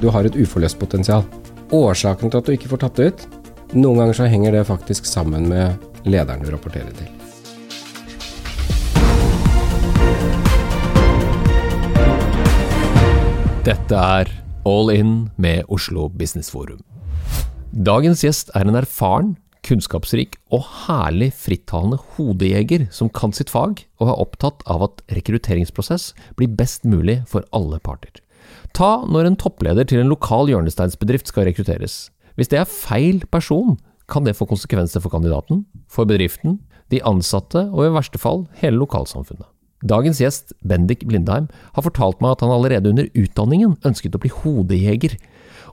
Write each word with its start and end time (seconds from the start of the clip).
du 0.00 0.08
har 0.08 0.24
et 0.24 0.36
uforløst 0.36 0.78
potensial. 0.80 1.24
Årsaken 1.70 2.32
til 2.32 2.40
at 2.40 2.46
du 2.48 2.54
ikke 2.54 2.70
får 2.72 2.82
tatt 2.84 2.98
det 2.98 3.10
ut, 3.12 3.24
noen 3.76 4.00
ganger 4.00 4.16
så 4.16 4.28
henger 4.30 4.56
det 4.56 4.66
faktisk 4.66 5.06
sammen 5.06 5.48
med 5.50 5.76
lederen 6.08 6.42
du 6.42 6.50
rapporterer 6.50 6.90
til. 6.96 7.10
Dette 13.60 13.94
er 13.94 14.30
All 14.66 14.90
In 14.94 15.12
med 15.36 15.68
Oslo 15.68 16.08
Business 16.08 16.50
Forum. 16.50 16.80
Dagens 17.70 18.24
gjest 18.24 18.50
er 18.56 18.66
en 18.66 18.80
erfaren, 18.80 19.36
kunnskapsrik 19.62 20.38
og 20.50 20.64
herlig 20.86 21.28
frittalende 21.36 22.00
hodejeger 22.16 22.88
som 22.90 23.12
kan 23.12 23.36
sitt 23.36 23.52
fag, 23.52 23.84
og 24.00 24.08
er 24.08 24.24
opptatt 24.24 24.64
av 24.64 24.88
at 24.88 25.04
rekrutteringsprosess 25.12 26.14
blir 26.40 26.50
best 26.56 26.88
mulig 26.88 27.20
for 27.30 27.44
alle 27.54 27.78
parter. 27.84 28.24
Ta 28.76 29.02
når 29.06 29.28
en 29.28 29.38
toppleder 29.40 29.86
til 29.88 30.02
en 30.02 30.10
lokal 30.12 30.50
hjørnesteinsbedrift 30.50 31.30
skal 31.30 31.48
rekrutteres. 31.48 32.08
Hvis 32.38 32.50
det 32.52 32.60
er 32.60 32.70
feil 32.70 33.22
person, 33.32 33.78
kan 34.10 34.26
det 34.26 34.36
få 34.38 34.46
konsekvenser 34.50 35.02
for 35.02 35.12
kandidaten, 35.12 35.64
for 35.90 36.08
bedriften, 36.08 36.58
de 36.90 37.02
ansatte 37.06 37.66
og 37.70 37.84
i 37.86 37.94
verste 37.94 38.18
fall 38.18 38.46
hele 38.62 38.80
lokalsamfunnet. 38.80 39.46
Dagens 39.86 40.18
gjest, 40.20 40.52
Bendik 40.66 41.06
Blindheim, 41.08 41.46
har 41.72 41.84
fortalt 41.86 42.20
meg 42.20 42.34
at 42.34 42.42
han 42.44 42.52
allerede 42.52 42.90
under 42.90 43.08
utdanningen 43.16 43.78
ønsket 43.86 44.16
å 44.16 44.20
bli 44.20 44.32
hodejeger, 44.42 45.14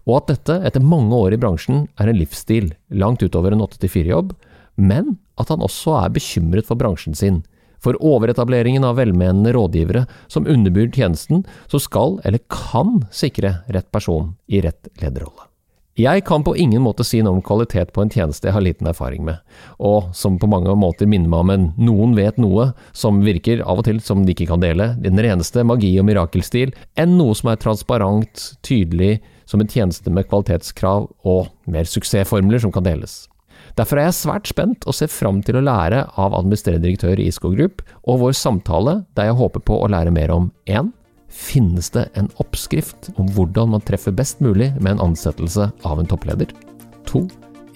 og 0.08 0.22
at 0.22 0.30
dette, 0.32 0.56
etter 0.70 0.84
mange 0.84 1.12
år 1.18 1.36
i 1.36 1.40
bransjen, 1.42 1.88
er 2.00 2.08
en 2.08 2.20
livsstil, 2.20 2.72
langt 2.88 3.24
utover 3.26 3.52
en 3.52 3.66
8-4-jobb, 3.66 4.32
men 4.80 5.18
at 5.42 5.52
han 5.52 5.64
også 5.66 5.98
er 6.00 6.14
bekymret 6.16 6.70
for 6.70 6.80
bransjen 6.80 7.18
sin, 7.18 7.42
for 7.84 7.98
overetableringen 8.04 8.86
av 8.88 8.98
velmenende 9.02 9.54
rådgivere 9.56 10.06
som 10.28 10.48
underbyr 10.48 10.90
tjenesten, 10.92 11.46
så 11.68 11.82
skal 11.82 12.20
eller 12.24 12.44
kan 12.52 13.04
sikre 13.12 13.60
rett 13.68 13.92
person 13.92 14.34
i 14.48 14.62
rett 14.66 14.90
lederrolle. 15.02 15.48
Jeg 15.98 16.28
kan 16.30 16.44
på 16.46 16.52
ingen 16.62 16.84
måte 16.86 17.02
si 17.02 17.24
noe 17.26 17.40
om 17.40 17.42
kvalitet 17.42 17.90
på 17.90 18.04
en 18.04 18.12
tjeneste 18.14 18.46
jeg 18.46 18.54
har 18.54 18.62
liten 18.62 18.86
erfaring 18.86 19.24
med, 19.26 19.40
og 19.82 20.12
som 20.14 20.36
på 20.38 20.46
mange 20.46 20.76
måter 20.78 21.10
minner 21.10 21.32
meg 21.32 21.42
om 21.42 21.54
en 21.56 21.66
noen 21.88 22.14
vet 22.14 22.38
noe 22.38 22.68
som 22.94 23.24
virker 23.26 23.64
av 23.66 23.82
og 23.82 23.88
til 23.88 23.98
som 24.06 24.22
de 24.22 24.36
ikke 24.36 24.46
kan 24.52 24.62
dele, 24.62 24.92
den 25.02 25.18
reneste 25.18 25.66
magi 25.66 25.96
og 25.98 26.06
mirakelstil, 26.06 26.76
enn 27.02 27.18
noe 27.18 27.34
som 27.40 27.50
er 27.50 27.58
transparent, 27.64 28.46
tydelig, 28.62 29.24
som 29.50 29.64
en 29.64 29.72
tjeneste 29.74 30.14
med 30.14 30.30
kvalitetskrav 30.30 31.10
og 31.26 31.50
mer 31.66 31.90
suksessformler 31.90 32.62
som 32.62 32.76
kan 32.76 32.86
deles. 32.86 33.24
Derfor 33.78 34.00
er 34.02 34.08
jeg 34.08 34.18
svært 34.18 34.50
spent 34.50 34.86
og 34.90 34.96
ser 34.98 35.10
fram 35.14 35.44
til 35.46 35.60
å 35.60 35.62
lære 35.62 36.02
av 36.18 36.34
administrerende 36.34 36.88
direktør 36.88 37.20
i 37.22 37.28
Isko 37.30 37.52
Group, 37.54 37.84
og 38.10 38.24
vår 38.24 38.38
samtale 38.38 39.04
der 39.18 39.30
jeg 39.30 39.38
håper 39.38 39.62
på 39.70 39.78
å 39.84 39.90
lære 39.94 40.14
mer 40.16 40.34
om 40.34 40.48
1. 40.66 40.90
Finnes 41.30 41.92
det 41.94 42.08
en 42.18 42.30
oppskrift 42.42 43.12
om 43.22 43.28
hvordan 43.36 43.76
man 43.76 43.84
treffer 43.86 44.16
best 44.16 44.42
mulig 44.42 44.72
med 44.80 44.96
en 44.96 45.12
ansettelse 45.12 45.68
av 45.86 46.02
en 46.02 46.10
toppleder? 46.10 46.50
2. 47.06 47.22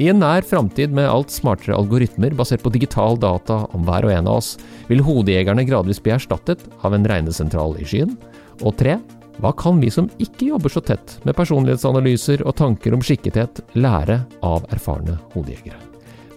I 0.02 0.08
en 0.10 0.24
nær 0.24 0.42
framtid 0.48 0.96
med 0.98 1.06
alt 1.06 1.30
smartere 1.30 1.78
algoritmer 1.78 2.34
basert 2.34 2.64
på 2.66 2.72
digital 2.74 3.20
data 3.22 3.60
om 3.76 3.86
hver 3.86 4.08
og 4.08 4.16
en 4.16 4.32
av 4.32 4.40
oss, 4.40 4.56
vil 4.90 5.04
hodejegerne 5.06 5.68
gradvis 5.68 6.02
bli 6.02 6.16
erstattet 6.16 6.66
av 6.82 6.98
en 6.98 7.06
regnesentral 7.06 7.78
i 7.78 7.86
skyen. 7.86 8.18
Og 8.66 8.74
3. 8.82 8.98
Hva 9.42 9.54
kan 9.58 9.78
vi 9.84 9.94
som 9.94 10.10
ikke 10.22 10.50
jobber 10.50 10.74
så 10.74 10.82
tett 10.86 11.20
med 11.28 11.38
personlighetsanalyser 11.38 12.42
og 12.48 12.58
tanker 12.58 12.98
om 12.98 13.06
skikkethet, 13.06 13.62
lære 13.78 14.24
av 14.42 14.66
erfarne 14.74 15.22
hodejegere? 15.36 15.91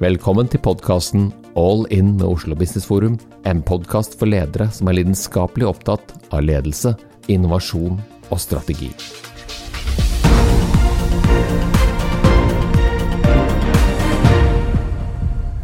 Velkommen 0.04 0.50
til 0.52 0.60
podkasten 0.60 1.30
All 1.56 1.86
In 1.94 2.10
med 2.18 2.26
Oslo 2.26 2.52
Business 2.60 2.84
Forum, 2.84 3.14
en 3.48 3.62
podkast 3.64 4.18
for 4.20 4.28
ledere 4.28 4.66
som 4.68 4.90
er 4.90 4.98
lidenskapelig 4.98 5.64
opptatt 5.64 6.12
av 6.28 6.42
ledelse, 6.44 6.92
innovasjon 7.32 7.96
og 8.28 8.42
strategi. 8.42 8.90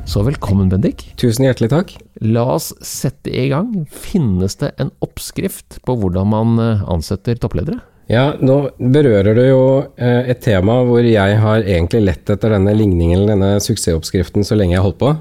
Så 0.09 0.25
velkommen, 0.25 0.73
Bendik. 0.73 1.05
Tusen 1.21 1.45
hjertelig 1.45 1.75
takk. 1.75 1.93
La 2.25 2.47
oss 2.57 2.73
sette 2.81 3.29
i 3.29 3.51
gang. 3.53 3.85
Finnes 3.93 4.57
det 4.63 4.73
en 4.81 4.95
oppskrift 5.05 5.83
på 5.85 6.01
hvordan 6.01 6.33
man 6.33 6.57
eh, 6.65 6.89
ansetter 6.89 7.37
toppledere? 7.37 7.83
Ja, 8.11 8.33
nå 8.43 8.57
berører 8.77 9.37
du 9.39 9.43
jo 9.45 9.65
eh, 9.95 10.31
et 10.33 10.41
tema 10.43 10.81
hvor 10.87 11.05
jeg 11.07 11.37
har 11.39 11.63
egentlig 11.63 12.01
lett 12.09 12.31
etter 12.33 12.57
denne 12.57 12.73
ligningen, 12.75 13.29
denne 13.29 13.53
suksessoppskriften, 13.63 14.43
så 14.43 14.59
lenge 14.59 14.75
jeg 14.75 14.81
har 14.83 14.89
holdt 14.89 14.99
på. 14.99 15.13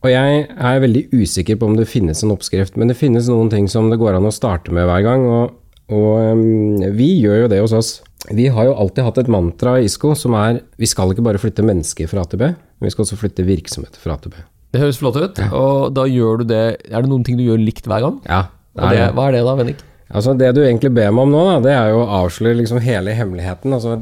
Og 0.00 0.08
jeg 0.08 0.46
er 0.48 0.80
veldig 0.80 1.02
usikker 1.12 1.58
på 1.60 1.68
om 1.68 1.74
det 1.76 1.90
finnes 1.90 2.22
en 2.24 2.32
oppskrift, 2.32 2.78
men 2.80 2.88
det 2.88 2.96
finnes 2.96 3.28
noen 3.28 3.50
ting 3.52 3.68
som 3.68 3.90
det 3.92 3.98
går 4.00 4.16
an 4.16 4.28
å 4.30 4.32
starte 4.32 4.72
med 4.72 4.88
hver 4.88 5.04
gang, 5.04 5.26
og, 5.28 5.58
og 5.92 6.38
um, 6.40 6.80
vi 6.96 7.10
gjør 7.20 7.42
jo 7.42 7.50
det 7.52 7.60
hos 7.60 7.76
oss. 7.76 7.90
Vi 8.32 8.48
har 8.52 8.70
jo 8.70 8.78
alltid 8.80 9.04
hatt 9.04 9.20
et 9.20 9.28
mantra 9.32 9.76
i 9.76 9.84
ISKO 9.84 10.14
som 10.16 10.38
er 10.40 10.62
vi 10.80 10.88
skal 10.88 11.12
ikke 11.12 11.26
bare 11.26 11.42
flytte 11.42 11.66
mennesker 11.66 12.08
fra 12.08 12.24
AtB, 12.24 12.46
men 12.48 12.88
vi 12.88 12.94
skal 12.94 13.04
også 13.04 13.20
flytte 13.20 13.44
virksomheter 13.44 14.00
fra 14.00 14.16
AtB. 14.16 14.40
Det 14.72 14.80
høres 14.80 15.02
flott 15.02 15.20
ut. 15.20 15.44
Og 15.50 15.92
da 15.92 16.06
gjør 16.06 16.40
du 16.40 16.44
det 16.52 16.64
Er 16.86 17.02
det 17.02 17.10
noen 17.10 17.24
ting 17.26 17.36
du 17.36 17.42
gjør 17.42 17.60
likt 17.60 17.88
hver 17.90 18.04
gang? 18.06 18.20
Ja. 18.28 18.44
Det 18.78 18.86
er, 18.86 18.94
det, 18.94 19.06
hva 19.18 19.28
er 19.28 19.34
det 19.34 19.44
da, 19.44 19.54
Bennik? 19.58 19.80
Altså 20.10 20.34
Det 20.34 20.48
du 20.56 20.60
egentlig 20.64 20.90
ber 20.94 21.12
meg 21.14 21.22
om 21.22 21.30
nå, 21.30 21.40
da, 21.46 21.56
det 21.62 21.74
er 21.74 21.92
jo 21.92 22.00
å 22.02 22.08
avsløre 22.24 22.58
liksom 22.58 22.80
hele 22.82 23.14
hemmeligheten. 23.14 23.74
Altså, 23.76 23.94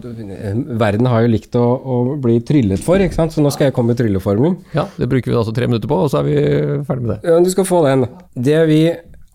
verden 0.80 1.08
har 1.10 1.24
jo 1.24 1.32
likt 1.34 1.58
å, 1.58 1.64
å, 1.76 1.98
bli 2.22 2.38
tryllet 2.48 2.80
for, 2.84 3.02
ikke 3.04 3.18
sant? 3.18 3.34
så 3.34 3.44
nå 3.44 3.52
skal 3.52 3.68
jeg 3.68 3.76
komme 3.76 3.92
med 3.92 4.00
trylleformelen. 4.00 4.56
Ja, 4.76 4.86
Det 4.96 5.10
bruker 5.10 5.32
vi 5.32 5.36
altså 5.36 5.52
tre 5.56 5.68
minutter 5.68 5.90
på, 5.90 5.98
og 6.06 6.12
så 6.12 6.22
er 6.22 6.28
vi 6.28 6.36
ferdig 6.88 7.04
med 7.04 7.14
det. 7.14 7.20
Ja, 7.28 7.40
Du 7.44 7.50
skal 7.52 7.68
få 7.68 7.82
den. 7.84 8.06
Det 8.32 8.60
vi 8.70 8.82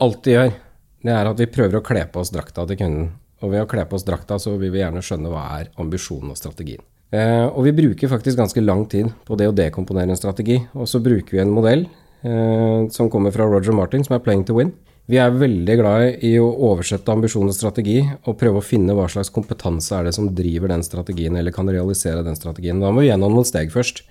alltid 0.01 0.37
gjør, 0.37 0.55
det 1.03 1.13
er 1.13 1.29
at 1.29 1.43
vi 1.43 1.51
prøver 1.51 1.77
å 1.77 1.85
kle 1.85 2.07
på 2.09 2.23
oss 2.23 2.33
drakta 2.33 2.65
til 2.69 2.79
kunden. 2.79 3.11
Og 3.43 3.51
ved 3.51 3.65
å 3.65 3.69
kle 3.69 3.83
på 3.85 3.99
oss 3.99 4.07
drakta, 4.07 4.39
så 4.39 4.55
vil 4.55 4.71
vi 4.73 4.81
gjerne 4.81 5.03
skjønne 5.03 5.29
hva 5.29 5.43
er 5.59 5.69
ambisjonen 5.83 6.31
og 6.31 6.39
strategien. 6.39 6.81
Eh, 7.13 7.45
og 7.45 7.67
vi 7.67 7.75
bruker 7.75 8.09
faktisk 8.09 8.39
ganske 8.39 8.63
lang 8.63 8.87
tid 8.89 9.11
på 9.27 9.37
det 9.37 9.49
å 9.51 9.53
dekomponere 9.53 10.15
en 10.15 10.17
strategi. 10.17 10.57
Og 10.73 10.87
så 10.89 11.03
bruker 11.03 11.35
vi 11.37 11.43
en 11.43 11.53
modell 11.53 11.85
eh, 11.85 12.87
som 12.95 13.11
kommer 13.13 13.35
fra 13.35 13.45
Roger 13.51 13.75
Martin, 13.75 14.05
som 14.05 14.15
er 14.15 14.23
'Playing 14.23 14.47
to 14.47 14.57
Win'. 14.57 14.73
Vi 15.11 15.17
er 15.19 15.33
veldig 15.35 15.75
glad 15.81 16.23
i 16.23 16.37
å 16.39 16.45
oversette 16.69 17.11
ambisjon 17.11 17.49
og 17.49 17.55
strategi 17.55 17.97
og 18.05 18.37
prøve 18.39 18.61
å 18.61 18.63
finne 18.63 18.95
hva 18.95 19.09
slags 19.11 19.33
kompetanse 19.35 19.91
er 19.97 20.07
det 20.07 20.13
som 20.15 20.29
driver 20.31 20.71
den 20.71 20.85
strategien, 20.85 21.35
eller 21.35 21.51
kan 21.51 21.67
realisere 21.67 22.23
den 22.23 22.37
strategien. 22.39 22.79
Da 22.79 22.91
må 22.91 23.03
vi 23.03 23.09
gjennom 23.09 23.35
noen 23.35 23.47
steg 23.47 23.73
først. 23.73 24.05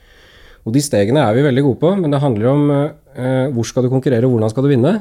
Og 0.69 0.77
de 0.77 0.83
stegene 0.85 1.25
er 1.25 1.39
vi 1.39 1.47
veldig 1.47 1.65
gode 1.65 1.81
på, 1.81 1.95
men 1.97 2.13
det 2.13 2.21
handler 2.21 2.51
om 2.51 2.75
eh, 2.75 3.49
hvor 3.55 3.67
skal 3.67 3.87
du 3.87 3.91
konkurrere, 3.93 4.29
og 4.29 4.37
hvordan 4.37 4.53
skal 4.53 4.69
du 4.69 4.71
vinne? 4.75 4.93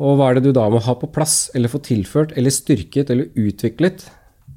Og 0.00 0.20
hva 0.20 0.28
er 0.28 0.38
det 0.38 0.50
du 0.50 0.52
da 0.56 0.66
må 0.72 0.82
ha 0.84 0.96
på 1.00 1.08
plass, 1.12 1.48
eller 1.56 1.72
få 1.72 1.80
tilført, 1.88 2.36
eller 2.36 2.52
styrket, 2.52 3.08
eller 3.08 3.32
utviklet 3.40 4.04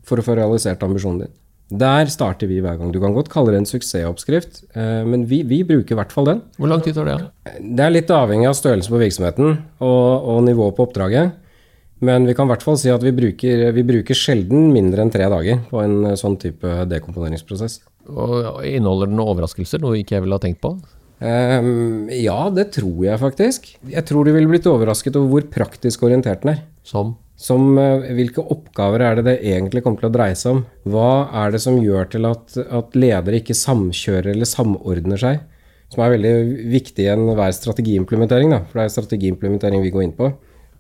for 0.03 0.19
å 0.19 0.27
få 0.27 0.35
realisert 0.35 0.83
ambisjonen 0.83 1.23
din? 1.23 1.33
Der 1.71 2.09
starter 2.11 2.49
vi 2.49 2.59
hver 2.61 2.75
gang. 2.77 2.91
Du 2.93 2.99
kan 3.01 3.15
godt 3.15 3.31
kalle 3.33 3.53
det 3.53 3.61
en 3.61 3.69
suksessoppskrift, 3.69 4.59
men 4.75 5.23
vi, 5.29 5.41
vi 5.47 5.63
bruker 5.65 5.95
i 5.95 5.97
hvert 5.97 6.11
fall 6.13 6.27
den. 6.27 6.41
Hvor 6.59 6.69
lang 6.69 6.83
tid 6.85 6.93
tar 6.97 7.07
det? 7.07 7.15
Det 7.59 7.85
er 7.85 7.93
litt 7.95 8.11
avhengig 8.13 8.49
av 8.49 8.57
størrelsen 8.59 8.93
på 8.93 8.99
virksomheten 9.01 9.55
og, 9.79 10.27
og 10.27 10.43
nivået 10.45 10.75
på 10.77 10.85
oppdraget. 10.85 11.33
Men 12.03 12.27
vi 12.27 12.35
kan 12.35 12.49
i 12.49 12.51
hvert 12.51 12.65
fall 12.65 12.77
si 12.77 12.91
at 12.91 13.03
vi 13.05 13.13
bruker, 13.15 13.69
vi 13.73 13.85
bruker 13.87 14.17
sjelden 14.17 14.73
mindre 14.75 15.05
enn 15.05 15.13
tre 15.13 15.29
dager 15.31 15.61
på 15.69 15.79
en 15.81 16.17
sånn 16.19 16.35
type 16.41 16.83
dekomponeringsprosess. 16.91 17.79
Og 18.11 18.59
Inneholder 18.67 19.09
den 19.09 19.23
overraskelser, 19.23 19.81
noe 19.83 20.01
ikke 20.01 20.17
jeg 20.17 20.25
ville 20.25 20.37
ha 20.37 20.43
tenkt 20.43 20.61
på? 20.63 20.75
Um, 21.23 22.09
ja, 22.11 22.49
det 22.51 22.73
tror 22.75 23.03
jeg 23.05 23.19
faktisk. 23.21 23.67
Jeg 23.87 24.03
tror 24.09 24.27
du 24.27 24.33
ville 24.35 24.49
blitt 24.49 24.67
overrasket 24.67 25.15
over 25.15 25.29
hvor 25.31 25.45
praktisk 25.53 26.03
orientert 26.03 26.43
den 26.43 26.57
er. 26.57 26.63
Som? 26.83 27.15
Som 27.39 27.77
uh, 27.79 28.03
Hvilke 28.17 28.43
oppgaver 28.43 29.05
er 29.07 29.19
det 29.19 29.25
det 29.29 29.37
egentlig 29.53 29.85
kommer 29.85 30.03
til 30.03 30.09
å 30.09 30.15
dreie 30.17 30.35
seg 30.35 30.57
om? 30.57 30.63
Hva 30.91 31.29
er 31.43 31.55
det 31.55 31.63
som 31.63 31.79
gjør 31.79 32.09
til 32.11 32.27
at, 32.27 32.57
at 32.59 32.97
ledere 32.99 33.39
ikke 33.39 33.55
samkjører 33.55 34.33
eller 34.33 34.49
samordner 34.49 35.21
seg? 35.21 35.39
Som 35.93 36.03
er 36.03 36.15
veldig 36.15 36.33
viktig 36.73 37.05
i 37.05 37.11
enhver 37.13 37.53
strategiimplementering, 37.55 38.51
da, 38.51 38.63
for 38.65 38.81
det 38.81 38.87
er 38.87 38.95
strategiimplementering 38.95 39.83
vi 39.83 39.93
går 39.93 40.07
inn 40.07 40.17
på. 40.17 40.31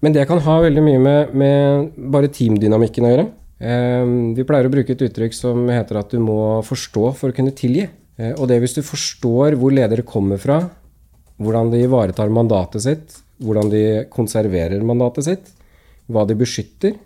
Men 0.03 0.15
det 0.15 0.25
kan 0.27 0.41
ha 0.43 0.59
veldig 0.65 0.83
mye 0.83 0.99
med, 0.99 1.35
med 1.39 1.91
bare 2.11 2.31
teamdynamikken 2.33 3.07
å 3.07 3.11
gjøre. 3.13 3.27
Um, 3.63 4.15
vi 4.35 4.43
pleier 4.43 4.67
å 4.67 4.73
bruke 4.73 4.91
et 4.91 5.03
uttrykk 5.05 5.35
som 5.37 5.69
heter 5.71 6.01
at 6.01 6.11
du 6.11 6.19
må 6.19 6.59
forstå 6.67 7.13
for 7.15 7.31
å 7.31 7.37
kunne 7.37 7.53
tilgi. 7.55 7.85
Eh, 8.19 8.33
og 8.37 8.47
det 8.49 8.59
hvis 8.61 8.77
du 8.77 8.83
forstår 8.85 9.57
hvor 9.59 9.73
ledere 9.73 10.05
kommer 10.05 10.41
fra, 10.41 10.59
hvordan 11.41 11.71
de 11.73 11.83
ivaretar 11.85 12.31
mandatet 12.33 12.85
sitt, 12.85 13.17
hvordan 13.43 13.71
de 13.71 13.83
konserverer 14.13 14.83
mandatet 14.85 15.27
sitt, 15.27 15.51
hva 16.11 16.25
de 16.27 16.37
beskytter, 16.37 16.97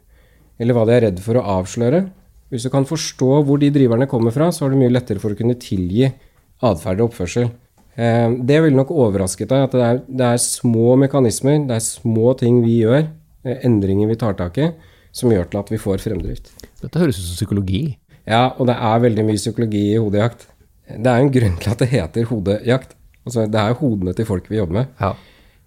eller 0.58 0.76
hva 0.76 0.88
de 0.90 0.96
er 0.96 1.06
redd 1.08 1.20
for 1.22 1.38
å 1.38 1.46
avsløre 1.60 2.08
Hvis 2.48 2.64
du 2.64 2.70
kan 2.74 2.86
forstå 2.88 3.42
hvor 3.44 3.60
de 3.60 3.68
driverne 3.76 4.08
kommer 4.08 4.32
fra, 4.32 4.48
så 4.56 4.66
er 4.66 4.72
det 4.72 4.78
mye 4.80 4.94
lettere 4.94 5.20
for 5.20 5.34
å 5.34 5.38
kunne 5.38 5.58
tilgi 5.60 6.06
atferd 6.64 7.02
og 7.02 7.10
oppførsel. 7.10 7.50
Eh, 8.00 8.30
det 8.48 8.62
ville 8.64 8.78
nok 8.78 8.94
overrasket 8.96 9.52
deg 9.52 9.66
at 9.66 9.76
det 9.76 9.84
er, 9.84 10.00
det 10.08 10.30
er, 10.30 10.40
små 10.40 10.96
mekanismer, 11.02 11.60
det 11.68 11.76
er 11.76 11.84
små 11.84 12.32
ting 12.40 12.62
vi 12.64 12.78
gjør, 12.86 13.04
eh, 13.44 13.60
endringer 13.68 14.08
vi 14.08 14.20
tar 14.22 14.38
tak 14.40 14.62
i, 14.64 14.70
som 15.12 15.34
gjør 15.34 15.50
til 15.52 15.60
at 15.60 15.74
vi 15.74 15.82
får 15.82 16.00
fremdrift. 16.06 16.54
Dette 16.80 17.02
høres 17.04 17.20
ut 17.20 17.26
som 17.26 17.36
psykologi. 17.42 17.82
Ja, 18.24 18.54
og 18.56 18.72
det 18.72 18.78
er 18.80 19.04
veldig 19.04 19.28
mye 19.28 19.42
psykologi 19.42 19.84
i 19.92 20.00
hodejakt. 20.00 20.48
Det 20.88 21.12
er 21.12 21.20
jo 21.20 21.28
en 21.28 21.34
grunn 21.36 21.58
til 21.60 21.74
at 21.74 21.82
det 21.84 21.90
heter 21.92 22.30
hodejakt. 22.30 22.96
Altså, 23.28 23.46
det 23.52 23.60
er 23.60 23.74
jo 23.74 23.82
hodene 23.82 24.14
til 24.16 24.28
folk 24.28 24.48
vi 24.50 24.60
jobber 24.60 24.80
med. 24.80 24.92
Ja. 25.02 25.14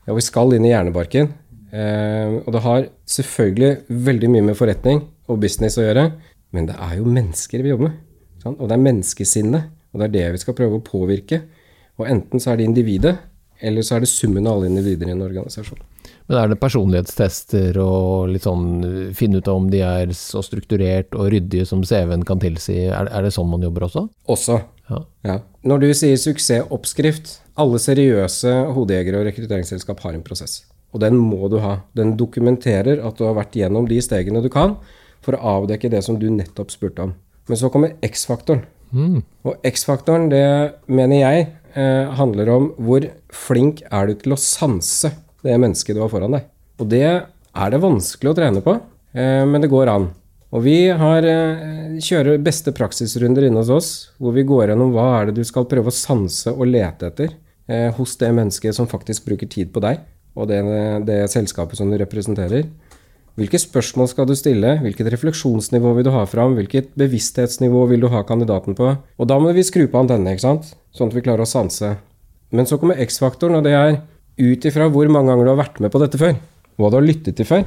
Og 0.09 0.17
vi 0.17 0.25
skal 0.25 0.55
inn 0.57 0.65
i 0.65 0.73
hjernebarken. 0.73 1.29
Eh, 1.71 2.39
og 2.41 2.55
det 2.55 2.63
har 2.65 2.87
selvfølgelig 3.07 4.01
veldig 4.09 4.31
mye 4.33 4.47
med 4.49 4.59
forretning 4.59 5.03
og 5.31 5.43
business 5.43 5.79
å 5.79 5.85
gjøre. 5.85 6.07
Men 6.57 6.71
det 6.71 6.79
er 6.81 6.97
jo 6.99 7.13
mennesker 7.19 7.63
vi 7.63 7.75
jobber 7.75 7.91
med. 7.91 8.01
Sant? 8.43 8.57
Og 8.59 8.71
det 8.71 8.79
er 8.79 8.87
menneskesinnet. 8.89 9.69
Og 9.93 10.01
det 10.01 10.09
er 10.09 10.17
det 10.17 10.27
vi 10.37 10.43
skal 10.45 10.57
prøve 10.57 10.81
å 10.81 10.87
påvirke. 10.87 11.43
Og 12.01 12.09
enten 12.09 12.41
så 12.41 12.53
er 12.53 12.61
det 12.61 12.71
individet, 12.71 13.17
eller 13.61 13.85
så 13.85 13.99
er 13.99 14.05
det 14.05 14.09
summen 14.09 14.47
av 14.49 14.57
alle 14.57 14.71
individer 14.71 15.11
i 15.11 15.13
en 15.13 15.27
organisasjon. 15.27 15.83
Men 16.31 16.39
er 16.39 16.51
det 16.53 16.61
personlighetstester 16.63 17.75
og 17.83 18.29
litt 18.31 18.45
sånn 18.47 18.85
finne 19.19 19.41
ut 19.43 19.49
om 19.51 19.65
de 19.73 19.81
er 19.83 20.13
så 20.15 20.39
strukturert 20.47 21.17
og 21.19 21.33
ryddige 21.35 21.65
som 21.67 21.81
CV-en 21.83 22.23
kan 22.27 22.39
tilsi? 22.39 22.85
Er, 22.87 23.09
er, 23.11 23.25
det 23.27 23.33
sånn 23.35 23.49
man 23.51 23.65
jobber 23.67 23.89
også? 23.89 24.05
Også. 24.31 24.61
Ja. 24.87 25.01
ja. 25.27 25.35
Når 25.67 25.83
du 25.83 25.89
sier 25.95 26.19
suksessoppskrift 26.19 27.33
Alle 27.61 27.81
seriøse 27.83 28.53
hodejegere 28.77 29.19
og 29.21 29.27
rekrutteringsselskap 29.27 30.05
har 30.07 30.15
en 30.15 30.23
prosess. 30.27 30.61
Og 30.95 31.03
den 31.03 31.19
må 31.19 31.51
du 31.51 31.59
ha. 31.65 31.81
Den 31.99 32.15
dokumenterer 32.19 33.03
at 33.03 33.19
du 33.19 33.27
har 33.27 33.35
vært 33.41 33.59
gjennom 33.59 33.89
de 33.91 33.99
stegene 34.03 34.43
du 34.43 34.47
kan 34.55 34.77
for 35.27 35.35
å 35.35 35.57
avdekke 35.59 35.91
det 35.91 36.05
som 36.07 36.19
du 36.19 36.29
nettopp 36.31 36.71
spurte 36.71 37.09
om. 37.09 37.17
Men 37.51 37.59
så 37.59 37.73
kommer 37.75 37.99
X-faktoren. 38.07 38.63
Mm. 38.95 39.19
Og 39.51 39.67
X-faktoren, 39.67 40.31
det 40.31 40.47
mener 40.87 41.25
jeg 41.25 41.51
eh, 41.75 42.15
handler 42.23 42.55
om 42.55 42.71
hvor 42.79 43.09
flink 43.35 43.83
er 43.91 44.07
du 44.07 44.15
til 44.23 44.39
å 44.39 44.41
sanse 44.41 45.11
det 45.47 45.59
mennesket 45.59 45.97
du 45.97 46.03
har 46.05 46.13
foran 46.13 46.37
deg. 46.37 46.49
Og 46.81 46.89
det 46.91 47.05
er 47.07 47.73
det 47.73 47.83
vanskelig 47.83 48.33
å 48.33 48.37
trene 48.37 48.63
på, 48.65 48.77
eh, 49.15 49.45
men 49.47 49.61
det 49.61 49.71
går 49.73 49.93
an. 49.93 50.11
Og 50.51 50.65
vi 50.65 50.89
har, 50.89 51.23
eh, 51.23 51.99
kjører 52.03 52.43
beste 52.43 52.73
praksisrunder 52.73 53.47
inne 53.47 53.63
hos 53.63 53.71
oss, 53.71 54.11
hvor 54.19 54.33
vi 54.35 54.43
går 54.43 54.69
gjennom 54.69 54.93
hva 54.93 55.21
er 55.21 55.27
det 55.27 55.37
du 55.37 55.45
skal 55.45 55.65
prøve 55.65 55.87
å 55.87 55.95
sanse 55.95 56.51
og 56.51 56.67
lete 56.67 57.07
etter 57.07 57.35
eh, 57.69 57.91
hos 57.93 58.17
det 58.17 58.33
mennesket 58.35 58.75
som 58.75 58.87
faktisk 58.87 59.27
bruker 59.27 59.49
tid 59.49 59.73
på 59.73 59.81
deg, 59.81 60.01
og 60.37 60.49
det, 60.49 60.61
det 61.07 61.31
selskapet 61.31 61.77
som 61.77 61.91
du 61.91 61.97
representerer. 61.99 62.67
Hvilke 63.39 63.61
spørsmål 63.63 64.09
skal 64.11 64.27
du 64.27 64.35
stille, 64.35 64.75
hvilket 64.83 65.09
refleksjonsnivå 65.15 65.95
vil 65.97 66.05
du 66.05 66.11
ha 66.11 66.27
fram, 66.27 66.57
hvilket 66.59 66.91
bevissthetsnivå 66.99 67.87
vil 67.89 68.03
du 68.03 68.09
ha 68.09 68.25
kandidaten 68.27 68.75
på? 68.75 68.91
Og 69.19 69.29
da 69.31 69.39
må 69.39 69.55
vi 69.55 69.63
skru 69.63 69.87
på 69.87 70.03
antennene, 70.03 70.35
ikke 70.35 70.49
sant? 70.49 70.75
sånn 70.93 71.09
at 71.09 71.15
vi 71.15 71.23
klarer 71.23 71.47
å 71.47 71.49
sanse. 71.49 71.95
Men 72.51 72.67
så 72.67 72.77
kommer 72.81 72.99
X-faktoren, 72.99 73.61
og 73.61 73.65
det 73.65 73.77
er 73.79 74.01
ut 74.41 74.65
ifra 74.67 74.89
hvor 74.91 75.11
mange 75.13 75.31
ganger 75.31 75.47
du 75.47 75.53
har 75.53 75.61
vært 75.61 75.83
med 75.85 75.93
på 75.93 76.01
dette 76.03 76.21
før, 76.21 76.39
hva 76.81 76.91
du 76.91 76.97
har 76.99 77.07
lyttet 77.07 77.37
til 77.39 77.49
før. 77.49 77.67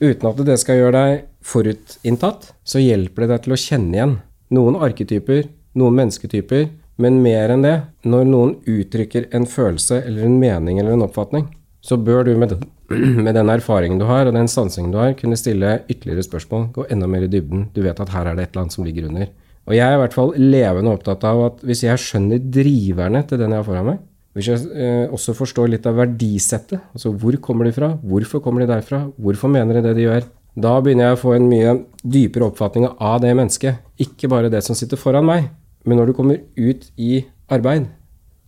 Uten 0.00 0.28
at 0.28 0.40
det 0.48 0.56
skal 0.60 0.80
gjøre 0.80 0.96
deg 0.96 1.26
forutinntatt, 1.46 2.50
så 2.66 2.82
hjelper 2.82 3.24
det 3.24 3.34
deg 3.34 3.44
til 3.44 3.54
å 3.56 3.60
kjenne 3.60 3.96
igjen 3.96 4.16
noen 4.54 4.78
arketyper, 4.78 5.46
noen 5.78 5.96
mennesketyper, 5.98 6.68
men 7.02 7.20
mer 7.24 7.52
enn 7.52 7.64
det, 7.64 7.76
når 8.08 8.28
noen 8.28 8.52
uttrykker 8.70 9.28
en 9.36 9.46
følelse 9.48 10.00
eller 10.06 10.26
en 10.28 10.38
mening 10.40 10.80
eller 10.80 10.96
en 10.96 11.04
oppfatning, 11.06 11.48
så 11.84 11.98
bør 12.00 12.26
du 12.26 12.32
med 12.38 12.54
den, 12.54 12.62
med 13.26 13.34
den 13.36 13.50
erfaringen 13.52 14.00
du 14.00 14.06
har 14.08 14.26
og 14.26 14.36
den 14.36 14.48
sansingen 14.50 14.94
du 14.94 15.00
har, 15.00 15.16
kunne 15.18 15.38
stille 15.38 15.80
ytterligere 15.86 16.24
spørsmål, 16.26 16.70
gå 16.74 16.86
enda 16.92 17.08
mer 17.10 17.26
i 17.26 17.30
dybden. 17.30 17.68
Du 17.74 17.82
vet 17.84 18.00
at 18.02 18.14
her 18.14 18.30
er 18.30 18.38
det 18.38 18.46
et 18.46 18.54
eller 18.54 18.66
annet 18.66 18.78
som 18.78 18.86
ligger 18.86 19.10
under. 19.10 19.30
Og 19.66 19.74
jeg 19.74 19.82
er 19.82 19.96
i 19.96 20.00
hvert 20.00 20.14
fall 20.14 20.32
levende 20.38 20.92
opptatt 20.94 21.24
av 21.26 21.42
at 21.48 21.64
hvis 21.66 21.82
jeg 21.84 22.00
skjønner 22.00 22.42
driverne 22.54 23.24
til 23.26 23.40
den 23.42 23.54
jeg 23.54 23.60
har 23.60 23.66
foran 23.66 23.88
meg, 23.90 24.04
hvis 24.36 24.50
jeg 24.52 24.66
eh, 24.76 25.12
også 25.12 25.34
forstår 25.36 25.70
litt 25.72 25.86
av 25.88 25.96
verdisettet, 25.98 26.82
altså 26.92 27.12
hvor 27.16 27.38
kommer 27.42 27.68
de 27.68 27.74
fra, 27.76 27.94
hvorfor 28.04 28.42
kommer 28.44 28.62
de 28.62 28.70
derfra, 28.70 29.06
hvorfor 29.16 29.52
mener 29.52 29.78
de 29.78 29.86
det 29.88 29.94
de 29.96 30.06
gjør, 30.06 30.26
da 30.56 30.74
begynner 30.80 31.10
jeg 31.10 31.16
å 31.16 31.22
få 31.22 31.34
en 31.36 31.48
mye 31.50 31.72
dypere 32.04 32.50
oppfatning 32.50 32.86
av 32.92 33.18
det 33.24 33.32
mennesket. 33.36 33.80
Ikke 34.00 34.28
bare 34.32 34.52
det 34.52 34.62
som 34.64 34.76
sitter 34.76 35.00
foran 35.00 35.26
meg, 35.28 35.50
men 35.88 36.00
når 36.00 36.10
du 36.10 36.16
kommer 36.16 36.40
ut 36.56 36.86
i 36.96 37.24
arbeid 37.52 37.88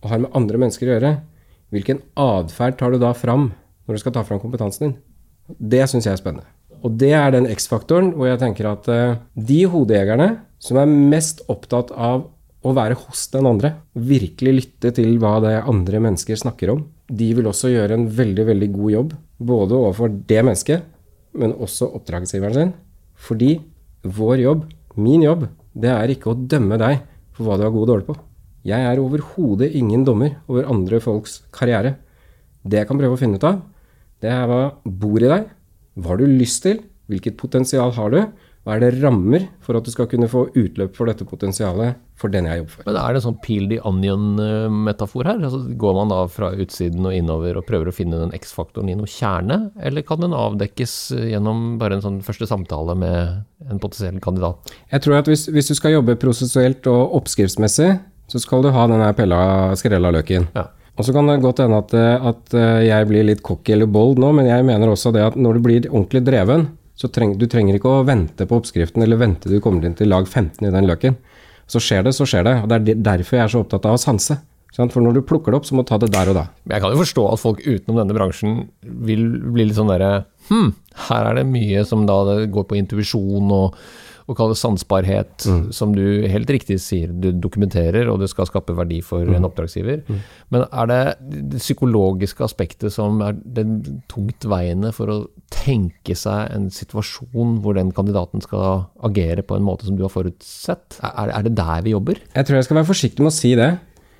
og 0.03 0.13
har 0.13 0.23
med 0.23 0.37
andre 0.37 0.61
mennesker 0.61 0.87
å 0.87 0.95
gjøre, 0.95 1.11
Hvilken 1.69 2.01
atferd 2.17 2.79
tar 2.79 2.93
du 2.93 3.01
da 3.01 3.11
fram 3.13 3.51
når 3.85 3.97
du 3.97 4.01
skal 4.01 4.15
ta 4.15 4.23
fram 4.25 4.41
kompetansen 4.41 4.87
din? 4.87 4.95
Det 5.57 5.85
syns 5.89 6.07
jeg 6.07 6.15
er 6.15 6.21
spennende. 6.21 6.49
Og 6.85 6.95
det 6.97 7.11
er 7.13 7.33
den 7.33 7.49
X-faktoren 7.49 8.13
hvor 8.15 8.29
jeg 8.29 8.41
tenker 8.41 8.69
at 8.71 8.87
uh, 8.89 9.19
de 9.35 9.61
hodejegerne 9.69 10.29
som 10.61 10.79
er 10.81 10.89
mest 10.89 11.43
opptatt 11.51 11.91
av 11.93 12.27
å 12.65 12.73
være 12.75 12.97
hos 13.05 13.27
den 13.33 13.47
andre, 13.47 13.73
virkelig 13.95 14.55
lytte 14.55 14.91
til 14.97 15.15
hva 15.21 15.37
det 15.43 15.55
andre 15.61 16.01
mennesker 16.03 16.39
snakker 16.39 16.73
om, 16.73 16.83
de 17.09 17.29
vil 17.37 17.47
også 17.49 17.71
gjøre 17.71 17.95
en 17.95 18.07
veldig, 18.13 18.45
veldig 18.51 18.69
god 18.75 18.91
jobb. 18.93 19.13
Både 19.39 19.77
overfor 19.77 20.11
det 20.29 20.41
mennesket, 20.43 20.83
men 21.39 21.55
også 21.55 21.87
oppdragsgiveren 21.97 22.57
sin. 22.57 22.73
Fordi 23.19 23.53
vår 24.03 24.43
jobb, 24.43 24.65
min 24.99 25.23
jobb, 25.23 25.47
det 25.73 25.91
er 25.93 26.13
ikke 26.13 26.33
å 26.33 26.37
dømme 26.37 26.77
deg 26.81 26.99
for 27.35 27.47
hva 27.47 27.57
du 27.57 27.65
er 27.65 27.73
god 27.73 27.85
og 27.85 27.91
dårlig 27.93 28.07
på. 28.09 28.17
Jeg 28.67 28.85
er 28.85 28.99
overhodet 28.99 29.71
ingen 29.79 30.03
dommer 30.05 30.35
over 30.51 30.67
andre 30.69 30.99
folks 31.03 31.39
karriere. 31.55 31.95
Det 32.67 32.81
jeg 32.81 32.89
kan 32.89 32.99
prøve 32.99 33.15
å 33.15 33.19
finne 33.19 33.39
ut 33.39 33.47
av, 33.47 33.61
det 34.19 34.31
er 34.33 34.47
hva 34.49 34.61
bor 34.83 35.23
i 35.23 35.31
deg, 35.31 35.47
hva 35.95 36.11
har 36.11 36.19
du 36.19 36.27
lyst 36.27 36.65
til, 36.65 36.81
hvilket 37.09 37.39
potensial 37.39 37.93
har 37.95 38.11
du, 38.11 38.19
hva 38.67 38.75
er 38.75 38.83
det 38.83 38.99
rammer 38.99 39.45
for 39.63 39.79
at 39.79 39.85
du 39.87 39.91
skal 39.93 40.07
kunne 40.11 40.27
få 40.29 40.43
utløp 40.51 40.97
for 40.97 41.09
dette 41.09 41.25
potensialet 41.25 41.97
for 42.19 42.31
den 42.33 42.49
jeg 42.49 42.59
jobber 42.59 42.73
for. 42.73 42.87
Men 42.89 42.97
Er 42.99 43.13
det 43.15 43.21
en 43.21 43.25
sånn 43.29 43.39
peel 43.41 43.69
the 43.71 43.79
onion-metafor 43.87 45.29
her? 45.29 45.39
Altså, 45.39 45.61
går 45.79 45.95
man 45.95 46.11
da 46.11 46.19
fra 46.31 46.51
utsiden 46.51 47.07
og 47.07 47.15
innover 47.15 47.57
og 47.57 47.65
prøver 47.69 47.89
å 47.89 47.95
finne 47.95 48.19
den 48.19 48.33
X-faktoren 48.35 48.91
i 48.91 48.97
noe 48.99 49.09
kjerne, 49.09 49.61
eller 49.79 50.03
kan 50.05 50.21
den 50.21 50.35
avdekkes 50.35 50.95
gjennom 51.31 51.77
bare 51.79 51.97
en 51.97 52.03
sånn 52.05 52.19
første 52.25 52.49
samtale 52.49 52.97
med 52.99 53.69
en 53.71 53.79
potensiell 53.81 54.19
kandidat? 54.23 54.75
Jeg 54.91 55.05
tror 55.05 55.21
at 55.21 55.31
hvis, 55.31 55.47
hvis 55.53 55.71
du 55.71 55.77
skal 55.79 55.95
jobbe 55.95 56.19
prosessuelt 56.19 56.89
og 56.91 57.15
oppskriftsmessig, 57.21 57.93
så 58.29 58.43
skal 58.43 58.65
du 58.65 58.73
ha 58.75 58.83
den 58.91 59.05
pella, 59.17 59.39
skrella 59.79 60.11
løken. 60.13 60.51
Ja. 60.57 60.67
Og 60.99 61.07
så 61.07 61.15
kan 61.15 61.29
det 61.31 61.39
godt 61.39 61.61
hende 61.63 61.79
at, 61.79 61.93
at, 61.95 62.53
eh, 62.59 62.81
jeg 62.89 63.07
blir 63.07 63.23
litt 63.23 63.41
cocky 63.45 63.71
eller 63.71 63.87
bold 63.87 64.19
nå, 64.19 64.33
men 64.35 64.49
jeg 64.49 64.65
mener 64.67 64.91
også 64.91 65.13
det 65.15 65.23
at 65.29 65.37
når 65.39 65.55
du 65.55 65.63
blir 65.63 65.87
ordentlig 65.87 66.25
dreven, 66.27 66.67
så 66.99 67.07
treng, 67.07 67.37
du 67.39 67.45
trenger 67.47 67.77
ikke 67.77 67.91
å 67.91 68.05
vente 68.07 68.47
på 68.47 68.57
oppskriften 68.59 69.05
eller 69.05 69.21
vente 69.21 69.47
du 69.51 69.59
kommer 69.63 69.85
inn 69.87 69.95
til 69.95 70.11
lag 70.11 70.27
15 70.27 70.67
i 70.67 70.73
den 70.73 70.87
løken. 70.89 71.15
Så 71.69 71.79
skjer 71.83 72.03
det, 72.03 72.15
så 72.17 72.27
skjer 72.27 72.43
det. 72.47 72.55
Og 72.63 72.71
det 72.71 72.79
er 72.79 73.03
derfor 73.05 73.37
jeg 73.37 73.45
er 73.45 73.53
så 73.53 73.61
opptatt 73.63 73.85
av 73.87 73.95
å 73.95 74.01
sanse. 74.01 74.39
For 74.79 75.03
når 75.03 75.17
du 75.17 75.21
plukker 75.27 75.51
det 75.51 75.59
opp, 75.59 75.67
så 75.67 75.75
må 75.75 75.83
du 75.83 75.89
ta 75.89 75.97
det 75.99 76.11
der 76.13 76.31
og 76.31 76.37
da. 76.37 76.43
Jeg 76.71 76.83
kan 76.83 76.93
jo 76.93 77.01
forstå 77.01 77.23
at 77.31 77.41
folk 77.41 77.63
utenom 77.65 77.99
denne 77.99 78.15
bransjen 78.15 78.59
vil 78.83 79.25
bli 79.51 79.69
litt 79.69 79.79
sånn 79.79 79.91
derre 79.91 80.11
Hm, 80.49 80.71
her 81.07 81.27
er 81.29 81.35
det 81.37 81.45
mye 81.45 81.83
som 81.85 82.07
da 82.09 82.15
går 82.49 82.63
på 82.65 82.77
intuisjon 82.79 83.51
og 83.53 83.75
å 84.29 84.35
kalle 84.37 84.53
det 84.53 84.61
sansbarhet, 84.61 85.45
mm. 85.49 85.63
som 85.73 85.93
du 85.95 86.03
helt 86.29 86.51
riktig 86.53 86.77
sier, 86.83 87.09
du 87.09 87.31
dokumenterer, 87.33 88.09
og 88.11 88.21
det 88.21 88.29
skal 88.29 88.47
skape 88.49 88.75
verdi 88.77 88.99
for 89.05 89.25
mm. 89.25 89.35
en 89.37 89.47
oppdragsgiver. 89.49 90.03
Mm. 90.05 90.21
Men 90.53 90.65
er 90.67 90.89
det 90.91 91.01
det 91.55 91.61
psykologiske 91.63 92.45
aspektet 92.45 92.93
som 92.93 93.23
er 93.25 93.37
den 93.41 93.79
tungtveiende 94.11 94.93
for 94.95 95.13
å 95.13 95.17
tenke 95.53 96.15
seg 96.17 96.53
en 96.53 96.69
situasjon 96.73 97.57
hvor 97.63 97.77
den 97.77 97.93
kandidaten 97.95 98.43
skal 98.45 98.85
agere 99.05 99.45
på 99.45 99.57
en 99.57 99.65
måte 99.65 99.89
som 99.89 99.97
du 99.97 100.05
har 100.05 100.13
forutsett? 100.13 100.99
Er, 101.01 101.33
er 101.33 101.49
det 101.49 101.57
der 101.57 101.85
vi 101.85 101.97
jobber? 101.97 102.21
Jeg 102.35 102.47
tror 102.47 102.59
jeg 102.59 102.69
skal 102.69 102.81
være 102.81 102.91
forsiktig 102.91 103.25
med 103.25 103.33
å 103.33 103.39
si 103.39 103.55
det. 103.57 103.71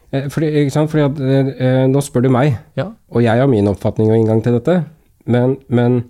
Eh, 0.10 0.30
fordi, 0.34 0.70
Fordi 0.74 1.06
at, 1.06 1.20
eh, 1.22 1.84
nå 1.90 2.02
spør 2.02 2.26
du 2.26 2.34
meg, 2.34 2.58
ja. 2.80 2.90
og 3.14 3.22
jeg 3.22 3.38
har 3.38 3.50
min 3.50 3.70
oppfatning 3.70 4.10
og 4.10 4.18
inngang 4.18 4.42
til 4.42 4.58
dette. 4.58 4.82
Men, 5.30 5.60
men 5.70 6.08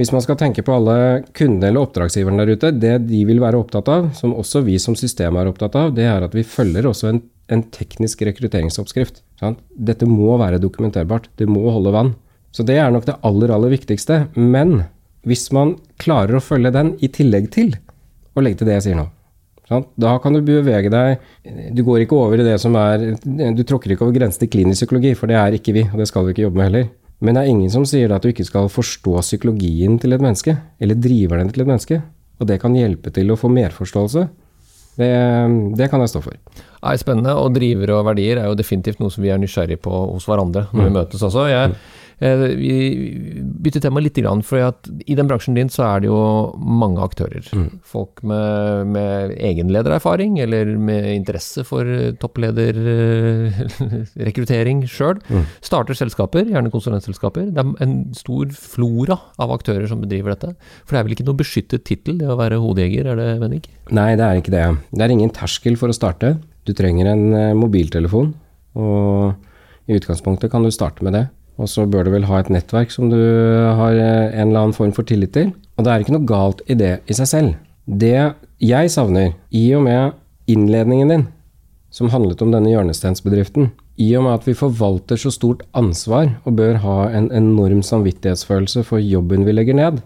hvis 0.00 0.12
man 0.14 0.22
skal 0.24 0.38
tenke 0.40 0.64
på 0.64 0.72
alle 0.72 0.96
kundene 1.36 1.68
eller 1.68 1.84
oppdragsgiverne 1.84 2.40
der 2.40 2.56
ute, 2.56 2.70
det 2.72 2.94
de 3.10 3.20
vil 3.28 3.42
være 3.42 3.60
opptatt 3.60 3.90
av, 3.92 4.08
som 4.16 4.32
også 4.32 4.64
vi 4.64 4.78
som 4.80 4.96
system 4.96 5.36
er 5.36 5.50
opptatt 5.50 5.76
av, 5.76 5.92
det 5.96 6.06
er 6.08 6.24
at 6.24 6.36
vi 6.36 6.46
følger 6.48 6.88
også 6.88 7.10
en, 7.10 7.20
en 7.52 7.64
teknisk 7.74 8.24
rekrutteringsoppskrift. 8.24 9.20
Sant? 9.42 9.60
Dette 9.76 10.08
må 10.08 10.38
være 10.40 10.62
dokumenterbart. 10.62 11.28
Det 11.36 11.48
må 11.50 11.66
holde 11.68 11.92
vann. 11.92 12.14
Så 12.56 12.64
det 12.68 12.78
er 12.80 12.92
nok 12.92 13.04
det 13.08 13.18
aller, 13.26 13.52
aller 13.52 13.72
viktigste. 13.72 14.26
Men 14.36 14.86
hvis 15.28 15.50
man 15.52 15.76
klarer 16.00 16.38
å 16.38 16.44
følge 16.44 16.72
den 16.72 16.94
i 17.04 17.12
tillegg 17.12 17.52
til 17.52 17.74
å 18.32 18.44
legge 18.44 18.62
til 18.62 18.70
det 18.70 18.78
jeg 18.80 18.86
sier 18.88 19.00
nå, 19.02 19.10
da 19.72 20.16
kan 20.20 20.34
du 20.36 20.42
bevege 20.44 20.90
deg 20.92 21.22
Du 21.72 21.78
går 21.86 22.02
ikke 22.02 22.18
over 22.18 22.42
i 22.42 22.44
det 22.44 22.58
som 22.60 22.74
er 22.76 23.14
Du 23.56 23.62
tråkker 23.64 23.94
ikke 23.94 24.04
over 24.04 24.18
grensen 24.18 24.42
til 24.42 24.50
klinisk 24.52 24.82
psykologi, 24.82 25.14
for 25.16 25.30
det 25.30 25.38
er 25.40 25.56
ikke 25.56 25.72
vi, 25.72 25.86
og 25.88 26.02
det 26.02 26.10
skal 26.10 26.26
vi 26.26 26.34
ikke 26.34 26.44
jobbe 26.44 26.60
med 26.60 26.68
heller. 26.68 26.90
Men 27.22 27.36
det 27.36 27.44
er 27.44 27.52
ingen 27.52 27.70
som 27.70 27.84
sier 27.86 28.10
at 28.14 28.24
du 28.24 28.32
ikke 28.32 28.46
skal 28.46 28.70
forstå 28.72 29.14
psykologien 29.22 29.94
til 30.02 30.14
et 30.14 30.22
menneske, 30.22 30.56
eller 30.82 30.98
driveren 30.98 31.52
til 31.52 31.62
et 31.62 31.70
menneske. 31.70 32.00
Og 32.42 32.48
det 32.50 32.58
kan 32.62 32.74
hjelpe 32.74 33.12
til 33.14 33.30
å 33.30 33.38
få 33.38 33.50
merforståelse. 33.52 34.26
Det, 34.98 35.10
det 35.78 35.88
kan 35.88 36.02
jeg 36.02 36.10
stå 36.12 36.20
for. 36.24 36.36
Er 36.82 36.98
spennende, 37.00 37.36
og 37.38 37.54
drivere 37.54 37.94
og 37.96 38.08
verdier 38.10 38.42
er 38.42 38.50
jo 38.50 38.58
definitivt 38.58 39.00
noe 39.00 39.12
som 39.14 39.22
vi 39.24 39.30
er 39.32 39.38
nysgjerrige 39.40 39.80
på 39.84 39.92
hos 40.10 40.26
hverandre 40.28 40.66
når 40.72 40.80
mm. 40.80 40.88
vi 40.88 40.96
møtes 40.98 41.22
også. 41.22 41.46
Jeg, 41.48 41.70
mm. 41.72 42.01
Eh, 42.22 42.38
vi 42.54 42.74
bytter 43.62 43.80
tema 43.82 43.98
litt, 44.02 44.18
for 44.46 44.58
i 44.62 45.14
den 45.18 45.26
bransjen 45.26 45.56
din 45.56 45.70
så 45.72 45.82
er 45.88 46.00
det 46.02 46.08
jo 46.10 46.18
mange 46.56 47.00
aktører. 47.02 47.42
Mm. 47.56 47.70
Folk 47.82 48.22
med, 48.22 48.86
med 48.94 49.30
egenledererfaring 49.42 50.38
eller 50.44 50.66
med 50.78 51.04
interesse 51.16 51.64
for 51.66 51.84
topplederrekruttering 52.22 54.86
sjøl. 54.94 55.18
Mm. 55.26 55.44
Starter 55.64 55.94
selskaper, 55.98 56.44
gjerne 56.52 56.70
konsulentselskaper. 56.74 57.44
Det 57.50 57.60
er 57.64 57.68
en 57.82 57.94
stor 58.16 58.46
flora 58.54 59.16
av 59.42 59.48
aktører 59.56 59.86
som 59.90 60.00
bedriver 60.04 60.30
dette. 60.36 60.50
For 60.84 60.90
det 60.94 61.00
er 61.00 61.06
vel 61.08 61.16
ikke 61.18 61.28
noe 61.28 61.42
beskyttet 61.42 61.82
tittel 61.88 62.14
det 62.22 62.28
å 62.30 62.38
være 62.38 62.62
hodejeger, 62.62 63.04
er 63.10 63.16
det 63.18 63.40
Vennik? 63.42 63.64
Nei, 63.90 64.10
det 64.20 64.26
er 64.26 64.34
ikke 64.38 64.54
det. 64.54 64.66
Det 64.94 65.02
er 65.02 65.10
ingen 65.16 65.34
terskel 65.34 65.74
for 65.80 65.88
å 65.90 65.96
starte. 65.96 66.28
Du 66.62 66.72
trenger 66.78 67.06
en 67.10 67.24
eh, 67.34 67.58
mobiltelefon, 67.58 68.30
og 68.78 69.34
i 69.90 69.98
utgangspunktet 69.98 70.46
kan 70.52 70.62
du 70.62 70.70
starte 70.70 71.02
med 71.02 71.12
det. 71.18 71.26
Og 71.60 71.68
så 71.68 71.84
bør 71.86 72.06
du 72.06 72.14
vel 72.14 72.26
ha 72.30 72.40
et 72.40 72.50
nettverk 72.52 72.92
som 72.94 73.10
du 73.12 73.18
har 73.18 73.92
eh, 73.92 74.32
en 74.32 74.48
eller 74.48 74.62
annen 74.62 74.76
form 74.76 74.94
for 74.96 75.06
tillit 75.08 75.34
til. 75.36 75.52
Og 75.76 75.84
det 75.84 75.92
er 75.92 76.04
ikke 76.04 76.16
noe 76.16 76.28
galt 76.28 76.62
i 76.70 76.76
det 76.78 76.94
i 77.10 77.16
seg 77.16 77.28
selv. 77.28 77.54
Det 77.86 78.32
jeg 78.62 78.90
savner, 78.94 79.34
i 79.50 79.64
og 79.76 79.84
med 79.86 80.18
innledningen 80.50 81.12
din, 81.12 81.24
som 81.92 82.10
handlet 82.12 82.42
om 82.44 82.52
denne 82.54 82.70
hjørnesteinsbedriften, 82.72 83.72
i 84.00 84.08
og 84.16 84.24
med 84.24 84.38
at 84.38 84.46
vi 84.48 84.56
forvalter 84.56 85.20
så 85.20 85.32
stort 85.34 85.64
ansvar 85.76 86.30
og 86.46 86.56
bør 86.56 86.78
ha 86.84 86.96
en 87.12 87.28
enorm 87.34 87.82
samvittighetsfølelse 87.84 88.84
for 88.88 89.02
jobben 89.02 89.44
vi 89.44 89.52
legger 89.52 89.76
ned, 89.76 90.00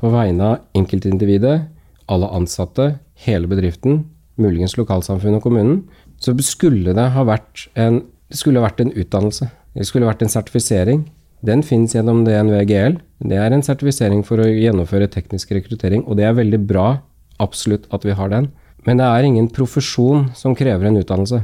på 0.00 0.10
vegne 0.10 0.54
av 0.54 0.80
enkeltindividet, 0.80 1.68
alle 2.10 2.30
ansatte, 2.34 2.94
hele 3.26 3.46
bedriften, 3.50 4.02
muligens 4.40 4.74
lokalsamfunnet 4.80 5.38
og 5.38 5.46
kommunen, 5.46 5.82
så 6.18 6.34
skulle 6.42 6.96
det 6.96 7.06
ha 7.14 7.24
vært 7.28 7.68
en, 7.78 8.02
det 8.32 8.64
vært 8.64 8.80
en 8.82 8.92
utdannelse. 8.96 9.50
Det 9.80 9.86
skulle 9.88 10.04
vært 10.04 10.20
en 10.20 10.28
sertifisering. 10.28 11.06
Den 11.40 11.62
finnes 11.64 11.94
gjennom 11.96 12.20
DNVGL. 12.26 12.98
Det 13.30 13.38
er 13.40 13.54
en 13.56 13.64
sertifisering 13.64 14.20
for 14.28 14.42
å 14.42 14.48
gjennomføre 14.48 15.08
teknisk 15.08 15.54
rekruttering, 15.56 16.02
og 16.04 16.18
det 16.18 16.26
er 16.28 16.36
veldig 16.36 16.60
bra, 16.68 16.98
absolutt, 17.40 17.86
at 17.88 18.04
vi 18.04 18.12
har 18.12 18.28
den. 18.28 18.50
Men 18.84 19.00
det 19.00 19.06
er 19.08 19.24
ingen 19.24 19.48
profesjon 19.48 20.28
som 20.36 20.52
krever 20.56 20.90
en 20.90 21.00
utdannelse. 21.00 21.40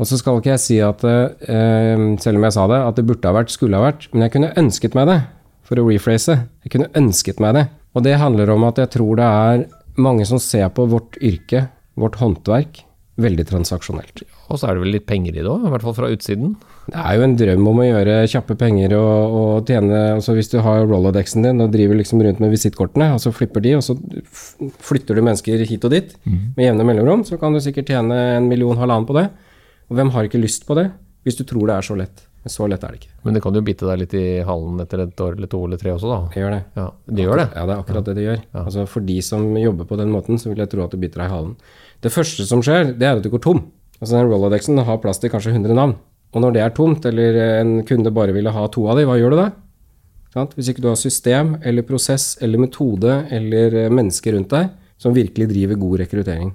Og 0.00 0.06
så 0.06 0.20
skal 0.20 0.38
ikke 0.38 0.54
jeg 0.54 0.62
si 0.62 0.78
at, 0.80 1.02
eh, 1.04 2.04
selv 2.22 2.38
om 2.38 2.46
jeg 2.46 2.54
sa 2.54 2.68
det, 2.70 2.78
at 2.78 2.96
det 2.96 3.06
burde 3.06 3.26
ha 3.26 3.34
vært, 3.34 3.50
skulle 3.50 3.74
ha 3.74 3.90
vært, 3.90 4.06
men 4.12 4.22
jeg 4.22 4.32
kunne 4.36 4.54
ønsket 4.54 4.94
meg 4.94 5.10
det, 5.10 5.18
for 5.66 5.82
å 5.82 5.86
rephrase. 5.90 6.46
Jeg 6.62 6.70
kunne 6.70 6.92
ønsket 6.94 7.42
meg 7.42 7.54
det. 7.54 7.68
Og 7.94 8.06
det 8.06 8.18
handler 8.22 8.50
om 8.54 8.64
at 8.70 8.78
jeg 8.78 8.90
tror 8.90 9.16
det 9.18 9.26
er 9.26 9.66
mange 9.98 10.24
som 10.26 10.38
ser 10.38 10.70
på 10.70 10.86
vårt 10.88 11.18
yrke, 11.20 11.68
vårt 11.98 12.22
håndverk, 12.22 12.84
veldig 13.18 13.46
transaksjonelt. 13.50 14.22
Og 14.48 14.58
så 14.58 14.68
er 14.68 14.74
det 14.74 14.84
vel 14.84 14.94
litt 14.94 15.06
penger 15.10 15.34
i 15.34 15.42
det 15.42 15.50
òg, 15.50 15.66
i 15.66 15.72
hvert 15.74 15.82
fall 15.82 15.98
fra 15.98 16.10
utsiden? 16.14 16.54
Det 16.88 16.96
er 16.98 17.16
jo 17.18 17.24
en 17.26 17.34
drøm 17.38 17.66
om 17.70 17.80
å 17.82 17.86
gjøre 17.86 18.14
kjappe 18.32 18.56
penger 18.58 18.94
og, 18.98 19.34
og 19.40 19.68
tjene 19.68 19.98
altså 20.16 20.34
Hvis 20.34 20.50
du 20.50 20.56
har 20.64 20.86
Rolodexen 20.88 21.44
din 21.44 21.62
og 21.62 21.74
driver 21.74 22.00
liksom 22.00 22.22
rundt 22.24 22.40
med 22.42 22.50
visittkortene, 22.54 23.12
og 23.14 23.20
så 23.22 23.34
flipper 23.34 23.62
de, 23.64 23.76
og 23.78 23.84
så 23.84 23.94
flytter 24.82 25.18
du 25.18 25.22
mennesker 25.26 25.62
hit 25.68 25.86
og 25.86 25.94
dit 25.94 26.16
mm. 26.24 26.40
med 26.56 26.66
jevne 26.66 26.88
mellomrom, 26.88 27.22
så 27.28 27.38
kan 27.40 27.54
du 27.54 27.60
sikkert 27.62 27.92
tjene 27.92 28.16
en 28.38 28.48
million, 28.50 28.78
halvannen 28.80 29.06
på 29.08 29.16
det. 29.18 29.28
Og 29.90 29.98
hvem 29.98 30.10
har 30.14 30.26
ikke 30.26 30.42
lyst 30.42 30.66
på 30.66 30.78
det, 30.78 30.88
hvis 31.26 31.38
du 31.38 31.44
tror 31.46 31.68
det 31.68 31.76
er 31.76 31.86
så 31.86 31.98
lett? 31.98 32.26
Men 32.40 32.52
så 32.54 32.66
lett 32.70 32.84
er 32.86 32.94
det 32.94 33.02
ikke. 33.02 33.14
Men 33.26 33.36
det 33.36 33.42
kan 33.44 33.56
jo 33.56 33.60
bite 33.64 33.88
deg 33.88 33.98
litt 34.00 34.14
i 34.16 34.26
halen 34.48 34.80
etter 34.80 35.02
et 35.04 35.20
år 35.20 35.34
eller 35.36 35.50
to 35.52 35.58
eller 35.66 35.80
tre 35.80 35.92
også, 35.92 36.08
da? 36.08 36.20
Det 36.32 36.40
gjør 36.40 36.54
det. 36.54 36.60
Ja, 36.78 36.86
det 37.04 37.26
gjør 37.26 37.40
det? 37.42 37.48
Ja, 37.52 37.64
det 37.68 37.74
er 37.74 37.82
akkurat 37.82 38.06
det 38.08 38.14
det 38.16 38.24
gjør. 38.24 38.38
Ja. 38.46 38.62
Altså 38.62 38.86
For 38.88 39.04
de 39.04 39.16
som 39.26 39.44
jobber 39.60 39.88
på 39.90 39.98
den 40.00 40.14
måten, 40.14 40.40
så 40.40 40.48
vil 40.48 40.62
jeg 40.62 40.72
tro 40.72 40.86
at 40.86 40.94
det 40.94 41.02
biter 41.02 41.20
deg 41.20 41.28
i 41.28 41.34
halen. 41.34 41.52
Det 42.00 42.12
første 42.14 42.46
som 42.48 42.64
skjer, 42.64 42.94
det 42.96 43.08
er 43.08 43.20
at 43.20 43.26
du 43.26 43.28
går 43.34 43.44
tom. 43.44 43.66
Altså 43.98 44.16
den 44.16 44.30
Rolodexen 44.30 44.80
har 44.88 45.02
plass 45.02 45.20
til 45.20 45.32
kanskje 45.32 45.52
100 45.52 45.76
navn. 45.76 45.98
Og 46.30 46.44
når 46.44 46.54
det 46.54 46.62
er 46.62 46.74
tomt, 46.76 47.06
eller 47.10 47.38
en 47.60 47.72
kunde 47.86 48.12
bare 48.14 48.34
ville 48.36 48.52
ha 48.54 48.66
to 48.70 48.86
av 48.90 49.00
de, 49.00 49.06
hva 49.08 49.18
gjør 49.18 49.34
du 49.34 49.40
da? 49.40 49.50
Hvis 50.54 50.70
ikke 50.70 50.84
du 50.84 50.92
har 50.92 50.98
system 50.98 51.56
eller 51.66 51.82
prosess 51.82 52.36
eller 52.42 52.62
metode 52.62 53.24
eller 53.34 53.90
mennesker 53.90 54.36
rundt 54.36 54.52
deg 54.54 54.68
som 55.00 55.16
virkelig 55.16 55.48
driver 55.50 55.80
god 55.80 56.02
rekruttering. 56.04 56.52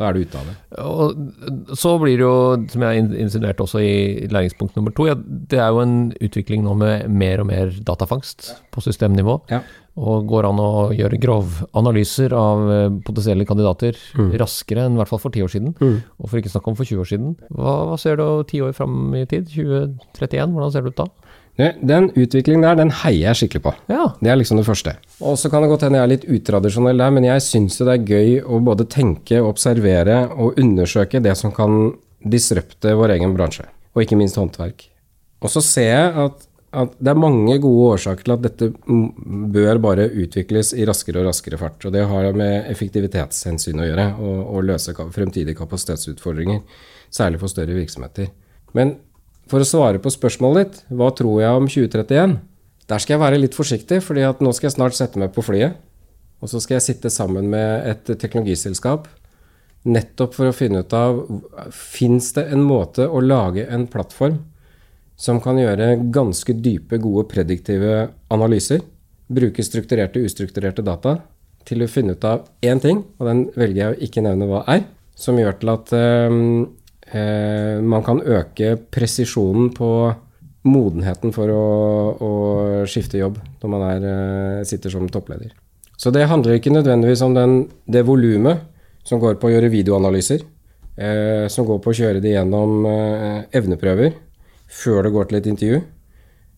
Da 0.00 0.08
er 0.08 0.16
du 0.16 0.22
ute 0.24 0.40
av 0.40 0.46
det. 0.48 0.54
Og 0.80 1.74
så 1.76 1.90
blir 2.00 2.16
det 2.16 2.24
jo, 2.24 2.36
som 2.72 2.84
jeg 2.86 3.02
insinuerte 3.20 3.66
også 3.66 3.82
i 3.84 4.28
læringspunkt 4.32 4.78
nummer 4.78 4.94
to, 4.96 5.10
ja, 5.10 5.16
det 5.18 5.60
er 5.60 5.68
jo 5.68 5.82
en 5.82 5.98
utvikling 6.16 6.64
nå 6.64 6.72
med 6.80 7.10
mer 7.12 7.42
og 7.42 7.50
mer 7.50 7.74
datafangst 7.84 8.54
på 8.72 8.84
systemnivå. 8.86 9.36
Ja. 9.52 9.60
Og 9.98 10.28
går 10.30 10.46
an 10.46 10.60
å 10.62 10.70
gjøre 10.94 11.18
grovanalyser 11.20 12.34
av 12.36 12.62
eh, 12.70 12.92
potensielle 13.04 13.46
kandidater 13.48 13.98
mm. 14.16 14.30
raskere 14.40 14.86
enn 14.86 14.94
i 14.94 15.00
hvert 15.00 15.10
fall 15.10 15.22
for 15.22 15.34
ti 15.34 15.42
år 15.42 15.50
siden. 15.50 15.74
Mm. 15.80 15.96
Og 16.20 16.30
for 16.30 16.40
ikke 16.40 16.52
snakke 16.52 16.70
om 16.70 16.78
for 16.78 16.86
20 16.86 17.02
år 17.02 17.10
siden. 17.10 17.34
Hva, 17.50 17.74
hva 17.90 17.98
ser 18.00 18.20
du 18.20 18.24
ti 18.48 18.62
år 18.64 18.76
fram 18.76 19.16
i 19.18 19.26
tid? 19.30 19.50
2031, 19.50 20.54
hvordan 20.54 20.72
ser 20.74 20.86
det 20.86 20.94
ut 20.94 21.02
da? 21.02 21.10
Den 21.58 22.08
utviklingen 22.16 22.64
der, 22.64 22.78
den 22.78 22.92
heier 23.02 23.30
jeg 23.30 23.40
skikkelig 23.42 23.64
på. 23.66 23.72
Ja. 23.92 24.04
Det 24.22 24.30
er 24.32 24.38
liksom 24.38 24.60
det 24.60 24.66
første. 24.68 24.94
Og 25.20 25.36
så 25.40 25.50
kan 25.52 25.64
det 25.64 25.70
godt 25.72 25.84
hende 25.84 25.98
jeg 25.98 26.06
er 26.06 26.12
litt 26.14 26.28
utradisjonell 26.38 27.02
der, 27.02 27.12
men 27.16 27.26
jeg 27.26 27.44
syns 27.44 27.76
det 27.80 27.90
er 27.92 28.06
gøy 28.06 28.38
å 28.40 28.60
både 28.64 28.86
tenke, 28.90 29.42
observere 29.44 30.22
og 30.30 30.60
undersøke 30.60 31.20
det 31.20 31.34
som 31.38 31.52
kan 31.52 31.92
disrupte 32.20 32.94
vår 32.96 33.16
egen 33.18 33.34
bransje. 33.36 33.66
Og 33.92 34.04
ikke 34.04 34.18
minst 34.20 34.38
håndverk. 34.40 34.86
Og 35.40 35.52
så 35.52 35.62
ser 35.64 35.90
jeg 35.90 36.16
at, 36.24 36.46
at 36.70 36.92
det 37.02 37.10
er 37.10 37.18
mange 37.18 37.56
gode 37.62 37.96
årsaker 37.96 38.26
til 38.26 38.34
at 38.36 38.42
dette 38.44 38.68
bør 39.54 39.80
bare 39.82 40.06
utvikles 40.22 40.70
i 40.78 40.84
raskere 40.86 41.22
og 41.22 41.26
raskere 41.26 41.58
fart. 41.58 41.82
Og 41.86 41.94
det 41.94 42.04
har 42.06 42.30
med 42.38 42.68
effektivitetshensyn 42.70 43.82
å 43.82 43.88
gjøre, 43.88 44.06
og, 44.22 44.36
og 44.54 44.66
løse 44.68 44.94
fremtidige 44.94 45.58
kapasitetsutfordringer. 45.58 46.62
Særlig 47.10 47.40
for 47.42 47.50
større 47.50 47.74
virksomheter. 47.74 48.30
Men 48.78 48.94
for 49.50 49.62
å 49.62 49.66
svare 49.66 49.98
på 50.02 50.12
spørsmålet 50.14 50.62
ditt, 50.62 50.82
hva 50.94 51.10
tror 51.18 51.40
jeg 51.42 51.58
om 51.58 51.66
2031? 51.66 52.36
Der 52.90 53.02
skal 53.02 53.16
jeg 53.16 53.24
være 53.24 53.40
litt 53.42 53.58
forsiktig, 53.58 53.98
at 54.22 54.42
nå 54.42 54.52
skal 54.54 54.70
jeg 54.70 54.76
snart 54.76 54.98
sette 54.98 55.18
meg 55.18 55.34
på 55.34 55.42
flyet. 55.46 55.74
Og 56.40 56.52
så 56.52 56.62
skal 56.62 56.78
jeg 56.78 56.86
sitte 56.86 57.10
sammen 57.12 57.50
med 57.50 57.90
et 57.90 58.14
teknologiselskap 58.14 59.10
nettopp 59.90 60.36
for 60.36 60.50
å 60.50 60.54
finne 60.54 60.82
ut 60.84 60.94
av 60.96 61.22
Fins 61.72 62.30
det 62.36 62.46
en 62.52 62.62
måte 62.64 63.06
å 63.08 63.22
lage 63.24 63.64
en 63.72 63.86
plattform 63.90 64.38
som 65.20 65.40
kan 65.44 65.58
gjøre 65.60 65.98
ganske 66.12 66.54
dype, 66.64 66.98
gode 67.02 67.26
prediktive 67.28 68.08
analyser? 68.32 68.80
Bruke 69.30 69.62
strukturerte, 69.64 70.22
ustrukturerte 70.24 70.84
data 70.86 71.18
til 71.68 71.84
å 71.84 71.90
finne 71.90 72.16
ut 72.16 72.24
av 72.24 72.48
én 72.64 72.80
ting, 72.82 73.02
og 73.20 73.28
den 73.28 73.44
velger 73.54 73.82
jeg 73.82 73.92
å 73.92 74.00
ikke 74.06 74.24
nevne 74.24 74.48
hva 74.48 74.64
er, 74.72 74.86
som 75.14 75.36
gjør 75.38 75.58
til 75.60 75.72
at 75.74 75.92
um, 75.92 76.64
eh, 77.12 77.76
man 77.84 78.04
kan 78.06 78.22
øke 78.24 78.78
presisjonen 78.90 79.68
på 79.76 79.90
modenheten 80.68 81.32
for 81.36 81.52
å, 81.52 81.66
å 82.16 82.32
skifte 82.88 83.20
jobb 83.20 83.38
når 83.60 83.72
man 83.72 83.84
er, 83.90 84.06
eh, 84.08 84.62
sitter 84.68 84.92
som 84.92 85.08
toppleder. 85.12 85.52
Så 86.00 86.12
det 86.12 86.26
handler 86.28 86.56
ikke 86.56 86.72
nødvendigvis 86.72 87.22
om 87.26 87.36
den, 87.36 87.54
det 87.84 88.06
volumet 88.08 88.64
som 89.04 89.20
går 89.20 89.36
på 89.40 89.48
å 89.48 89.52
gjøre 89.52 89.72
videoanalyser, 89.72 90.42
eh, 90.96 91.44
som 91.52 91.68
går 91.68 91.80
på 91.84 91.92
å 91.92 91.98
kjøre 92.00 92.24
det 92.24 92.34
gjennom 92.34 92.88
eh, 92.88 93.42
evneprøver 93.60 94.16
før 94.70 95.04
det 95.06 95.14
går 95.14 95.30
til 95.30 95.40
et 95.40 95.48
intervju, 95.50 95.80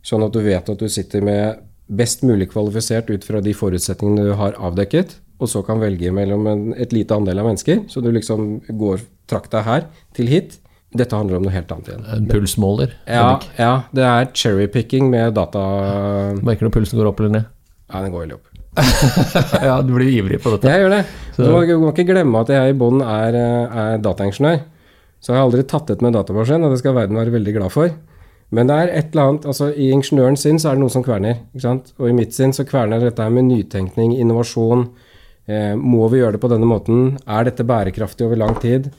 sånn 0.05 0.25
at 0.27 0.35
du 0.35 0.41
vet 0.45 0.69
at 0.69 0.81
du 0.81 0.89
sitter 0.93 1.25
med 1.25 1.63
best 1.93 2.25
mulig 2.25 2.51
kvalifisert 2.53 3.11
ut 3.13 3.25
fra 3.27 3.41
de 3.45 3.55
forutsetningene 3.57 4.31
du 4.31 4.35
har 4.39 4.57
avdekket, 4.61 5.17
og 5.43 5.51
så 5.51 5.63
kan 5.67 5.81
velge 5.83 6.13
mellom 6.15 6.47
en, 6.47 6.67
et 6.79 6.93
lite 6.95 7.17
andel 7.17 7.41
av 7.43 7.49
mennesker. 7.51 7.83
Så 7.91 8.01
du 8.05 8.13
liksom 8.15 8.61
går 8.79 9.03
trakta 9.31 9.65
her 9.67 9.89
til 10.15 10.31
hit. 10.31 10.61
Dette 10.95 11.17
handler 11.17 11.41
om 11.41 11.47
noe 11.49 11.55
helt 11.55 11.73
annet 11.73 11.89
igjen. 11.91 12.07
En 12.15 12.29
pulsmåler? 12.31 12.95
Ja, 13.11 13.41
ja, 13.59 13.73
det 13.97 14.07
er 14.07 14.31
cherrypicking 14.37 15.09
med 15.11 15.35
data... 15.39 15.63
Merker 16.45 16.69
du 16.69 16.75
pulsen 16.77 17.01
går 17.01 17.11
opp 17.11 17.23
eller 17.23 17.39
ned? 17.41 17.49
Ja, 17.89 18.05
den 18.05 18.15
går 18.15 18.27
veldig 18.27 18.39
opp. 18.39 18.49
ja, 19.69 19.81
du 19.85 19.91
blir 19.97 20.09
ivrig 20.13 20.39
på 20.45 20.53
dette. 20.55 20.71
Jeg 20.71 20.85
gjør 20.85 20.95
det. 20.95 21.01
Så. 21.35 21.49
Du 21.49 21.75
må 21.83 21.91
ikke 21.91 22.07
glemme 22.09 22.45
at 22.45 22.53
jeg 22.53 22.73
i 22.73 22.77
bånn 22.79 23.03
er, 23.05 23.37
er 23.37 24.05
dataingeniør. 24.05 24.63
Så 25.23 25.33
jeg 25.33 25.39
har 25.39 25.47
aldri 25.47 25.63
tatt 25.71 25.91
ut 25.91 26.03
med 26.03 26.17
datamaskin, 26.19 26.65
og 26.67 26.75
det 26.75 26.81
skal 26.83 26.97
verden 26.97 27.21
være 27.21 27.37
veldig 27.37 27.55
glad 27.55 27.73
for. 27.75 27.95
Men 28.53 28.69
det 28.69 28.75
er 28.77 28.91
et 28.91 29.15
eller 29.15 29.31
annet, 29.31 29.47
altså 29.49 29.71
i 29.71 29.93
ingeniøren 29.95 30.37
sin 30.37 30.59
så 30.61 30.73
er 30.73 30.77
det 30.77 30.83
noe 30.83 30.93
som 30.93 31.05
kverner. 31.07 31.39
ikke 31.55 31.65
sant? 31.65 31.95
Og 32.03 32.11
i 32.11 32.17
mitt 32.17 32.35
sinn 32.37 32.53
så 32.53 32.67
kverner 32.69 33.01
dette 33.01 33.25
her 33.25 33.33
med 33.33 33.47
nytenkning, 33.49 34.17
innovasjon, 34.21 34.91
Eh, 35.51 35.75
må 35.75 36.07
vi 36.13 36.21
gjøre 36.21 36.37
det 36.37 36.43
på 36.43 36.51
denne 36.53 36.69
måten? 36.71 37.17
Er 37.27 37.49
dette 37.49 37.67
bærekraftig 37.67 38.27
over 38.29 38.39
lang 38.39 38.55
tid? 38.63 38.91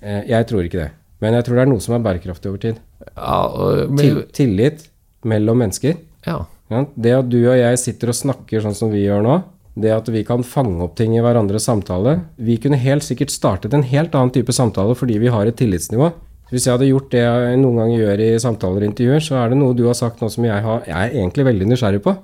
Eh, 0.00 0.22
jeg 0.30 0.48
tror 0.48 0.64
ikke 0.64 0.80
det. 0.80 0.90
Men 1.20 1.36
jeg 1.36 1.46
tror 1.46 1.58
det 1.58 1.64
er 1.64 1.72
noe 1.72 1.84
som 1.84 1.96
er 1.96 2.04
bærekraftig 2.04 2.50
over 2.50 2.62
tid. 2.62 2.80
Ja, 3.12 3.40
men... 3.88 4.00
Til, 4.00 4.22
tillit 4.36 4.86
mellom 5.28 5.60
mennesker. 5.64 5.98
Ja. 6.26 6.44
Ja, 6.72 6.82
det 6.98 7.12
at 7.14 7.28
du 7.30 7.38
og 7.44 7.54
jeg 7.54 7.78
sitter 7.78 8.10
og 8.10 8.18
snakker 8.18 8.64
sånn 8.64 8.74
som 8.74 8.90
vi 8.90 9.04
gjør 9.04 9.20
nå, 9.22 9.36
det 9.76 9.92
at 9.92 10.08
vi 10.08 10.22
kan 10.24 10.44
fange 10.46 10.80
opp 10.84 10.94
ting 10.96 11.12
i 11.16 11.22
hverandres 11.24 11.66
samtale 11.68 12.14
Vi 12.40 12.56
kunne 12.62 12.78
helt 12.80 13.04
sikkert 13.04 13.34
startet 13.34 13.74
en 13.76 13.84
helt 13.84 14.14
annen 14.16 14.32
type 14.32 14.54
samtale 14.56 14.96
fordi 14.96 15.18
vi 15.20 15.32
har 15.32 15.46
et 15.46 15.58
tillitsnivå. 15.58 16.10
Hvis 16.50 16.66
jeg 16.66 16.76
hadde 16.76 16.88
gjort 16.88 17.10
det 17.12 17.24
jeg 17.24 17.58
noen 17.60 17.80
ganger 17.82 18.00
gjør 18.00 18.22
i 18.22 18.28
samtaler 18.40 18.84
og 18.84 18.88
intervjuer, 18.90 19.24
så 19.24 19.40
er 19.40 19.50
det 19.50 19.58
noe 19.60 19.74
du 19.76 19.84
har 19.88 19.98
sagt 19.98 20.22
nå 20.22 20.30
som 20.32 20.46
jeg, 20.46 20.62
har, 20.62 20.84
jeg 20.86 20.96
er 20.96 21.18
egentlig 21.18 21.46
veldig 21.48 21.68
nysgjerrig 21.72 22.02
på. 22.04 22.14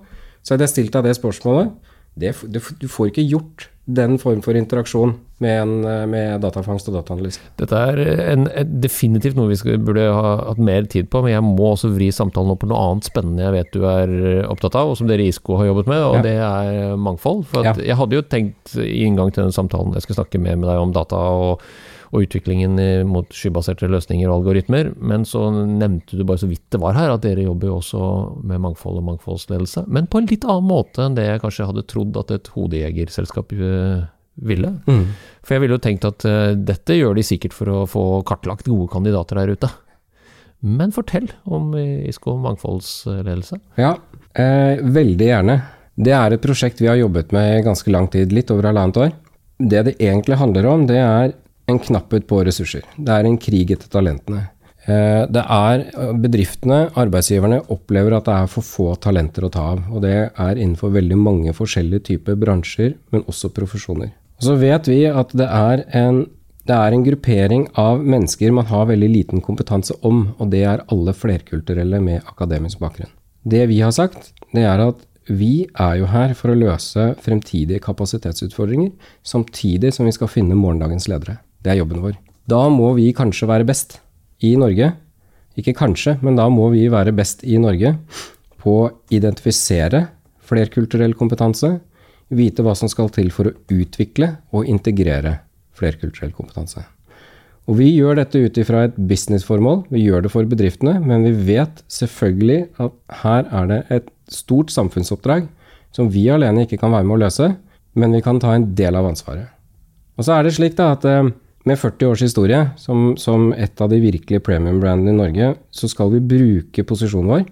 Så 0.42 0.54
hadde 0.54 0.68
jeg 0.68 0.74
stilt 0.76 0.94
deg 0.94 1.08
det 1.08 1.16
spørsmålet 1.18 1.72
det, 2.14 2.34
du 2.52 2.88
får 2.92 3.10
ikke 3.10 3.24
gjort 3.24 3.68
den 3.88 4.18
form 4.20 4.42
for 4.44 4.56
interaksjon 4.56 5.16
med, 5.42 5.58
en, 5.62 6.08
med 6.10 6.42
datafangst 6.44 6.88
og 6.90 6.98
dataanalyse. 6.98 7.42
Dette 7.60 7.82
er 7.92 8.02
en, 8.32 8.48
definitivt 8.82 9.38
noe 9.38 9.50
vi 9.50 9.58
skal, 9.60 9.80
burde 9.82 10.08
ha 10.08 10.34
hatt 10.48 10.62
mer 10.62 10.88
tid 10.90 11.10
på, 11.12 11.24
men 11.24 11.34
jeg 11.34 11.46
må 11.46 11.72
også 11.72 11.92
vri 11.94 12.10
samtalen 12.14 12.54
opp 12.54 12.62
på 12.64 12.70
noe 12.70 12.82
annet 12.88 13.08
spennende 13.08 13.46
jeg 13.46 13.56
vet 13.56 13.72
du 13.74 13.86
er 13.88 14.12
opptatt 14.50 14.78
av, 14.78 14.92
og 14.92 14.98
som 15.00 15.10
dere 15.10 15.24
i 15.24 15.32
ISKO 15.32 15.60
har 15.60 15.70
jobbet 15.72 15.90
med, 15.90 16.04
og 16.08 16.18
ja. 16.20 16.26
det 16.26 16.36
er 16.40 17.00
mangfold. 17.00 17.46
For 17.50 17.66
ja. 17.66 17.74
Jeg 17.82 17.98
hadde 17.98 18.18
jo 18.18 18.26
tenkt 18.26 18.76
i 18.80 19.02
inngang 19.06 19.32
til 19.34 19.46
den 19.46 19.54
samtalen 19.54 19.96
jeg 19.96 20.06
skal 20.06 20.22
snakke 20.22 20.42
mer 20.42 20.60
med 20.60 20.70
deg 20.70 20.82
om 20.82 20.94
data 20.94 21.18
og 21.42 21.64
og 22.12 22.26
utviklingen 22.26 22.76
mot 23.08 23.30
skybaserte 23.32 23.88
løsninger 23.88 24.28
og 24.28 24.42
algoritmer. 24.42 24.90
Men 25.00 25.24
så 25.28 25.46
nevnte 25.52 26.18
du 26.18 26.26
bare 26.28 26.42
så 26.42 26.48
vidt 26.50 26.64
det 26.72 26.80
var 26.82 26.96
her, 26.96 27.12
at 27.14 27.24
dere 27.24 27.46
jobber 27.46 27.70
jo 27.70 27.78
også 27.78 28.08
med 28.44 28.60
mangfold 28.66 29.00
og 29.00 29.06
mangfoldsledelse. 29.06 29.86
Men 29.88 30.08
på 30.12 30.20
en 30.20 30.28
litt 30.28 30.44
annen 30.44 30.68
måte 30.68 31.06
enn 31.06 31.16
det 31.16 31.24
jeg 31.24 31.42
kanskje 31.44 31.70
hadde 31.70 31.86
trodd 31.88 32.18
at 32.20 32.34
et 32.36 32.52
hodejegerselskap 32.52 33.56
eh, 33.56 34.04
ville. 34.34 34.74
Mm. 34.86 35.06
For 35.44 35.56
jeg 35.56 35.64
ville 35.64 35.76
jo 35.76 35.84
tenkt 35.84 36.06
at 36.08 36.26
uh, 36.28 36.52
dette 36.56 36.96
gjør 36.96 37.18
de 37.18 37.24
sikkert 37.26 37.56
for 37.56 37.70
å 37.72 37.86
få 37.90 38.04
kartlagt 38.28 38.70
gode 38.70 38.88
kandidater 38.92 39.40
der 39.40 39.54
ute. 39.56 39.70
Men 40.62 40.94
fortell 40.94 41.26
om 41.42 41.72
ISKO 41.74 42.36
mangfoldsledelse. 42.38 43.58
Ja, 43.82 43.96
eh, 44.38 44.78
veldig 44.78 45.26
gjerne. 45.26 45.56
Det 45.98 46.14
er 46.14 46.32
et 46.32 46.44
prosjekt 46.44 46.80
vi 46.80 46.86
har 46.86 47.00
jobbet 47.00 47.32
med 47.34 47.58
i 47.58 47.64
ganske 47.66 47.90
lang 47.90 48.06
tid, 48.08 48.32
litt 48.32 48.50
over 48.54 48.70
halvannet 48.70 48.96
år. 48.96 49.12
det 49.58 49.82
det 49.84 49.98
egentlig 49.98 50.38
handler 50.38 50.66
om, 50.66 50.86
det 50.86 50.98
er 50.98 51.34
en 51.66 51.78
knapphet 51.78 52.26
på 52.26 52.44
ressurser. 52.44 52.82
Det 52.96 53.10
er 53.10 53.26
en 53.26 53.38
krig 53.38 53.70
etter 53.70 53.88
talentene. 53.88 54.48
Eh, 54.86 55.26
det 55.30 55.42
er 55.46 55.84
Bedriftene, 56.18 56.90
arbeidsgiverne, 56.94 57.60
opplever 57.70 58.16
at 58.16 58.26
det 58.26 58.34
er 58.34 58.46
for 58.50 58.62
få 58.62 58.94
talenter 58.96 59.44
å 59.46 59.50
ta 59.50 59.66
av. 59.74 59.84
Og 59.90 60.02
det 60.02 60.14
er 60.30 60.56
innenfor 60.56 60.94
veldig 60.94 61.18
mange 61.18 61.52
forskjellige 61.52 62.06
typer 62.12 62.38
bransjer, 62.38 62.96
men 63.10 63.26
også 63.26 63.52
profesjoner. 63.54 64.10
Og 64.42 64.48
så 64.48 64.56
vet 64.58 64.88
vi 64.90 65.04
at 65.06 65.30
det 65.38 65.46
er 65.46 65.84
en 66.02 66.24
det 66.62 66.74
er 66.76 66.94
en 66.94 67.02
gruppering 67.02 67.64
av 67.78 68.04
mennesker 68.06 68.52
man 68.54 68.68
har 68.68 68.86
veldig 68.86 69.08
liten 69.10 69.40
kompetanse 69.42 69.96
om, 70.06 70.28
og 70.38 70.52
det 70.52 70.60
er 70.62 70.84
alle 70.94 71.10
flerkulturelle 71.10 71.98
med 71.98 72.20
akademisk 72.30 72.78
bakgrunn. 72.78 73.10
Det 73.42 73.64
vi 73.66 73.80
har 73.82 73.90
sagt, 73.90 74.30
det 74.54 74.62
er 74.62 74.78
at 74.84 75.00
vi 75.26 75.66
er 75.74 75.96
jo 75.98 76.06
her 76.10 76.36
for 76.38 76.52
å 76.52 76.58
løse 76.58 77.08
fremtidige 77.22 77.82
kapasitetsutfordringer, 77.82 78.92
samtidig 79.26 79.90
som 79.96 80.06
vi 80.06 80.14
skal 80.14 80.30
finne 80.30 80.58
morgendagens 80.58 81.08
ledere. 81.10 81.40
Det 81.62 81.74
er 81.74 81.80
jobben 81.80 82.02
vår. 82.04 82.14
Da 82.46 82.62
må 82.70 82.92
vi 82.94 83.10
kanskje 83.14 83.50
være 83.50 83.66
best 83.66 83.98
i 84.42 84.54
Norge. 84.58 84.92
Ikke 85.58 85.74
kanskje, 85.74 86.16
men 86.22 86.38
da 86.38 86.46
må 86.46 86.70
vi 86.70 86.86
være 86.90 87.14
best 87.14 87.42
i 87.42 87.58
Norge 87.58 87.96
på 88.62 88.76
å 88.84 88.90
identifisere 89.10 90.06
flerkulturell 90.46 91.14
kompetanse, 91.18 91.80
vite 92.32 92.64
hva 92.64 92.74
som 92.78 92.90
skal 92.90 93.10
til 93.14 93.30
for 93.34 93.50
å 93.50 93.54
utvikle 93.72 94.34
og 94.52 94.68
integrere 94.70 95.38
flerkulturell 95.76 96.34
kompetanse. 96.36 96.82
Og 97.70 97.78
Vi 97.78 97.92
gjør 97.94 98.18
dette 98.18 98.40
ut 98.42 98.56
ifra 98.58 98.86
et 98.88 98.96
businessformål, 98.98 99.84
vi 99.94 100.02
gjør 100.02 100.24
det 100.24 100.32
for 100.32 100.48
bedriftene, 100.50 100.96
men 100.98 101.22
vi 101.22 101.54
vet 101.54 101.84
selvfølgelig 101.86 102.64
at 102.82 102.96
her 103.22 103.46
er 103.46 103.68
det 103.70 103.80
et 103.98 104.08
stort 104.26 104.72
samfunnsoppdrag 104.74 105.46
som 105.94 106.10
vi 106.10 106.26
alene 106.32 106.64
ikke 106.66 106.80
kan 106.80 106.90
være 106.90 107.06
med 107.06 107.16
å 107.16 107.22
løse, 107.22 107.52
men 107.94 108.16
vi 108.16 108.22
kan 108.24 108.40
ta 108.42 108.56
en 108.56 108.66
del 108.74 108.98
av 108.98 109.06
ansvaret. 109.06 109.46
Og 110.18 110.26
så 110.26 110.34
er 110.34 110.44
det 110.44 110.56
slik 110.56 110.74
da 110.78 110.90
at 110.96 111.06
eh, 111.06 111.30
med 111.68 111.78
40 111.78 112.10
års 112.10 112.24
historie 112.24 112.58
som, 112.80 113.12
som 113.20 113.52
et 113.54 113.78
av 113.80 113.92
de 113.92 114.00
virkelige 114.02 114.42
premium-brandene 114.42 115.12
i 115.12 115.20
Norge, 115.20 115.52
så 115.70 115.88
skal 115.90 116.10
vi 116.16 116.24
bruke 116.32 116.84
posisjonen 116.88 117.30
vår, 117.30 117.44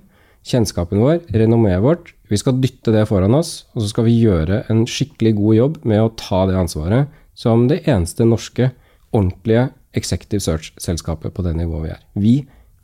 kjennskapen 0.46 1.02
vår, 1.02 1.20
renommeet 1.34 1.82
vårt. 1.84 2.14
Vi 2.30 2.38
skal 2.40 2.60
dytte 2.62 2.94
det 2.94 3.06
foran 3.10 3.34
oss, 3.36 3.66
og 3.74 3.84
så 3.84 3.90
skal 3.90 4.06
vi 4.06 4.20
gjøre 4.22 4.62
en 4.72 4.86
skikkelig 4.88 5.34
god 5.38 5.58
jobb 5.58 5.80
med 5.88 6.04
å 6.04 6.12
ta 6.18 6.44
det 6.48 6.58
ansvaret 6.60 7.10
som 7.36 7.66
det 7.70 7.82
eneste 7.88 8.26
norske 8.28 8.70
ordentlige 9.10 9.68
executive 9.96 10.42
search-selskapet 10.44 11.34
på 11.34 11.44
det 11.44 11.56
nivået 11.58 11.84
vi 11.84 11.92
er. 11.94 12.02
Vi 12.14 12.34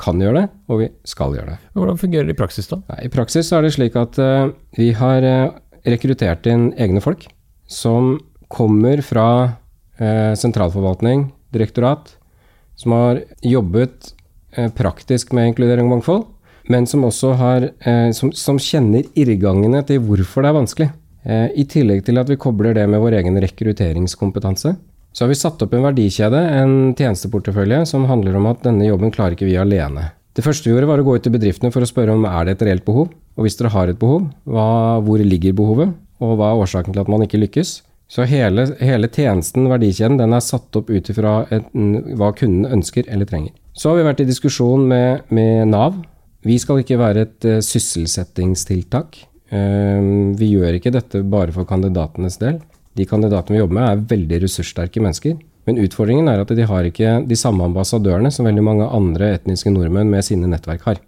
kan 0.00 0.20
gjøre 0.20 0.42
det, 0.42 0.48
og 0.68 0.82
vi 0.82 0.88
skal 1.08 1.36
gjøre 1.36 1.54
det. 1.54 1.58
Hvordan 1.76 2.00
fungerer 2.00 2.28
det 2.28 2.36
i 2.36 2.40
praksis, 2.40 2.68
da? 2.68 2.80
I 3.00 3.12
praksis 3.12 3.52
er 3.54 3.64
det 3.64 3.72
slik 3.76 3.96
at 3.98 4.18
uh, 4.20 4.50
vi 4.76 4.90
har 4.96 5.24
uh, 5.24 5.54
rekruttert 5.88 6.48
inn 6.50 6.68
egne 6.76 7.00
folk 7.04 7.24
som 7.70 8.16
kommer 8.52 9.00
fra 9.04 9.28
uh, 9.46 10.32
sentralforvaltning, 10.36 11.30
direktorat, 11.56 12.12
som 12.76 12.92
har 12.92 13.24
jobbet 13.40 14.12
praktisk 14.76 15.34
med 15.36 15.50
inkludering 15.50 15.84
og 15.84 15.98
mangfold, 15.98 16.22
men 16.72 16.86
som 16.90 17.04
også 17.06 17.32
har, 17.38 17.68
som, 18.16 18.32
som 18.34 18.58
kjenner 18.60 19.06
irrgangene 19.18 19.82
til 19.86 20.00
hvorfor 20.02 20.42
det 20.42 20.50
er 20.50 20.56
vanskelig. 20.56 20.88
Eh, 21.26 21.48
I 21.58 21.64
tillegg 21.66 22.04
til 22.06 22.20
at 22.20 22.28
vi 22.30 22.38
kobler 22.38 22.76
det 22.76 22.86
med 22.90 23.02
vår 23.02 23.18
egen 23.20 23.38
rekrutteringskompetanse, 23.42 24.76
så 25.16 25.24
har 25.24 25.30
vi 25.32 25.38
satt 25.38 25.62
opp 25.64 25.72
en 25.74 25.86
verdikjede, 25.86 26.42
en 26.60 26.92
tjenesteportefølje, 26.94 27.82
som 27.88 28.04
handler 28.06 28.36
om 28.38 28.46
at 28.50 28.62
denne 28.66 28.86
jobben 28.86 29.14
klarer 29.14 29.34
ikke 29.34 29.48
vi 29.48 29.56
alene. 29.58 30.10
Det 30.36 30.44
første 30.44 30.68
vi 30.68 30.74
gjorde, 30.74 30.90
var 30.90 31.00
å 31.00 31.06
gå 31.06 31.16
ut 31.16 31.24
til 31.24 31.32
bedriftene 31.32 31.72
for 31.72 31.82
å 31.82 31.88
spørre 31.88 32.12
om 32.12 32.26
er 32.28 32.46
det 32.46 32.58
et 32.58 32.66
reelt 32.68 32.84
behov. 32.86 33.08
Og 33.36 33.46
hvis 33.46 33.56
dere 33.56 33.72
har 33.72 33.88
et 33.88 33.98
behov, 33.98 34.26
hva, 34.44 34.66
hvor 35.04 35.22
ligger 35.24 35.56
behovet, 35.56 35.94
og 36.20 36.34
hva 36.36 36.50
er 36.52 36.62
årsaken 36.62 36.92
til 36.92 37.02
at 37.02 37.10
man 37.10 37.24
ikke 37.24 37.40
lykkes? 37.40 37.78
Så 38.12 38.26
hele, 38.28 38.68
hele 38.78 39.08
tjenesten, 39.10 39.66
verdikjeden, 39.72 40.20
den 40.20 40.36
er 40.36 40.44
satt 40.44 40.76
opp 40.78 40.92
ut 40.92 41.08
ifra 41.10 41.38
hva 41.48 42.28
kunden 42.36 42.68
ønsker 42.76 43.08
eller 43.08 43.26
trenger. 43.26 43.56
Så 43.74 43.90
har 43.90 43.98
vi 43.98 44.06
vært 44.06 44.20
i 44.22 44.28
diskusjon 44.28 44.84
med, 44.92 45.24
med 45.34 45.72
Nav. 45.72 45.96
Vi 46.46 46.58
skal 46.62 46.82
ikke 46.82 47.00
være 47.00 47.26
et 47.26 47.48
uh, 47.48 47.58
sysselsettingstiltak. 47.64 49.18
Ehm, 49.54 50.34
vi 50.38 50.52
gjør 50.54 50.78
ikke 50.78 50.92
dette 50.94 51.22
bare 51.26 51.54
for 51.54 51.66
kandidatenes 51.68 52.38
del. 52.40 52.60
De 52.98 53.06
kandidatene 53.06 53.56
vi 53.56 53.60
jobber 53.62 53.78
med, 53.78 53.88
er 53.88 54.06
veldig 54.14 54.40
ressurssterke 54.44 55.02
mennesker. 55.02 55.36
Men 55.66 55.80
utfordringen 55.82 56.30
er 56.30 56.42
at 56.42 56.54
de 56.54 56.66
har 56.66 56.86
ikke 56.86 57.18
de 57.26 57.38
samme 57.38 57.66
ambassadørene 57.66 58.30
som 58.34 58.46
veldig 58.46 58.64
mange 58.64 58.86
andre 58.86 59.32
etniske 59.34 59.72
nordmenn 59.74 60.10
med 60.10 60.26
sine 60.26 60.50
nettverk 60.50 60.86
har. 60.86 61.02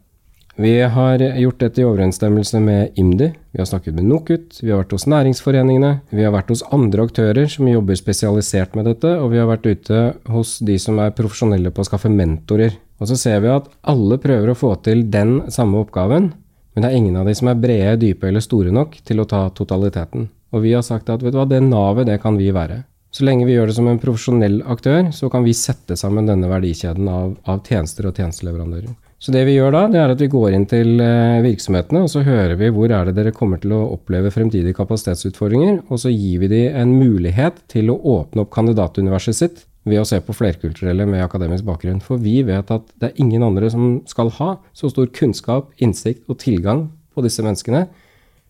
Vi 0.59 0.73
har 0.91 1.23
gjort 1.23 1.61
dette 1.63 1.79
i 1.79 1.87
overensstemmelse 1.87 2.59
med 2.59 2.97
IMDi. 2.99 3.29
Vi 3.55 3.61
har 3.63 3.69
snakket 3.71 3.95
med 3.95 4.09
NOKUT, 4.11 4.59
vi 4.59 4.73
har 4.73 4.81
vært 4.81 4.97
hos 4.97 5.07
næringsforeningene, 5.07 5.93
vi 6.11 6.27
har 6.27 6.35
vært 6.35 6.51
hos 6.51 6.65
andre 6.75 7.05
aktører 7.07 7.47
som 7.47 7.71
jobber 7.71 7.95
spesialisert 7.99 8.75
med 8.75 8.91
dette, 8.91 9.13
og 9.23 9.31
vi 9.31 9.39
har 9.39 9.47
vært 9.47 9.69
ute 9.71 10.01
hos 10.35 10.57
de 10.59 10.75
som 10.83 10.99
er 10.99 11.15
profesjonelle 11.15 11.71
på 11.71 11.85
å 11.85 11.87
skaffe 11.87 12.11
mentorer. 12.11 12.75
Og 12.99 13.11
så 13.11 13.17
ser 13.19 13.41
vi 13.45 13.53
at 13.53 13.69
alle 13.91 14.19
prøver 14.21 14.53
å 14.53 14.59
få 14.59 14.75
til 14.83 15.07
den 15.13 15.41
samme 15.55 15.83
oppgaven, 15.85 16.33
men 16.75 16.85
det 16.85 16.91
er 16.91 16.99
ingen 16.99 17.19
av 17.19 17.27
de 17.29 17.35
som 17.39 17.51
er 17.51 17.59
brede, 17.59 17.97
dype 18.03 18.29
eller 18.29 18.45
store 18.45 18.75
nok 18.75 19.01
til 19.07 19.23
å 19.23 19.27
ta 19.29 19.47
totaliteten. 19.55 20.29
Og 20.55 20.65
vi 20.65 20.75
har 20.75 20.85
sagt 20.87 21.11
at 21.13 21.23
vet 21.23 21.35
du 21.35 21.41
hva, 21.41 21.49
det 21.49 21.61
navet, 21.65 22.09
det 22.09 22.21
kan 22.23 22.39
vi 22.39 22.53
være. 22.55 22.83
Så 23.15 23.25
lenge 23.25 23.47
vi 23.49 23.55
gjør 23.57 23.71
det 23.71 23.77
som 23.79 23.89
en 23.89 24.01
profesjonell 24.01 24.61
aktør, 24.69 25.09
så 25.17 25.31
kan 25.33 25.45
vi 25.47 25.57
sette 25.57 25.97
sammen 25.97 26.29
denne 26.29 26.49
verdikjeden 26.51 27.09
av, 27.09 27.37
av 27.49 27.63
tjenester 27.65 28.09
og 28.09 28.19
tjenesteleverandører. 28.19 28.93
Så 29.19 29.33
det 29.35 29.41
vi 29.49 29.57
gjør 29.57 29.73
da, 29.75 29.81
det 29.91 29.99
er 29.99 30.13
at 30.13 30.21
vi 30.23 30.29
går 30.31 30.55
inn 30.55 30.67
til 30.71 31.01
eh, 31.03 31.41
virksomhetene, 31.43 32.05
og 32.07 32.13
så 32.13 32.23
hører 32.23 32.55
vi 32.61 32.69
hvor 32.75 32.93
er 32.95 33.09
det 33.09 33.17
dere 33.17 33.35
kommer 33.35 33.59
til 33.63 33.75
å 33.75 33.87
oppleve 33.97 34.31
fremtidige 34.31 34.77
kapasitetsutfordringer, 34.79 35.81
og 35.89 35.99
så 35.99 36.13
gir 36.13 36.45
vi 36.45 36.51
dem 36.53 36.77
en 36.79 36.95
mulighet 37.01 37.65
til 37.73 37.91
å 37.91 37.99
åpne 38.21 38.45
opp 38.45 38.53
kandidatuniverset 38.55 39.41
sitt 39.41 39.65
ved 39.91 40.03
å 40.03 40.09
se 40.09 40.21
på 40.25 40.37
flerkulturelle 40.37 41.07
med 41.09 41.25
akademisk 41.25 41.67
bakgrunn. 41.69 42.03
For 42.05 42.21
vi 42.23 42.41
vet 42.47 42.71
at 42.75 42.91
det 43.01 43.11
er 43.11 43.23
ingen 43.23 43.45
andre 43.47 43.71
som 43.73 43.99
skal 44.11 44.33
ha 44.39 44.55
så 44.77 44.91
stor 44.93 45.11
kunnskap, 45.15 45.73
innsikt 45.83 46.29
og 46.31 46.41
tilgang 46.43 46.89
på 47.15 47.25
disse 47.25 47.45
menneskene 47.45 47.87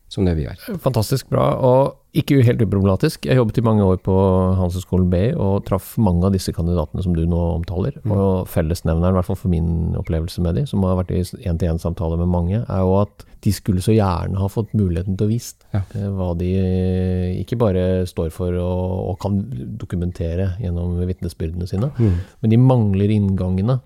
som 0.09 0.25
det 0.25 0.39
vi 0.39 0.47
er. 0.49 0.61
Fantastisk 0.81 1.29
bra, 1.29 1.51
og 1.61 2.17
ikke 2.17 2.41
helt 2.47 2.63
uproblematisk. 2.65 3.27
Jeg 3.29 3.37
jobbet 3.37 3.61
i 3.61 3.65
mange 3.67 3.85
år 3.85 3.99
på 4.05 4.15
Handelshøyskolen 4.57 5.11
BI 5.13 5.25
og 5.37 5.67
traff 5.69 5.93
mange 6.01 6.25
av 6.25 6.33
disse 6.33 6.55
kandidatene 6.57 7.05
som 7.05 7.17
du 7.17 7.27
nå 7.29 7.41
omtaler. 7.59 7.99
Mm. 8.03 8.15
Og 8.17 8.49
fellesnevneren, 8.49 9.13
i 9.13 9.19
hvert 9.19 9.29
fall 9.29 9.41
for 9.41 9.53
min 9.53 9.99
opplevelse 10.01 10.45
med 10.45 10.57
de, 10.57 10.65
som 10.71 10.87
har 10.89 10.97
vært 11.03 11.13
i 11.13 11.21
én-til-én-samtaler 11.21 12.21
med 12.23 12.33
mange, 12.33 12.63
er 12.65 12.87
jo 12.87 12.97
at 13.03 13.28
de 13.45 13.53
skulle 13.55 13.83
så 13.85 13.95
gjerne 13.95 14.41
ha 14.41 14.49
fått 14.51 14.75
muligheten 14.77 15.17
til 15.19 15.29
å 15.29 15.31
vise 15.31 15.59
ja. 15.75 15.83
Eh, 15.95 16.09
hva 16.15 16.33
de 16.39 16.49
ikke 17.43 17.59
bare 17.61 17.85
står 18.09 18.33
for 18.35 18.57
og, 18.59 19.13
og 19.13 19.19
kan 19.23 19.41
dokumentere 19.81 20.53
gjennom 20.63 20.97
vitnesbyrdene 21.09 21.69
sine, 21.71 21.93
mm. 21.95 22.17
men 22.43 22.55
de 22.55 22.61
mangler 22.63 23.15
inngangene. 23.15 23.79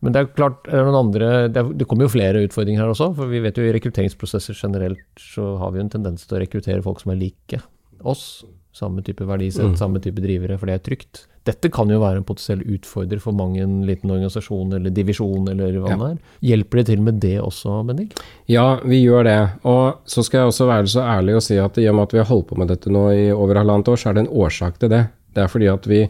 Men 0.00 0.14
det 0.14 0.20
er 0.20 0.30
klart, 0.32 0.64
er 0.68 0.78
det, 0.78 0.84
noen 0.88 1.02
andre, 1.02 1.26
det, 1.52 1.60
er, 1.60 1.72
det, 1.76 1.86
kommer 1.88 2.06
jo 2.06 2.14
flere 2.14 2.40
utfordringer 2.46 2.80
her 2.80 2.92
også. 2.92 3.10
For 3.18 3.28
vi 3.28 3.42
vet 3.44 3.58
jo 3.60 3.66
i 3.68 3.72
rekrutteringsprosesser 3.76 4.56
generelt 4.56 5.20
så 5.20 5.58
har 5.60 5.74
vi 5.74 5.80
jo 5.80 5.84
en 5.84 5.92
tendens 5.92 6.24
til 6.24 6.38
å 6.38 6.40
rekruttere 6.40 6.84
folk 6.84 7.02
som 7.02 7.12
er 7.12 7.20
like 7.20 7.60
oss. 8.00 8.24
Samme 8.80 9.04
type 9.04 9.26
verdisett, 9.28 9.74
mm. 9.74 9.76
samme 9.76 10.00
type 10.00 10.22
drivere, 10.24 10.56
for 10.58 10.70
det 10.70 10.78
er 10.78 10.84
trygt. 10.86 11.26
Dette 11.48 11.70
kan 11.72 11.88
jo 11.92 12.00
være 12.02 12.20
en 12.20 12.26
potensiell 12.28 12.62
utfordrer 12.76 13.20
for 13.20 13.36
mange 13.36 13.62
en 13.64 13.78
liten 13.88 14.12
organisasjon 14.12 14.74
eller 14.76 14.92
divisjon 14.96 15.48
eller 15.52 15.76
hva 15.80 15.92
ja. 15.92 16.00
det 16.00 16.08
er. 16.10 16.34
Hjelper 16.50 16.80
det 16.80 16.86
til 16.90 17.04
med 17.04 17.20
det 17.22 17.36
også, 17.40 17.78
Bendik? 17.88 18.16
Ja, 18.50 18.66
vi 18.84 19.02
gjør 19.02 19.28
det. 19.28 19.38
Og 19.68 20.02
så 20.08 20.24
skal 20.26 20.42
jeg 20.42 20.52
også 20.54 20.68
være 20.68 20.92
så 20.92 21.06
ærlig 21.18 21.38
og 21.38 21.46
si 21.46 21.60
at 21.60 21.80
i 21.80 21.88
og 21.92 21.96
med 21.96 22.08
at 22.08 22.16
vi 22.16 22.22
har 22.22 22.28
holdt 22.32 22.50
på 22.50 22.60
med 22.60 22.72
dette 22.72 22.92
nå 22.92 23.06
i 23.16 23.24
over 23.32 23.62
halvannet 23.62 23.88
år, 23.92 24.00
så 24.00 24.10
er 24.10 24.18
det 24.18 24.26
en 24.26 24.34
årsak 24.44 24.80
til 24.82 24.92
det. 24.92 25.06
Det 25.36 25.44
er 25.44 25.52
fordi 25.52 25.70
at 25.72 25.88
vi 25.88 26.04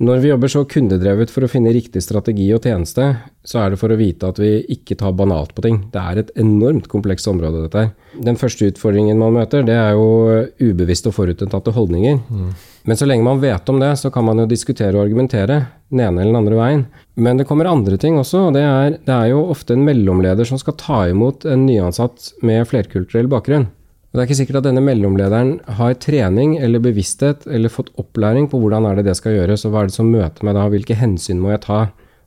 når 0.00 0.22
vi 0.22 0.30
jobber 0.30 0.50
så 0.50 0.62
kundedrevet 0.68 1.30
for 1.30 1.44
å 1.44 1.50
finne 1.50 1.72
riktig 1.74 2.00
strategi 2.04 2.46
og 2.54 2.64
tjeneste, 2.64 3.08
så 3.44 3.60
er 3.60 3.72
det 3.72 3.80
for 3.80 3.92
å 3.92 3.98
vite 3.98 4.30
at 4.30 4.38
vi 4.40 4.54
ikke 4.72 4.96
tar 4.98 5.14
banalt 5.18 5.52
på 5.56 5.64
ting. 5.66 5.80
Det 5.92 6.00
er 6.00 6.20
et 6.22 6.32
enormt 6.40 6.88
komplekst 6.90 7.28
område, 7.30 7.64
dette 7.66 7.84
her. 7.84 7.90
Den 8.28 8.38
første 8.40 8.70
utfordringen 8.70 9.20
man 9.20 9.36
møter, 9.36 9.66
det 9.66 9.76
er 9.76 9.96
jo 9.98 10.46
ubevisste 10.62 11.10
og 11.10 11.18
forutinntatte 11.18 11.74
holdninger. 11.76 12.22
Mm. 12.30 12.52
Men 12.88 12.98
så 12.98 13.06
lenge 13.06 13.26
man 13.26 13.42
vet 13.42 13.68
om 13.70 13.78
det, 13.82 13.92
så 14.00 14.10
kan 14.14 14.26
man 14.26 14.42
jo 14.42 14.48
diskutere 14.50 14.96
og 14.96 15.04
argumentere 15.04 15.60
den 15.92 16.02
ene 16.02 16.22
eller 16.22 16.32
den 16.32 16.40
andre 16.40 16.58
veien. 16.58 16.86
Men 17.14 17.38
det 17.38 17.46
kommer 17.50 17.70
andre 17.70 17.98
ting 18.00 18.16
også, 18.18 18.48
og 18.48 18.56
det 18.56 18.64
er, 18.64 18.96
det 19.04 19.14
er 19.14 19.30
jo 19.34 19.44
ofte 19.52 19.76
en 19.76 19.84
mellomleder 19.86 20.48
som 20.48 20.58
skal 20.60 20.78
ta 20.80 21.04
imot 21.12 21.46
en 21.46 21.66
nyansatt 21.68 22.32
med 22.46 22.66
flerkulturell 22.70 23.30
bakgrunn. 23.30 23.68
Og 24.12 24.18
Det 24.18 24.20
er 24.20 24.28
ikke 24.28 24.40
sikkert 24.42 24.58
at 24.60 24.66
denne 24.66 24.82
mellomlederen 24.84 25.52
har 25.78 25.94
trening 25.96 26.58
eller 26.60 26.82
bevissthet 26.84 27.46
eller 27.48 27.72
fått 27.72 27.88
opplæring 27.96 28.44
på 28.52 28.58
hvordan 28.60 28.84
er 28.84 28.98
det 28.98 29.06
det 29.06 29.14
skal 29.16 29.38
gjøres, 29.38 29.64
og 29.64 29.72
hva 29.72 29.82
er 29.82 29.88
det 29.88 29.96
som 29.96 30.10
møter 30.12 30.44
meg 30.44 30.58
da, 30.58 30.66
hvilke 30.68 30.98
hensyn 31.00 31.40
må 31.40 31.54
jeg 31.54 31.62
ta. 31.64 31.78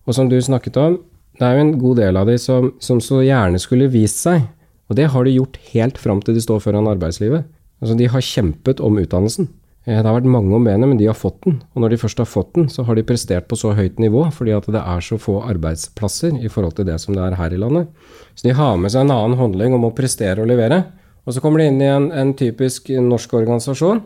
Og 0.09 0.17
som 0.17 0.31
du 0.31 0.39
snakket 0.41 0.79
om, 0.81 0.97
det 1.37 1.45
er 1.45 1.59
jo 1.59 1.65
en 1.65 1.75
god 1.77 1.99
del 2.01 2.17
av 2.17 2.31
de 2.31 2.39
som, 2.41 2.71
som 2.81 2.97
så 3.03 3.19
gjerne 3.21 3.61
skulle 3.61 3.91
vist 3.93 4.23
seg, 4.23 4.47
og 4.89 4.97
det 4.97 5.11
har 5.13 5.27
de 5.27 5.35
gjort 5.35 5.59
helt 5.75 6.01
fram 6.01 6.23
til 6.25 6.33
de 6.37 6.41
står 6.41 6.63
foran 6.63 6.89
arbeidslivet. 6.89 7.45
Altså 7.81 7.97
De 7.99 8.09
har 8.09 8.23
kjempet 8.33 8.81
om 8.81 8.97
utdannelsen. 9.01 9.49
Eh, 9.85 9.99
det 9.99 10.05
har 10.05 10.17
vært 10.17 10.29
mange 10.29 10.53
om 10.57 10.65
benet, 10.65 10.89
men 10.89 10.97
de 10.97 11.09
har 11.09 11.17
fått 11.17 11.41
den. 11.45 11.59
Og 11.73 11.83
når 11.83 11.93
de 11.93 12.01
først 12.01 12.21
har 12.21 12.29
fått 12.29 12.53
den, 12.57 12.69
så 12.71 12.85
har 12.87 12.97
de 12.97 13.05
prestert 13.05 13.49
på 13.49 13.57
så 13.59 13.75
høyt 13.77 14.01
nivå 14.01 14.25
fordi 14.33 14.55
at 14.57 14.65
det 14.73 14.81
er 14.81 15.05
så 15.05 15.19
få 15.21 15.39
arbeidsplasser 15.45 16.37
i 16.41 16.49
forhold 16.49 16.77
til 16.79 16.89
det 16.89 16.97
som 17.01 17.17
det 17.17 17.25
er 17.25 17.37
her 17.37 17.53
i 17.53 17.61
landet. 17.61 17.89
Så 18.33 18.47
de 18.47 18.55
har 18.57 18.77
med 18.81 18.93
seg 18.93 19.05
en 19.05 19.13
annen 19.13 19.37
håndling 19.37 19.77
om 19.77 19.85
å 19.89 19.93
prestere 19.97 20.41
og 20.41 20.49
levere. 20.49 20.83
Og 21.25 21.33
så 21.33 21.41
kommer 21.41 21.61
de 21.61 21.69
inn 21.71 21.81
i 21.81 21.89
en, 21.89 22.11
en 22.13 22.33
typisk 22.37 22.91
norsk 23.01 23.33
organisasjon 23.37 24.03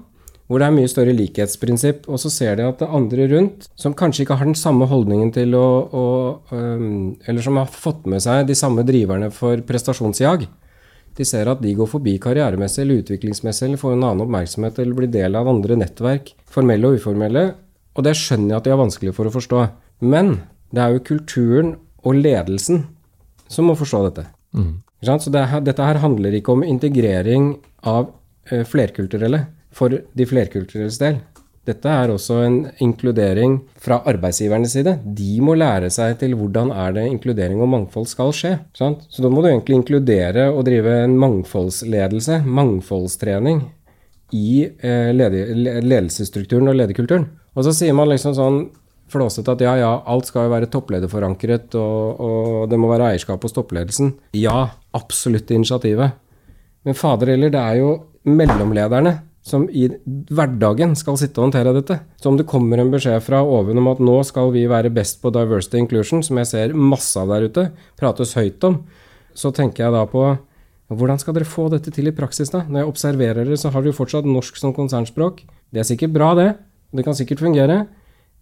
hvor 0.49 0.58
det 0.58 0.65
er 0.65 0.73
mye 0.73 0.89
større 0.89 1.13
likhetsprinsipp. 1.13 2.08
Og 2.10 2.17
så 2.21 2.32
ser 2.34 2.55
de 2.58 2.65
at 2.65 2.79
det 2.82 2.88
er 2.88 2.95
andre 2.97 3.27
rundt, 3.29 3.67
som 3.77 3.93
kanskje 3.93 4.25
ikke 4.25 4.39
har 4.39 4.49
den 4.49 4.58
samme 4.58 4.88
holdningen 4.89 5.29
til 5.36 5.53
å, 5.53 5.67
å 5.93 6.05
um, 6.49 7.12
Eller 7.29 7.45
som 7.45 7.60
har 7.62 7.69
fått 7.69 8.10
med 8.10 8.23
seg 8.25 8.47
de 8.49 8.58
samme 8.58 8.82
driverne 8.88 9.29
for 9.36 9.62
prestasjonsjag, 9.67 10.47
de 11.19 11.25
ser 11.27 11.49
at 11.51 11.62
de 11.62 11.73
går 11.75 11.89
forbi 11.91 12.15
karrieremessig 12.21 12.82
eller 12.82 13.03
utviklingsmessig 13.03 13.67
eller 13.67 13.82
får 13.82 13.93
en 13.93 14.05
annen 14.08 14.23
oppmerksomhet 14.23 14.77
eller 14.79 14.95
blir 14.95 15.10
del 15.12 15.36
av 15.36 15.49
andre 15.51 15.75
nettverk, 15.82 16.32
formelle 16.49 16.89
og 16.89 17.01
uformelle. 17.01 17.43
Og 17.97 18.05
det 18.08 18.15
skjønner 18.17 18.53
jeg 18.53 18.62
at 18.62 18.69
de 18.69 18.73
har 18.73 18.79
vanskelig 18.79 19.13
for 19.17 19.27
å 19.27 19.34
forstå. 19.34 19.63
Men 20.08 20.38
det 20.73 20.82
er 20.82 20.95
jo 20.95 21.08
kulturen 21.12 21.73
og 22.08 22.21
ledelsen 22.21 22.86
som 23.51 23.67
må 23.67 23.75
forstå 23.77 24.01
dette. 24.08 24.29
Mm. 24.55 24.77
Så 25.01 25.31
det, 25.31 25.45
dette 25.63 25.85
her 25.85 26.01
handler 26.03 26.35
ikke 26.35 26.55
om 26.55 26.65
integrering 26.65 27.53
av 27.88 28.12
eh, 28.51 28.65
flerkulturelle 28.67 29.45
for 29.71 29.93
de 29.93 30.27
flerkulturelles 30.27 30.99
del. 30.99 31.21
Dette 31.69 31.91
er 31.91 32.09
også 32.09 32.39
en 32.47 32.57
inkludering 32.81 33.59
fra 33.79 33.99
arbeidsgivernes 34.09 34.73
side. 34.73 34.95
De 35.03 35.35
må 35.45 35.53
lære 35.59 35.91
seg 35.93 36.15
til 36.21 36.33
hvordan 36.39 36.71
er 36.73 36.95
det 36.95 37.05
inkludering 37.12 37.62
og 37.62 37.69
mangfold 37.69 38.07
skal 38.09 38.33
skje. 38.35 38.55
Sant? 38.77 39.03
Så 39.12 39.21
da 39.23 39.29
må 39.31 39.43
du 39.43 39.51
egentlig 39.51 39.77
inkludere 39.77 40.47
og 40.49 40.63
drive 40.67 40.95
en 41.03 41.17
mangfoldsledelse, 41.21 42.41
mangfoldstrening, 42.47 43.67
i 44.35 44.65
eh, 44.65 45.09
ledelsesstrukturen 45.13 46.69
og 46.69 46.77
lederkulturen. 46.77 47.29
Og 47.57 47.65
så 47.65 47.73
sier 47.75 47.95
man 47.97 48.12
liksom 48.12 48.35
sånn 48.38 48.59
flåsete 49.09 49.55
at 49.55 49.63
ja, 49.65 49.73
ja, 49.79 49.93
alt 50.05 50.29
skal 50.29 50.45
jo 50.45 50.53
være 50.53 50.69
topplederforankret, 50.69 51.73
og, 51.79 52.19
og 52.21 52.67
det 52.69 52.77
må 52.77 52.91
være 52.91 53.13
eierskap 53.13 53.41
hos 53.45 53.55
toppledelsen. 53.55 54.13
Ja, 54.38 54.67
absolutt 54.97 55.52
initiativet. 55.52 56.17
Men 56.88 56.97
fader 56.97 57.34
heller, 57.34 57.52
det 57.54 57.60
er 57.60 57.82
jo 57.82 57.91
mellomlederne 58.30 59.17
som 59.45 59.65
i 59.71 59.88
hverdagen 60.30 60.95
skal 60.99 61.17
sitte 61.19 61.39
og 61.39 61.47
håndtere 61.47 61.73
dette. 61.75 61.99
Så 62.19 62.30
om 62.30 62.38
det 62.38 62.47
kommer 62.49 62.82
en 62.82 62.91
beskjed 62.91 63.21
fra 63.25 63.41
oven 63.45 63.80
om 63.82 63.88
at 63.91 64.02
nå 64.04 64.17
skal 64.28 64.52
vi 64.54 64.65
være 64.69 64.91
best 64.93 65.21
på 65.23 65.32
diversity 65.34 65.80
inclusion, 65.80 66.23
som 66.25 66.39
jeg 66.41 66.49
ser 66.52 66.75
masse 66.75 67.17
av 67.19 67.32
der 67.32 67.47
ute, 67.49 67.65
prates 67.99 68.36
høyt 68.38 68.63
om, 68.67 68.82
så 69.34 69.54
tenker 69.56 69.86
jeg 69.86 69.95
da 69.95 70.04
på 70.10 70.25
hvordan 70.89 71.21
skal 71.21 71.36
dere 71.38 71.45
få 71.45 71.67
dette 71.69 71.91
til 71.93 72.10
i 72.10 72.15
praksis, 72.15 72.49
da? 72.49 72.63
Når 72.65 72.82
jeg 72.82 72.89
observerer 72.89 73.45
det, 73.45 73.60
så 73.62 73.69
har 73.69 73.84
dere 73.84 73.93
jo 73.93 73.99
fortsatt 73.99 74.25
norsk 74.25 74.58
som 74.58 74.73
konsernspråk. 74.73 75.43
Det 75.69 75.84
er 75.84 75.86
sikkert 75.86 76.15
bra, 76.15 76.32
det. 76.38 76.49
Det 76.97 77.06
kan 77.06 77.17
sikkert 77.17 77.43
fungere. 77.45 77.84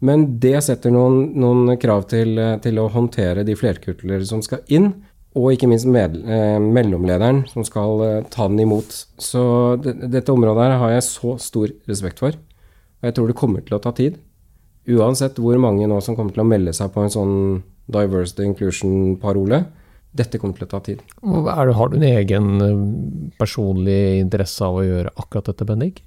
Men 0.07 0.23
det 0.39 0.55
setter 0.63 0.93
noen, 0.93 1.33
noen 1.41 1.73
krav 1.81 2.05
til, 2.07 2.37
til, 2.63 2.79
å 2.79 2.87
håndtere 2.93 3.43
de 3.43 3.55
flerkulturelle 3.57 4.27
som 4.29 4.43
skal 4.45 4.61
inn 4.71 4.91
og 5.37 5.53
ikke 5.53 5.69
minst 5.69 5.85
med, 5.85 6.17
eh, 6.25 6.57
mellomlederen 6.57 7.43
som 7.51 7.65
skal 7.67 8.03
eh, 8.05 8.23
ta 8.33 8.47
den 8.49 8.63
imot. 8.65 8.89
Så 9.21 9.41
det, 9.83 9.99
dette 10.09 10.33
området 10.33 10.65
her 10.65 10.77
har 10.81 10.95
jeg 10.95 11.05
så 11.05 11.35
stor 11.41 11.73
respekt 11.89 12.23
for. 12.23 12.33
Og 12.33 13.09
jeg 13.09 13.15
tror 13.17 13.29
det 13.29 13.37
kommer 13.37 13.65
til 13.65 13.77
å 13.77 13.81
ta 13.83 13.93
tid. 13.93 14.17
Uansett 14.87 15.37
hvor 15.37 15.57
mange 15.61 15.87
nå 15.89 15.99
som 16.01 16.15
kommer 16.17 16.33
til 16.33 16.45
å 16.45 16.47
melde 16.47 16.73
seg 16.73 16.89
på 16.93 17.03
en 17.03 17.13
sånn 17.13 17.35
diversity 17.91 18.47
inclusion-parole. 18.47 19.61
Dette 20.17 20.39
kommer 20.41 20.57
til 20.57 20.65
å 20.65 20.71
ta 20.71 20.79
tid. 20.81 21.03
Det, 21.21 21.53
har 21.53 21.91
du 21.91 21.97
en 21.99 22.07
egen 22.07 22.47
eh, 22.63 22.79
personlig 23.37 23.99
interesse 24.23 24.65
av 24.65 24.79
å 24.79 24.85
gjøre 24.87 25.13
akkurat 25.19 25.51
dette, 25.51 25.67
Bendik? 25.67 26.01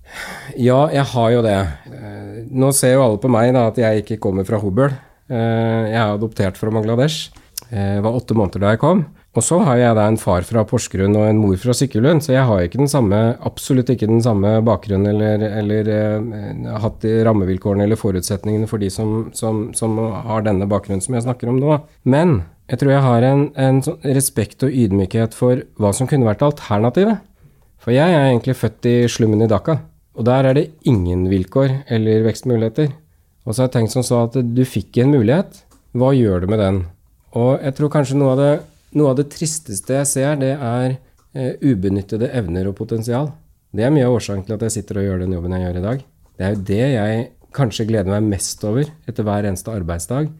Ja, 0.58 0.88
jeg 0.90 1.06
har 1.12 1.30
jo 1.36 1.44
det. 1.46 1.58
Eh, 1.92 2.40
nå 2.50 2.72
ser 2.74 2.96
jo 2.96 3.04
alle 3.06 3.20
på 3.22 3.30
meg 3.30 3.52
da, 3.54 3.68
at 3.70 3.78
jeg 3.78 4.02
ikke 4.02 4.18
kommer 4.26 4.48
fra 4.48 4.58
Hobøl. 4.62 4.96
Jeg 5.30 5.94
er 5.94 6.08
adoptert 6.16 6.56
fra 6.58 6.72
Bangladesh. 6.74 7.30
Jeg 7.70 8.02
var 8.02 8.16
åtte 8.18 8.34
måneder 8.34 8.64
da 8.64 8.72
jeg 8.72 8.80
kom. 8.82 9.04
Og 9.30 9.44
så 9.46 9.60
har 9.62 9.78
jeg 9.78 9.94
da 9.94 10.08
en 10.10 10.18
far 10.18 10.42
fra 10.42 10.64
Porsgrunn 10.66 11.14
og 11.14 11.28
en 11.28 11.38
mor 11.38 11.54
fra 11.62 11.74
Sykkylund, 11.76 12.24
så 12.24 12.32
jeg 12.34 12.46
har 12.48 12.64
ikke 12.64 12.80
den 12.80 12.90
samme, 12.90 13.18
absolutt 13.46 13.92
ikke 13.92 14.08
den 14.10 14.22
samme 14.24 14.56
bakgrunnen 14.66 15.06
eller, 15.12 15.44
eller 15.60 15.90
eh, 15.94 16.64
hatt 16.82 17.06
rammevilkårene 17.28 17.86
eller 17.86 18.00
forutsetningene 18.00 18.66
for 18.70 18.82
de 18.82 18.88
som, 18.90 19.28
som, 19.36 19.68
som, 19.78 19.94
har 20.26 20.42
denne 20.48 20.66
bakgrunnen 20.70 21.04
som 21.04 21.14
jeg 21.14 21.28
snakker 21.28 21.52
om 21.52 21.60
nå. 21.62 21.76
Men 22.02 22.40
jeg 22.72 22.82
tror 22.82 22.90
jeg 22.96 23.04
har 23.04 23.26
en, 23.28 23.44
en 23.54 23.78
sånn 23.86 24.00
respekt 24.18 24.66
og 24.66 24.74
ydmykhet 24.74 25.36
for 25.38 25.62
hva 25.78 25.92
som 25.94 26.10
kunne 26.10 26.26
vært 26.26 26.42
alternativet. 26.48 27.22
For 27.80 27.94
jeg 27.94 28.10
er 28.10 28.32
egentlig 28.32 28.58
født 28.58 28.90
i 28.90 28.96
slummen 29.10 29.46
i 29.46 29.48
Dhaka, 29.50 29.78
og 30.18 30.26
der 30.26 30.50
er 30.50 30.58
det 30.58 30.66
ingen 30.90 31.28
vilkår 31.30 31.84
eller 31.86 32.26
vekstmuligheter. 32.26 32.90
Og 33.46 33.54
så 33.54 33.62
har 33.62 33.70
jeg 33.70 33.76
tenkt 33.78 33.94
som 33.94 34.02
så 34.06 34.24
at 34.26 34.34
du 34.42 34.64
fikk 34.66 34.98
en 35.00 35.14
mulighet, 35.14 35.62
hva 35.94 36.10
gjør 36.18 36.42
du 36.42 36.50
med 36.50 36.60
den? 36.62 36.82
Og 37.38 37.62
jeg 37.62 37.78
tror 37.78 37.94
kanskje 37.94 38.18
noe 38.18 38.34
av 38.34 38.42
det 38.42 38.52
noe 38.98 39.12
av 39.12 39.20
det 39.20 39.28
tristeste 39.32 39.98
jeg 40.00 40.08
ser, 40.10 40.38
det 40.40 40.54
er 40.56 40.96
eh, 41.34 41.54
ubenyttede 41.62 42.30
evner 42.36 42.70
og 42.70 42.76
potensial. 42.80 43.30
Det 43.70 43.86
er 43.86 43.92
mye 43.94 44.06
av 44.08 44.16
årsaken 44.16 44.46
til 44.46 44.56
at 44.56 44.64
jeg 44.66 44.80
sitter 44.80 45.00
og 45.00 45.06
gjør 45.06 45.24
den 45.24 45.34
jobben 45.36 45.54
jeg 45.54 45.66
gjør 45.66 45.78
i 45.78 45.84
dag. 45.84 46.06
Det 46.36 46.46
er 46.46 46.54
jo 46.54 46.62
det 46.70 46.84
jeg 46.94 47.26
kanskje 47.54 47.86
gleder 47.86 48.10
meg 48.10 48.30
mest 48.32 48.64
over 48.66 48.88
etter 49.10 49.26
hver 49.26 49.46
eneste 49.46 49.74
arbeidsdag. 49.74 50.30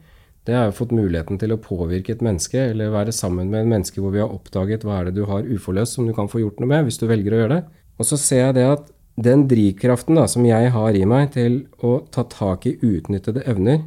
Det 0.47 0.55
er 0.57 0.65
jo 0.67 0.77
fått 0.79 0.93
muligheten 0.95 1.37
til 1.37 1.53
å 1.53 1.59
påvirke 1.61 2.15
et 2.15 2.23
menneske, 2.25 2.57
eller 2.71 2.93
være 2.93 3.13
sammen 3.13 3.51
med 3.51 3.61
et 3.61 3.71
menneske 3.75 4.01
hvor 4.01 4.13
vi 4.15 4.23
har 4.23 4.33
oppdaget 4.33 4.83
hva 4.87 4.99
er 4.99 5.09
det 5.09 5.19
du 5.19 5.27
har 5.29 5.45
uforløst 5.45 5.99
som 5.99 6.07
du 6.09 6.15
kan 6.17 6.31
få 6.31 6.41
gjort 6.41 6.59
noe 6.59 6.71
med, 6.71 6.87
hvis 6.87 6.97
du 6.97 7.05
velger 7.09 7.35
å 7.35 7.43
gjøre 7.43 7.59
det. 7.59 7.61
Og 8.01 8.09
så 8.09 8.17
ser 8.17 8.47
jeg 8.47 8.57
det 8.57 8.67
at 8.71 8.89
den 9.21 9.45
drivkraften 9.51 10.17
da, 10.17 10.25
som 10.31 10.47
jeg 10.47 10.71
har 10.73 10.97
i 10.97 11.05
meg 11.05 11.35
til 11.35 11.65
å 11.85 11.99
ta 12.11 12.25
tak 12.31 12.65
i 12.65 12.77
utnyttede 12.79 13.43
evner 13.45 13.83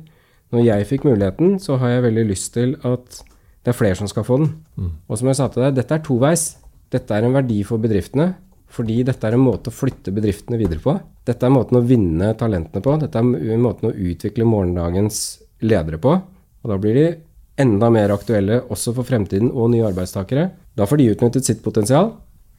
Når 0.54 0.60
jeg 0.62 0.86
fikk 0.86 1.06
muligheten, 1.08 1.56
så 1.58 1.80
har 1.80 1.96
jeg 1.96 2.02
veldig 2.04 2.24
lyst 2.28 2.52
til 2.54 2.76
at 2.86 3.16
det 3.64 3.72
er 3.72 3.76
flere 3.76 3.96
som 3.98 4.08
skal 4.10 4.26
få 4.26 4.38
den. 4.42 4.50
Mm. 4.76 4.92
Og 5.08 5.18
som 5.18 5.30
jeg 5.30 5.38
sa 5.38 5.48
til 5.50 5.64
deg, 5.64 5.76
dette 5.78 5.96
er 5.96 6.04
toveis. 6.04 6.46
Dette 6.92 7.16
er 7.16 7.26
en 7.26 7.34
verdi 7.34 7.62
for 7.66 7.82
bedriftene, 7.82 8.34
fordi 8.74 9.00
dette 9.06 9.26
er 9.26 9.36
en 9.36 9.44
måte 9.44 9.70
å 9.70 9.74
flytte 9.74 10.12
bedriftene 10.14 10.58
videre 10.60 10.82
på. 10.84 10.94
Dette 11.26 11.46
er 11.46 11.54
måten 11.54 11.78
å 11.80 11.84
vinne 11.86 12.34
talentene 12.38 12.84
på. 12.84 12.96
Dette 13.00 13.20
er 13.20 13.60
måten 13.60 13.88
å 13.90 13.94
utvikle 13.94 14.46
morgendagens 14.48 15.22
ledere 15.64 16.00
på. 16.02 16.18
Og 16.64 16.70
da 16.70 16.78
blir 16.80 16.98
de 16.98 17.06
enda 17.60 17.88
mer 17.92 18.12
aktuelle 18.14 18.60
også 18.72 18.94
for 18.96 19.06
fremtiden 19.06 19.52
og 19.52 19.70
nye 19.72 19.86
arbeidstakere. 19.88 20.50
Da 20.74 20.88
får 20.90 21.00
de 21.00 21.08
utnyttet 21.14 21.46
sitt 21.46 21.62
potensial. 21.64 22.12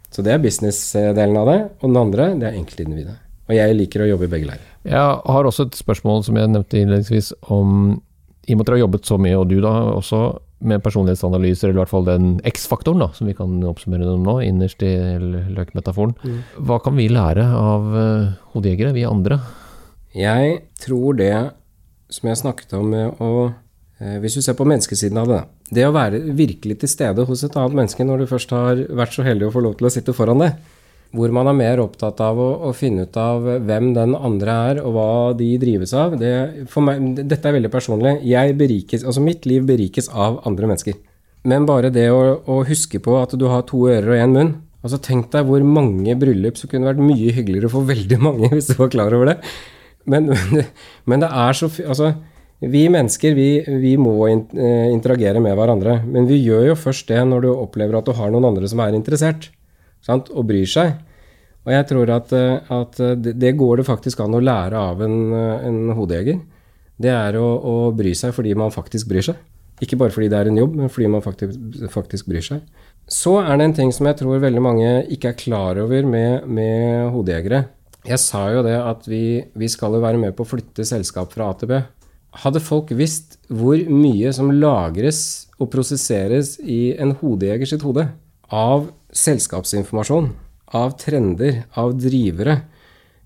Så 0.10 0.24
det 0.24 0.34
er 0.34 0.42
business-delen 0.42 1.38
av 1.38 1.52
det. 1.52 1.60
Og 1.82 1.90
den 1.90 2.00
andre, 2.00 2.32
det 2.40 2.50
er 2.50 2.58
enkeltindividet. 2.58 3.18
Og 3.46 3.54
jeg 3.58 3.78
liker 3.78 4.06
å 4.06 4.10
jobbe 4.10 4.26
i 4.26 4.32
begge 4.32 4.50
leirer. 4.50 4.70
Jeg 4.88 5.18
har 5.36 5.48
også 5.50 5.68
et 5.68 5.78
spørsmål 5.78 6.24
som 6.26 6.38
jeg 6.40 6.50
nevnte 6.50 6.80
innledningsvis 6.80 7.34
om 7.54 7.98
I 8.46 8.54
og 8.54 8.58
med 8.58 8.64
at 8.64 8.70
dere 8.70 8.78
har 8.78 8.84
jobbet 8.86 9.10
så 9.10 9.18
mye, 9.22 9.38
og 9.38 9.50
du 9.50 9.58
da 9.62 9.74
også, 9.98 10.22
med 10.60 10.84
personlighetsanalyser, 10.84 11.68
eller 11.68 11.80
i 11.80 11.82
hvert 11.84 11.92
fall 11.92 12.08
den 12.08 12.30
X-faktoren, 12.48 13.02
da, 13.04 13.10
som 13.16 13.28
vi 13.28 13.36
kan 13.38 13.58
oppsummere 13.68 14.08
den 14.08 14.24
nå, 14.26 14.38
innerst 14.46 14.84
i 14.86 14.94
løkmetaforen. 15.20 16.16
Mm. 16.24 16.40
Hva 16.70 16.80
kan 16.84 16.96
vi 16.98 17.10
lære 17.12 17.46
av 17.60 17.92
uh, 17.92 18.32
hodejegere, 18.54 18.96
vi 18.96 19.06
andre? 19.08 19.40
Jeg 20.16 20.62
tror 20.80 21.18
det 21.20 21.36
som 22.14 22.30
jeg 22.30 22.40
snakket 22.40 22.76
om 22.78 22.88
med 22.94 23.20
å 23.20 23.32
uh, 23.50 24.18
Hvis 24.24 24.38
du 24.38 24.42
ser 24.44 24.56
på 24.56 24.68
menneskesiden 24.68 25.20
av 25.20 25.32
det, 25.32 25.42
det 25.76 25.88
å 25.88 25.94
være 25.96 26.22
virkelig 26.38 26.80
til 26.82 26.92
stede 26.92 27.26
hos 27.28 27.44
et 27.44 27.56
annet 27.58 27.76
menneske 27.82 28.06
når 28.06 28.24
du 28.24 28.30
først 28.30 28.52
har 28.54 28.82
vært 28.96 29.16
så 29.16 29.26
heldig 29.26 29.50
å 29.50 29.54
få 29.56 29.64
lov 29.66 29.78
til 29.80 29.90
å 29.90 29.94
sitte 29.94 30.16
foran 30.16 30.44
det, 30.44 30.52
hvor 31.16 31.32
man 31.36 31.50
er 31.50 31.58
mer 31.58 31.82
opptatt 31.84 32.20
av 32.24 32.40
å, 32.42 32.50
å, 32.68 32.74
finne 32.76 33.08
ut 33.08 33.18
av 33.20 33.46
hvem 33.66 33.94
den 33.96 34.16
andre 34.16 34.60
er, 34.70 34.82
og 34.84 34.96
hva 34.96 35.10
de 35.40 35.50
drives 35.62 35.96
av. 35.98 36.18
Det, 36.20 36.34
meg, 36.84 37.08
dette 37.24 37.50
er 37.50 37.58
veldig 37.58 37.72
personlig. 37.74 38.18
Berikes, 38.60 39.06
altså 39.08 39.24
mitt 39.24 39.48
liv 39.50 39.66
berikes 39.68 40.12
av 40.12 40.42
andre 40.48 40.70
mennesker. 40.72 41.00
Men 41.46 41.68
bare 41.70 41.92
det 41.94 42.08
å, 42.12 42.22
å 42.50 42.62
huske 42.66 43.02
på 43.04 43.18
at 43.22 43.36
du 43.38 43.48
har 43.52 43.66
to 43.70 43.86
ører 43.90 44.16
og 44.16 44.22
én 44.22 44.38
munn 44.38 44.54
altså 44.86 45.00
Tenk 45.02 45.32
deg 45.34 45.48
hvor 45.50 45.64
mange 45.66 46.14
bryllup 46.20 46.60
som 46.60 46.70
kunne 46.70 46.86
vært 46.86 47.02
mye 47.02 47.34
hyggeligere 47.34 47.72
for 47.74 47.88
veldig 47.88 48.20
mange, 48.22 48.52
hvis 48.54 48.70
du 48.70 48.76
var 48.78 48.92
klar 48.94 49.16
over 49.18 49.32
det. 49.32 49.40
Men, 50.06 50.30
men 51.10 51.24
det 51.24 51.32
er 51.34 51.58
så 51.58 51.72
altså, 51.90 52.12
Vi 52.62 52.86
mennesker 52.94 53.34
vi, 53.38 53.50
vi 53.82 53.96
må 53.98 54.14
eh, 54.30 54.92
interagere 54.94 55.42
med 55.44 55.58
hverandre. 55.58 56.00
Men 56.06 56.30
vi 56.30 56.38
gjør 56.44 56.70
jo 56.70 56.80
først 56.80 57.10
det 57.10 57.24
når 57.26 57.48
du 57.48 57.50
opplever 57.56 57.98
at 57.98 58.06
du 58.06 58.14
har 58.18 58.30
noen 58.34 58.52
andre 58.52 58.70
som 58.70 58.84
er 58.86 58.98
interessert 58.98 59.50
sant? 60.06 60.32
og 60.32 60.48
bryr 60.50 60.70
seg. 60.70 60.96
Og 61.66 61.74
jeg 61.74 61.88
tror 61.90 62.12
at, 62.14 62.34
eh, 62.38 62.72
at, 62.78 63.02
det 63.26 63.56
går 63.58 63.82
det 63.82 63.88
faktisk 63.88 64.22
an 64.22 64.38
å 64.38 64.44
lære 64.44 64.78
av 64.78 65.02
en, 65.02 65.18
eh, 65.34 65.68
en 65.70 65.96
hodejeger. 65.98 66.40
Det 67.02 67.12
er 67.12 67.38
å, 67.40 67.46
å, 67.60 67.76
bry 67.96 68.14
seg 68.16 68.34
fordi 68.36 68.54
man 68.56 68.74
faktisk 68.74 69.10
bryr 69.10 69.26
seg. 69.26 69.40
Ikke 69.84 69.98
bare 70.00 70.14
fordi 70.16 70.30
det 70.32 70.38
er 70.40 70.48
en 70.48 70.60
jobb, 70.62 70.76
men 70.80 70.92
fordi 70.92 71.10
man 71.12 71.24
faktisk, 71.26 71.58
faktisk, 71.92 72.30
bryr 72.32 72.46
seg. 72.46 72.62
Så 73.12 73.36
er 73.42 73.58
det 73.58 73.66
en 73.66 73.76
ting 73.82 73.92
som 73.92 74.08
jeg 74.08 74.22
tror 74.22 74.40
veldig 74.40 74.62
mange 74.64 74.92
ikke 75.12 75.34
er 75.34 75.40
klar 75.40 75.82
over 75.82 76.08
med, 76.08 76.46
med 76.48 77.10
hodejegere. 77.12 77.66
Jeg 78.06 78.22
sa 78.22 78.46
jo 78.54 78.62
det 78.64 78.78
at 78.78 79.08
vi, 79.10 79.42
vi 79.58 79.68
skal 79.68 79.98
jo 79.98 80.04
være 80.04 80.22
med 80.22 80.36
på 80.38 80.46
å 80.46 80.48
flytte 80.48 80.86
selskap 80.88 81.34
fra 81.34 81.50
AtB. 81.52 81.74
Hadde 82.46 82.62
folk 82.64 82.94
visst 82.96 83.40
hvor 83.50 83.80
mye 83.90 84.32
som 84.36 84.54
lagres 84.54 85.50
og 85.60 85.72
prosesseres 85.74 86.56
i 86.62 86.94
en 87.02 87.16
hodejeger 87.20 87.74
sitt 87.74 87.84
hode 87.84 88.08
av 88.54 88.88
selskapsinformasjon, 89.16 90.30
av 90.76 90.96
trender, 91.00 91.64
av 91.80 91.94
drivere, 92.00 92.58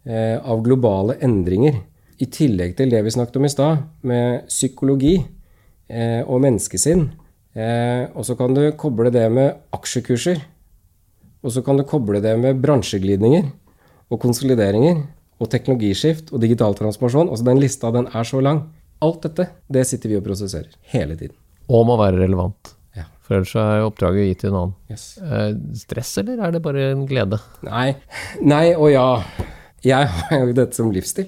eh, 0.06 0.38
av 0.38 0.62
globale 0.64 1.18
endringer. 1.22 1.82
I 2.20 2.28
tillegg 2.28 2.76
til 2.78 2.92
det 2.92 3.02
vi 3.06 3.14
snakket 3.16 3.38
om 3.40 3.46
i 3.46 3.50
stad, 3.50 3.84
med 4.04 4.48
psykologi 4.48 5.16
eh, 5.90 6.22
og 6.28 6.42
menneskesinn. 6.44 7.08
Eh, 7.56 8.06
og 8.14 8.26
så 8.28 8.36
kan 8.38 8.54
du 8.54 8.72
koble 8.78 9.12
det 9.12 9.26
med 9.32 9.56
aksjekurser. 9.74 10.42
Og 11.44 11.56
så 11.56 11.64
kan 11.64 11.80
du 11.80 11.86
koble 11.88 12.20
det 12.22 12.36
med 12.38 12.60
bransjeglidninger 12.62 13.50
og 14.10 14.20
konsolideringer. 14.20 15.08
og 15.40 15.48
teknologiskift 15.48 16.34
og 16.34 16.42
digital 16.44 16.74
transformasjon. 16.76 17.30
Altså 17.32 17.46
den 17.48 17.62
lista, 17.64 17.94
den 17.96 18.10
er 18.12 18.26
så 18.28 18.42
lang. 18.44 18.74
Alt 19.00 19.24
dette, 19.24 19.46
det 19.72 19.86
sitter 19.88 20.12
vi 20.12 20.18
og 20.20 20.26
prosesserer 20.26 20.68
hele 20.92 21.16
tiden. 21.16 21.38
Og 21.72 21.86
må 21.88 21.96
være 21.96 22.20
relevant. 22.20 22.74
For 23.30 23.38
ellers 23.38 23.52
er 23.62 23.84
oppdraget 23.86 24.26
gitt 24.26 24.40
til 24.42 24.50
en 24.50 24.56
annen. 24.58 24.76
Yes. 24.90 25.04
Eh, 25.22 25.52
stress, 25.78 26.16
eller 26.18 26.40
er 26.42 26.56
det 26.56 26.64
bare 26.66 26.88
en 26.96 27.04
glede? 27.06 27.38
Nei. 27.68 27.92
Nei 28.42 28.72
og 28.74 28.90
ja. 28.90 29.06
Jeg 29.86 30.10
har 30.10 30.48
jo 30.48 30.56
dette 30.58 30.74
som 30.74 30.90
livsstil. 30.90 31.28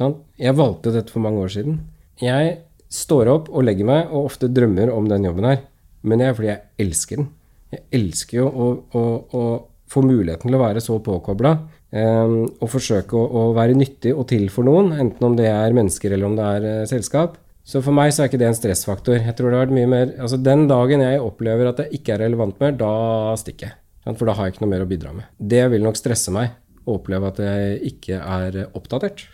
Sånn. 0.00 0.16
Jeg 0.40 0.56
valgte 0.56 0.94
dette 0.94 1.12
for 1.12 1.20
mange 1.20 1.44
år 1.44 1.52
siden. 1.52 1.82
Jeg 2.22 2.54
står 2.88 3.28
opp 3.34 3.52
og 3.52 3.66
legger 3.68 3.84
meg, 3.84 4.08
og 4.08 4.30
ofte 4.30 4.48
drømmer 4.48 4.94
om 4.94 5.12
den 5.12 5.28
jobben 5.28 5.50
her. 5.50 5.60
Men 6.08 6.22
det 6.22 6.30
er 6.30 6.38
fordi 6.40 6.50
jeg 6.54 6.86
elsker 6.86 7.20
den. 7.20 7.28
Jeg 7.76 7.84
elsker 8.00 8.38
jo 8.40 8.48
å, 8.48 8.70
å, 8.96 9.04
å 9.36 9.44
få 9.92 10.02
muligheten 10.08 10.48
til 10.48 10.56
å 10.56 10.62
være 10.64 10.80
så 10.84 10.96
påkobla 11.04 11.52
eh, 11.92 12.32
og 12.32 12.72
forsøke 12.72 13.16
å, 13.16 13.28
å, 13.28 13.44
være 13.56 13.76
nyttig 13.76 14.16
og 14.16 14.24
til 14.32 14.48
for 14.52 14.64
noen, 14.68 14.92
enten 14.96 15.28
om 15.28 15.36
det 15.36 15.50
er 15.52 15.76
mennesker 15.76 16.16
eller 16.16 16.28
om 16.30 16.36
det 16.40 16.48
er 16.56 16.68
eh, 16.70 16.82
selskap. 16.88 17.36
Så 17.62 17.82
for 17.84 17.94
meg 17.94 18.10
så 18.10 18.24
er 18.24 18.30
ikke 18.30 18.40
det 18.42 18.48
en 18.48 18.58
stressfaktor. 18.58 19.20
Jeg 19.20 19.36
tror 19.38 19.52
det 19.52 19.58
har 19.58 19.66
vært 19.68 19.76
mye 19.76 19.90
mer, 19.90 20.08
altså 20.18 20.38
Den 20.40 20.66
dagen 20.70 21.04
jeg 21.04 21.22
opplever 21.22 21.70
at 21.70 21.84
jeg 21.84 22.00
ikke 22.00 22.16
er 22.16 22.24
relevant 22.24 22.58
mer, 22.62 22.74
da 22.74 22.92
stikker 23.38 23.70
jeg. 23.70 23.78
For 24.18 24.26
da 24.26 24.34
har 24.34 24.48
jeg 24.48 24.56
ikke 24.56 24.64
noe 24.64 24.72
mer 24.72 24.82
å 24.82 24.90
bidra 24.90 25.12
med. 25.14 25.30
Det 25.38 25.62
vil 25.70 25.84
nok 25.86 25.98
stresse 26.00 26.34
meg 26.34 26.56
å 26.82 26.96
oppleve 26.98 27.30
at 27.30 27.38
jeg 27.44 27.92
ikke 27.92 28.18
er 28.18 28.64
oppdatert 28.74 29.28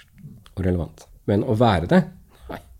og 0.52 0.64
relevant. 0.66 1.06
Men 1.28 1.44
å 1.48 1.56
være 1.56 1.88
det 1.88 2.02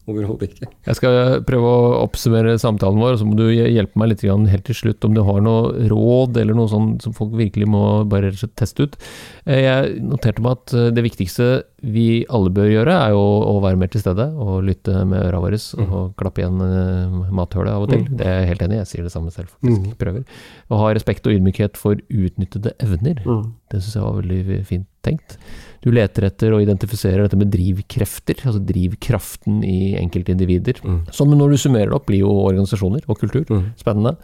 Overhodet 0.09 0.49
ikke. 0.49 0.69
Jeg 0.89 0.97
skal 0.97 1.43
prøve 1.45 1.69
å 1.69 1.89
oppsummere 2.01 2.55
samtalen 2.61 3.01
vår, 3.03 3.15
og 3.15 3.21
så 3.21 3.27
må 3.29 3.37
du 3.37 3.47
hjelpe 3.53 4.01
meg 4.01 4.15
litt 4.15 4.25
helt 4.25 4.65
til 4.65 4.77
slutt 4.77 5.05
om 5.05 5.17
du 5.17 5.21
har 5.27 5.43
noe 5.45 5.89
råd 5.91 6.39
eller 6.41 6.57
noe 6.57 6.71
sånt 6.73 7.05
som 7.05 7.13
folk 7.17 7.35
virkelig 7.37 7.69
må 7.69 7.83
bare 8.09 8.33
teste 8.33 8.87
ut. 8.89 8.97
Eh, 9.45 9.67
jeg 9.67 9.99
noterte 10.09 10.45
meg 10.45 10.57
at 10.57 10.75
eh, 10.77 10.89
det 10.97 11.05
viktigste 11.05 11.49
vi 11.85 12.25
alle 12.35 12.51
bør 12.55 12.71
gjøre, 12.73 12.95
er 12.97 13.13
jo 13.15 13.21
å 13.23 13.55
være 13.63 13.79
mer 13.79 13.91
til 13.93 14.03
stede 14.03 14.27
og 14.35 14.65
lytte 14.67 15.05
med 15.07 15.29
øra 15.29 15.43
våre 15.45 15.61
og 15.79 15.85
mm. 15.85 16.09
klappe 16.19 16.43
igjen 16.43 16.59
uh, 16.59 17.29
mathølet 17.35 17.71
av 17.71 17.85
og 17.85 17.93
til. 17.93 18.03
Mm. 18.03 18.17
Det 18.19 18.27
er 18.27 18.41
jeg 18.41 18.49
helt 18.51 18.65
enig 18.67 18.77
i, 18.77 18.81
jeg 18.81 18.91
sier 18.91 19.07
det 19.07 19.13
samme 19.15 19.31
selv, 19.35 19.53
faktisk. 19.53 19.85
Mm. 19.85 19.95
Prøver. 20.01 20.43
Å 20.67 20.81
ha 20.83 20.91
respekt 20.97 21.29
og 21.29 21.37
ydmykhet 21.37 21.79
for 21.79 22.01
utnyttede 22.09 22.75
evner. 22.83 23.23
Mm. 23.23 23.45
Det 23.71 23.83
syns 23.83 23.99
jeg 24.01 24.07
var 24.09 24.19
veldig 24.19 24.61
fint 24.67 24.89
tenkt. 25.07 25.39
Du 25.85 25.91
leter 25.95 26.27
etter 26.27 26.55
og 26.57 26.65
identifiserer 26.65 27.23
dette 27.25 27.39
med 27.39 27.53
drivkrefter, 27.53 28.43
altså 28.45 28.63
drivkraften 28.67 29.63
i 29.67 29.95
enkeltindivider. 30.01 30.81
Mm. 30.83 31.01
Men 31.07 31.41
når 31.43 31.55
du 31.55 31.63
summerer 31.63 31.93
det 31.93 31.99
opp, 31.99 32.09
blir 32.11 32.25
jo 32.25 32.33
organisasjoner 32.49 33.07
og 33.07 33.21
kultur 33.21 33.47
mm. 33.47 33.65
spennende. 33.79 34.17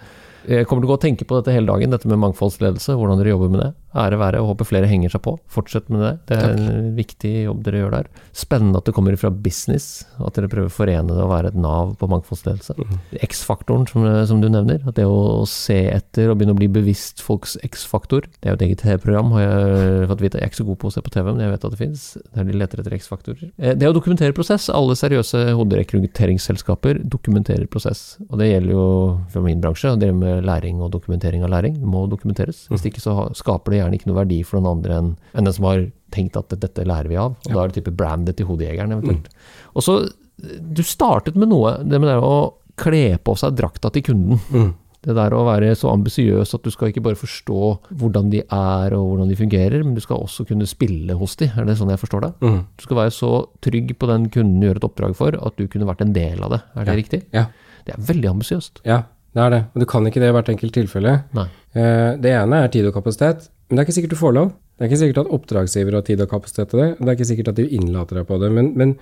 Jeg 0.45 0.67
kommer 0.69 0.85
til 0.85 0.91
å 0.91 0.93
gå 0.93 0.99
og 0.99 1.05
tenke 1.05 1.27
på 1.29 1.39
dette 1.39 1.55
hele 1.55 1.71
dagen, 1.71 1.95
dette 1.95 2.11
med 2.11 2.21
mangfoldsledelse, 2.21 2.99
hvordan 2.99 3.21
dere 3.21 3.33
jobber 3.33 3.53
med 3.53 3.63
det. 3.63 3.71
Ære 3.95 4.19
være, 4.19 4.41
og 4.43 4.53
håper 4.53 4.69
flere 4.69 4.89
henger 4.91 5.13
seg 5.15 5.23
på. 5.25 5.37
Fortsett 5.53 5.91
med 5.93 6.03
det. 6.03 6.13
Det 6.31 6.39
er 6.39 6.49
Takk. 6.49 6.63
en 6.75 6.89
viktig 6.97 7.33
jobb 7.45 7.61
dere 7.67 7.83
gjør 7.83 7.95
der. 7.95 8.09
Spennende 8.35 8.81
at 8.81 8.89
det 8.89 8.95
kommer 8.97 9.17
fra 9.21 9.31
business, 9.31 10.05
at 10.19 10.35
dere 10.35 10.51
prøver 10.51 10.71
å 10.71 10.75
forene 10.75 11.15
det 11.15 11.23
og 11.23 11.31
være 11.31 11.53
et 11.53 11.59
nav 11.59 11.95
på 12.01 12.09
mangfoldsledelse. 12.11 12.75
Mm. 12.75 12.97
X-faktoren 13.29 13.87
som, 13.91 14.07
som, 14.27 14.43
du 14.43 14.49
nevner, 14.51 14.83
at 14.89 14.99
det 14.99 15.07
å 15.07 15.45
se 15.49 15.79
etter 15.93 16.33
og 16.33 16.41
begynne 16.41 16.57
å 16.57 16.59
bli 16.59 16.71
bevisst 16.75 17.23
folks 17.25 17.57
X-faktor, 17.67 18.27
det 18.41 18.51
er 18.51 18.55
jo 18.55 18.61
et 18.61 18.67
eget 18.69 18.83
TV-program, 18.83 19.31
har 19.37 19.47
jeg 19.47 20.11
fått 20.11 20.25
vite. 20.27 20.41
Jeg 20.41 20.49
er 20.49 20.53
ikke 20.53 20.63
så 20.63 20.69
god 20.73 20.81
på 20.83 20.91
å 20.91 20.97
se 20.97 21.05
på 21.05 21.15
TV, 21.15 21.31
men 21.31 21.45
jeg 21.45 21.55
vet 21.55 21.69
at 21.69 21.77
det 21.77 21.81
fins, 21.81 22.07
der 22.35 22.49
de 22.49 22.59
leter 22.59 22.83
etter 22.83 22.99
X-faktorer. 22.99 23.53
Eh, 23.59 23.77
det 23.79 23.91
å 23.91 23.95
dokumentere 23.95 24.37
prosess. 24.37 24.67
Alle 24.75 24.99
seriøse 24.99 25.45
hoderekrutteringsselskaper 25.55 27.05
dokumenterer 27.15 27.71
prosess. 27.71 28.17
Og 28.27 28.39
det 28.43 28.51
gjelder 28.51 28.75
jo 28.75 28.89
for 29.31 29.47
min 29.47 29.63
bransje, 29.63 29.95
å 29.95 30.01
drive 30.01 30.19
med 30.19 30.45
læring 30.49 30.83
og 30.83 30.93
dokumentering 30.95 31.47
av 31.47 31.53
læring. 31.55 31.79
Det 31.79 31.91
må 31.95 32.05
dokumenteres. 32.11 32.67
Hvis 32.73 32.89
ikke 32.91 33.03
så 33.05 33.17
skaper 33.37 33.75
det 33.75 33.84
gjerne 33.85 34.01
ikke 34.01 34.11
noe 34.11 34.21
verdi 34.23 34.41
for 34.47 34.59
noen 34.59 34.79
andre 34.79 34.99
enn, 35.01 35.15
enn 35.35 35.49
den 35.49 35.57
som 35.57 35.69
har 35.71 35.87
tenkt 36.15 36.39
at 36.39 36.53
dette 36.63 36.87
lærer 36.87 37.11
vi 37.11 37.19
av. 37.21 37.39
Og 37.39 37.51
ja. 37.51 37.57
Da 37.57 37.63
er 37.63 37.73
det 37.73 37.81
type 37.81 37.97
brandet 37.97 38.39
til 38.39 38.49
hodejegeren 38.51 38.95
eventuelt. 38.97 39.31
Mm. 39.31 39.73
Og 39.75 39.87
så, 39.87 39.99
Du 40.75 40.83
startet 40.83 41.37
med 41.39 41.53
noe, 41.53 41.77
det 41.87 42.01
med 42.03 42.11
det 42.11 42.19
å 42.19 42.55
kle 42.81 43.19
på 43.23 43.37
seg 43.39 43.55
drakta 43.55 43.91
til 43.95 44.03
kunden. 44.03 44.41
Mm. 44.51 44.73
Det 45.05 45.15
der 45.17 45.35
å 45.37 45.43
være 45.45 45.75
så 45.77 45.91
ambisiøs 45.93 46.55
at 46.57 46.65
du 46.65 46.73
skal 46.73 46.89
ikke 46.91 47.03
bare 47.05 47.19
forstå 47.19 47.61
hvordan 48.01 48.31
de 48.33 48.41
er 48.43 48.95
og 48.97 49.05
hvordan 49.11 49.31
de 49.31 49.37
fungerer, 49.37 49.83
men 49.85 49.97
du 49.97 50.01
skal 50.01 50.23
også 50.25 50.47
kunne 50.49 50.69
spille 50.69 51.17
hos 51.21 51.37
de. 51.41 51.51
Er 51.53 51.69
det 51.69 51.77
sånn 51.79 51.93
jeg 51.93 52.01
forstår 52.01 52.25
det? 52.25 52.31
Mm. 52.41 52.61
Du 52.81 52.87
skal 52.87 53.01
være 53.03 53.15
så 53.15 53.33
trygg 53.65 53.93
på 54.01 54.09
den 54.11 54.31
kunden 54.33 54.65
gjør 54.65 54.81
et 54.81 54.87
oppdrag 54.89 55.17
for, 55.19 55.37
at 55.37 55.61
du 55.61 55.69
kunne 55.69 55.89
vært 55.91 56.07
en 56.07 56.15
del 56.17 56.41
av 56.41 56.57
det. 56.57 56.63
Er 56.73 56.89
det 56.89 56.95
ja. 56.95 57.01
riktig? 57.03 57.21
Ja. 57.37 57.45
Det 57.85 57.95
er 57.95 58.07
veldig 58.09 58.31
ambisiøst. 58.33 58.81
Ja, 58.89 59.03
det 59.37 59.45
er 59.45 59.53
det. 59.53 59.63
Og 59.75 59.85
du 59.85 59.89
kan 59.93 60.09
ikke 60.09 60.23
det 60.23 60.31
i 60.33 60.37
hvert 60.39 60.53
enkelt 60.55 60.77
tilfelle. 60.79 61.19
Nei. 61.37 61.49
Eh, 61.77 62.11
det 62.25 62.33
ene 62.33 62.65
er 62.65 62.73
tid 62.73 62.89
og 62.89 62.97
kapasitet. 62.97 63.51
Men 63.75 63.81
det 63.81 63.83
er 63.83 63.89
ikke 63.89 63.97
sikkert 63.97 64.13
du 64.15 64.21
får 64.21 64.35
lov. 64.37 64.51
Det 64.55 64.85
er 64.85 64.87
ikke 64.87 64.99
sikkert 65.01 65.19
at 65.25 65.31
oppdragsgiver 65.35 65.95
har 65.97 66.03
tid 66.07 66.21
og 66.23 66.29
kapasitet 66.31 66.69
til 66.71 66.79
det. 66.79 66.85
Det 67.01 67.09
er 67.09 67.17
ikke 67.17 67.27
sikkert 67.27 67.49
at 67.51 67.57
de 67.59 67.65
innlater 67.75 68.21
deg 68.21 68.29
på 68.29 68.37
det. 68.39 68.51
Men, 68.55 68.69
men, 68.79 68.93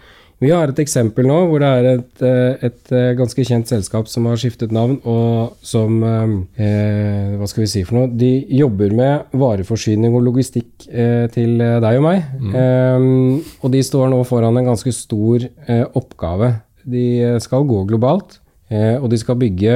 vi 0.40 0.48
har 0.48 0.72
et 0.72 0.80
eksempel 0.80 1.28
nå 1.28 1.36
hvor 1.50 1.60
det 1.60 1.68
er 1.68 1.88
et, 1.90 2.22
eh, 2.24 2.64
et, 2.70 2.80
eh, 2.88 3.10
ganske 3.18 3.44
kjent 3.46 3.68
selskap 3.68 4.08
som 4.08 4.30
har 4.30 4.40
skiftet 4.40 4.72
navn, 4.72 4.96
og 5.04 5.60
som 5.60 6.00
eh, 6.00 7.36
Hva 7.36 7.50
skal 7.52 7.66
vi 7.66 7.68
si 7.68 7.84
for 7.84 7.98
noe? 7.98 8.10
De 8.16 8.30
jobber 8.62 8.96
med 8.96 9.36
vareforsyning 9.44 10.16
og 10.16 10.24
logistikk 10.30 10.88
eh, 10.88 11.28
til 11.36 11.60
deg 11.60 12.00
og 12.00 12.08
meg. 12.08 12.24
Mm. 12.40 12.58
Eh, 12.64 13.54
og 13.60 13.76
de 13.76 13.84
står 13.92 14.08
nå 14.08 14.24
foran 14.32 14.56
en 14.56 14.72
ganske 14.72 14.96
stor 14.96 15.44
eh, 15.44 15.84
oppgave. 15.92 16.54
De 16.88 17.06
skal 17.44 17.68
gå 17.68 17.84
globalt, 17.92 18.40
og 18.72 19.10
de 19.12 19.18
skal 19.20 19.36
bygge 19.36 19.74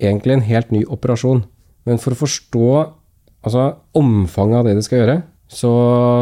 egentlig 0.00 0.32
en 0.38 0.48
helt 0.48 0.70
ny 0.72 0.80
operasjon. 0.88 1.44
Men 1.84 2.00
for 2.00 2.16
å 2.16 2.22
forstå 2.24 2.70
altså, 3.44 3.68
omfanget 3.96 4.60
av 4.60 4.68
det 4.68 4.76
de 4.78 4.84
skal 4.86 5.02
gjøre, 5.02 5.16
så 5.54 5.72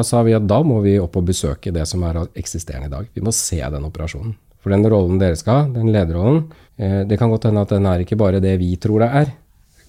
sa 0.04 0.22
vi 0.26 0.34
at 0.36 0.46
da 0.48 0.60
må 0.66 0.80
vi 0.84 0.98
opp 1.00 1.16
og 1.16 1.28
besøke 1.30 1.72
det 1.74 1.86
som 1.88 2.02
er 2.04 2.24
eksisterende 2.38 2.90
i 2.90 2.92
dag. 2.92 3.06
Vi 3.14 3.22
må 3.24 3.32
se 3.34 3.60
den 3.62 3.86
operasjonen. 3.88 4.34
For 4.62 4.74
den 4.74 4.86
rollen 4.86 5.18
dere 5.18 5.38
skal 5.38 5.62
ha, 5.62 5.70
den 5.72 5.90
lederrollen, 5.94 6.44
eh, 6.78 7.00
det 7.08 7.18
kan 7.18 7.32
godt 7.32 7.48
hende 7.48 7.64
at 7.64 7.72
den 7.72 7.88
er 7.88 8.02
ikke 8.04 8.18
bare 8.18 8.42
det 8.42 8.54
vi 8.60 8.74
tror 8.82 9.02
det 9.02 9.10
er. 9.22 9.32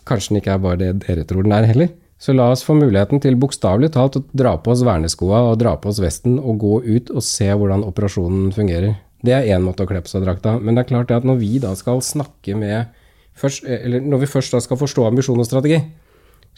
Kanskje 0.07 0.33
den 0.33 0.41
ikke 0.41 0.55
er 0.55 0.63
bare 0.63 0.79
det 0.79 0.93
dere 1.05 1.25
tror 1.29 1.45
den 1.45 1.53
er 1.55 1.67
heller. 1.69 1.91
Så 2.23 2.33
la 2.33 2.47
oss 2.53 2.63
få 2.63 2.75
muligheten 2.77 3.19
til 3.19 3.35
bokstavelig 3.35 3.91
talt 3.93 4.15
å 4.15 4.23
dra 4.31 4.55
på 4.57 4.71
oss 4.71 4.83
verneskoa 4.87 5.41
og 5.49 5.57
dra 5.59 5.75
på 5.81 5.91
oss 5.91 5.99
vesten 5.99 6.37
og 6.39 6.61
gå 6.61 6.77
ut 6.85 7.11
og 7.11 7.25
se 7.25 7.49
hvordan 7.51 7.83
operasjonen 7.83 8.53
fungerer. 8.55 8.95
Det 9.23 9.33
er 9.35 9.49
én 9.55 9.63
måte 9.63 9.83
å 9.83 9.89
kle 9.89 10.01
på 10.03 10.11
seg 10.11 10.23
drakta. 10.23 10.55
Men 10.59 10.75
det 10.75 10.85
er 10.85 10.91
klart 10.91 11.11
at 11.11 11.27
når 11.27 11.41
vi 11.41 11.57
da 11.63 11.73
skal 11.79 12.01
snakke 12.03 12.55
med 12.59 12.93
først, 13.35 13.65
Eller 13.67 13.99
når 13.99 14.23
vi 14.23 14.31
først 14.31 14.55
da 14.55 14.61
skal 14.63 14.79
forstå 14.79 15.07
ambisjon 15.07 15.39
og 15.39 15.47
strategi? 15.47 15.81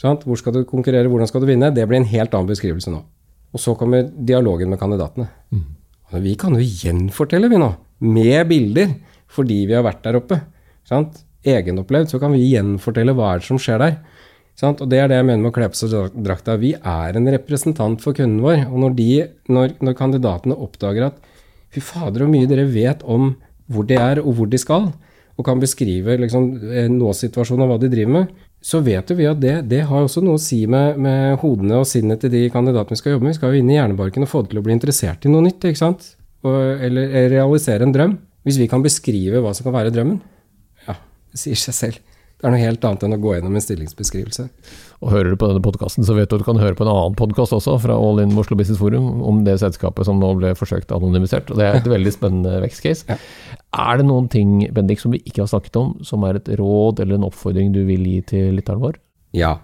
Hvor 0.02 0.40
skal 0.40 0.54
du 0.54 0.64
konkurrere, 0.68 1.08
hvordan 1.08 1.30
skal 1.30 1.44
du 1.44 1.50
vinne? 1.50 1.72
Det 1.74 1.86
blir 1.88 2.02
en 2.02 2.10
helt 2.10 2.34
annen 2.34 2.50
beskrivelse 2.50 2.92
nå. 2.92 3.02
Og 3.56 3.62
så 3.62 3.76
kommer 3.80 4.04
dialogen 4.04 4.70
med 4.70 4.80
kandidatene. 4.80 5.30
Mm. 5.56 5.66
Vi 6.22 6.36
kan 6.40 6.56
jo 6.56 6.64
gjenfortelle, 6.64 7.50
vi 7.50 7.60
nå, 7.60 7.72
med 8.04 8.48
bilder, 8.50 8.92
fordi 9.32 9.64
vi 9.70 9.76
har 9.76 9.86
vært 9.86 10.04
der 10.04 10.20
oppe. 10.20 10.42
Sant? 10.88 11.24
Egenopplevd, 11.46 12.12
så 12.12 12.20
kan 12.20 12.34
vi 12.36 12.44
gjenfortelle 12.50 13.16
hva 13.16 13.36
som 13.44 13.60
skjer 13.62 13.82
der. 13.82 13.98
Sant? 14.60 14.82
Og 14.84 14.90
det 14.92 15.00
er 15.02 15.12
det 15.12 15.20
jeg 15.20 15.28
mener 15.28 15.44
med 15.44 15.52
å 15.52 15.56
kle 15.56 15.70
på 15.72 15.80
seg 15.80 16.16
drakta. 16.26 16.58
Vi 16.60 16.74
er 16.76 17.18
en 17.18 17.32
representant 17.34 18.04
for 18.04 18.16
kunden 18.18 18.44
vår. 18.44 18.68
Og 18.70 18.78
når, 18.84 18.96
de, 19.00 19.10
når, 19.52 19.76
når 19.84 19.98
kandidatene 20.00 20.60
oppdager 20.68 21.10
at 21.10 21.20
fy 21.74 21.84
fader, 21.84 22.24
hvor 22.24 22.32
mye 22.32 22.50
dere 22.50 22.68
vet 22.72 23.04
om 23.04 23.34
hvor 23.72 23.88
de 23.88 23.98
er 24.00 24.22
og 24.22 24.36
hvor 24.38 24.50
de 24.52 24.60
skal, 24.62 24.92
og 25.36 25.44
kan 25.44 25.60
beskrive 25.60 26.16
liksom, 26.22 26.46
nåsituasjonen 26.96 27.66
og 27.66 27.74
hva 27.74 27.80
de 27.82 27.92
driver 27.92 28.14
med, 28.14 28.44
så 28.66 28.80
vet 28.82 29.12
vi 29.14 29.28
at 29.30 29.42
det, 29.42 29.56
det 29.70 29.84
har 29.86 30.08
også 30.08 30.24
noe 30.26 30.40
å 30.40 30.42
si 30.42 30.64
med, 30.70 30.98
med, 30.98 31.36
hodene 31.44 31.84
og 31.84 31.86
sinnet 31.86 32.24
til 32.24 32.32
de 32.34 32.48
kandidatene 32.50 32.96
vi 32.96 33.02
skal 33.02 33.14
jobbe 33.14 33.28
med. 33.28 33.36
Vi 33.36 33.38
skal 33.38 33.54
jo 33.54 33.62
inn 33.62 33.70
i 33.70 33.76
hjernebarken 33.78 34.26
og 34.26 34.32
få 34.32 34.42
det 34.42 34.54
til 34.54 34.62
å 34.62 34.66
bli 34.66 34.74
interessert 34.74 35.28
i 35.28 35.34
noe 35.34 35.46
nytt, 35.46 35.68
ikke 35.70 35.82
sant? 35.84 36.08
Og, 36.46 36.58
eller 36.88 37.30
realisere 37.30 37.86
en 37.86 37.94
drøm. 37.94 38.16
Hvis 38.46 38.58
vi 38.62 38.70
kan 38.70 38.82
beskrive 38.82 39.42
hva 39.42 39.54
som 39.58 39.68
kan 39.68 39.76
være 39.76 39.94
drømmen, 39.94 40.18
ja, 40.88 40.98
det 40.98 41.42
sier 41.42 41.62
seg 41.62 41.78
selv. 41.78 42.15
Det 42.46 42.52
er 42.52 42.54
noe 42.54 42.62
helt 42.62 42.84
annet 42.86 43.04
enn 43.08 43.14
å 43.16 43.18
gå 43.18 43.32
gjennom 43.34 43.56
en 43.58 43.64
stillingsbeskrivelse. 43.64 44.44
Og 45.02 45.10
Hører 45.10 45.34
du 45.34 45.38
på 45.42 45.48
denne 45.50 45.64
podkasten, 45.66 46.06
så 46.06 46.14
vet 46.14 46.30
du 46.30 46.36
at 46.36 46.44
du 46.44 46.46
kan 46.46 46.60
høre 46.62 46.78
på 46.78 46.84
en 46.86 46.92
annen 46.92 47.16
podkast 47.18 47.56
også, 47.58 47.74
fra 47.82 47.96
All 47.98 48.20
In 48.22 48.36
Oslo 48.38 48.54
Business 48.60 48.78
Forum, 48.78 49.24
om 49.26 49.40
det 49.48 49.56
selskapet 49.64 50.06
som 50.06 50.20
nå 50.22 50.28
ble 50.38 50.52
forsøkt 50.54 50.92
anonymisert. 50.94 51.50
og 51.50 51.58
Det 51.58 51.66
er 51.66 51.80
et 51.80 51.88
veldig 51.90 52.12
spennende 52.14 52.60
vekstcase. 52.62 53.08
Ja. 53.10 53.18
Er 53.88 53.98
det 53.98 54.06
noen 54.06 54.28
ting 54.30 54.60
Bendik, 54.76 55.02
som 55.02 55.16
vi 55.16 55.24
ikke 55.26 55.42
har 55.42 55.50
snakket 55.50 55.80
om, 55.82 55.96
som 56.06 56.22
er 56.30 56.38
et 56.38 56.52
råd 56.60 57.02
eller 57.02 57.18
en 57.18 57.26
oppfordring 57.26 57.72
du 57.74 57.82
vil 57.88 58.06
gi 58.12 58.20
til 58.30 58.52
lytteren 58.60 58.84
vår? 58.84 59.00
Ja. 59.34 59.56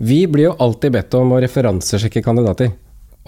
Vi 0.00 0.22
blir 0.24 0.46
jo 0.48 0.54
alltid 0.64 0.94
bedt 0.96 1.16
om 1.20 1.34
å 1.36 1.42
referansesjekke 1.44 2.22
kandidater. 2.24 2.72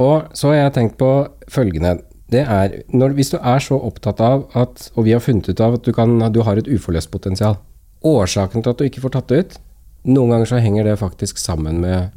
Og 0.00 0.32
så 0.32 0.54
har 0.54 0.56
jeg 0.62 0.74
tenkt 0.78 0.96
på 1.02 1.10
følgende. 1.52 1.98
Det 2.32 2.46
er, 2.48 2.78
når, 2.96 3.12
Hvis 3.20 3.34
du 3.34 3.36
er 3.36 3.60
så 3.60 3.76
opptatt 3.76 4.24
av 4.24 4.48
at, 4.56 4.88
og 4.96 5.04
vi 5.04 5.12
har 5.12 5.20
funnet 5.20 5.52
ut 5.52 5.60
av 5.60 5.76
at 5.76 5.84
du, 5.84 5.92
kan, 5.92 6.16
du 6.32 6.40
har 6.48 6.56
et 6.56 6.72
uforløst 6.72 7.12
potensial, 7.12 7.60
årsaken 8.06 8.62
til 8.62 8.72
at 8.72 8.80
du 8.80 8.86
ikke 8.88 9.02
får 9.04 9.14
tatt 9.16 9.30
det 9.32 9.40
ut, 9.42 9.56
noen 10.12 10.34
ganger 10.34 10.50
så 10.50 10.60
henger 10.62 10.88
det 10.88 10.98
faktisk 10.98 11.38
sammen 11.38 11.80
med 11.82 12.10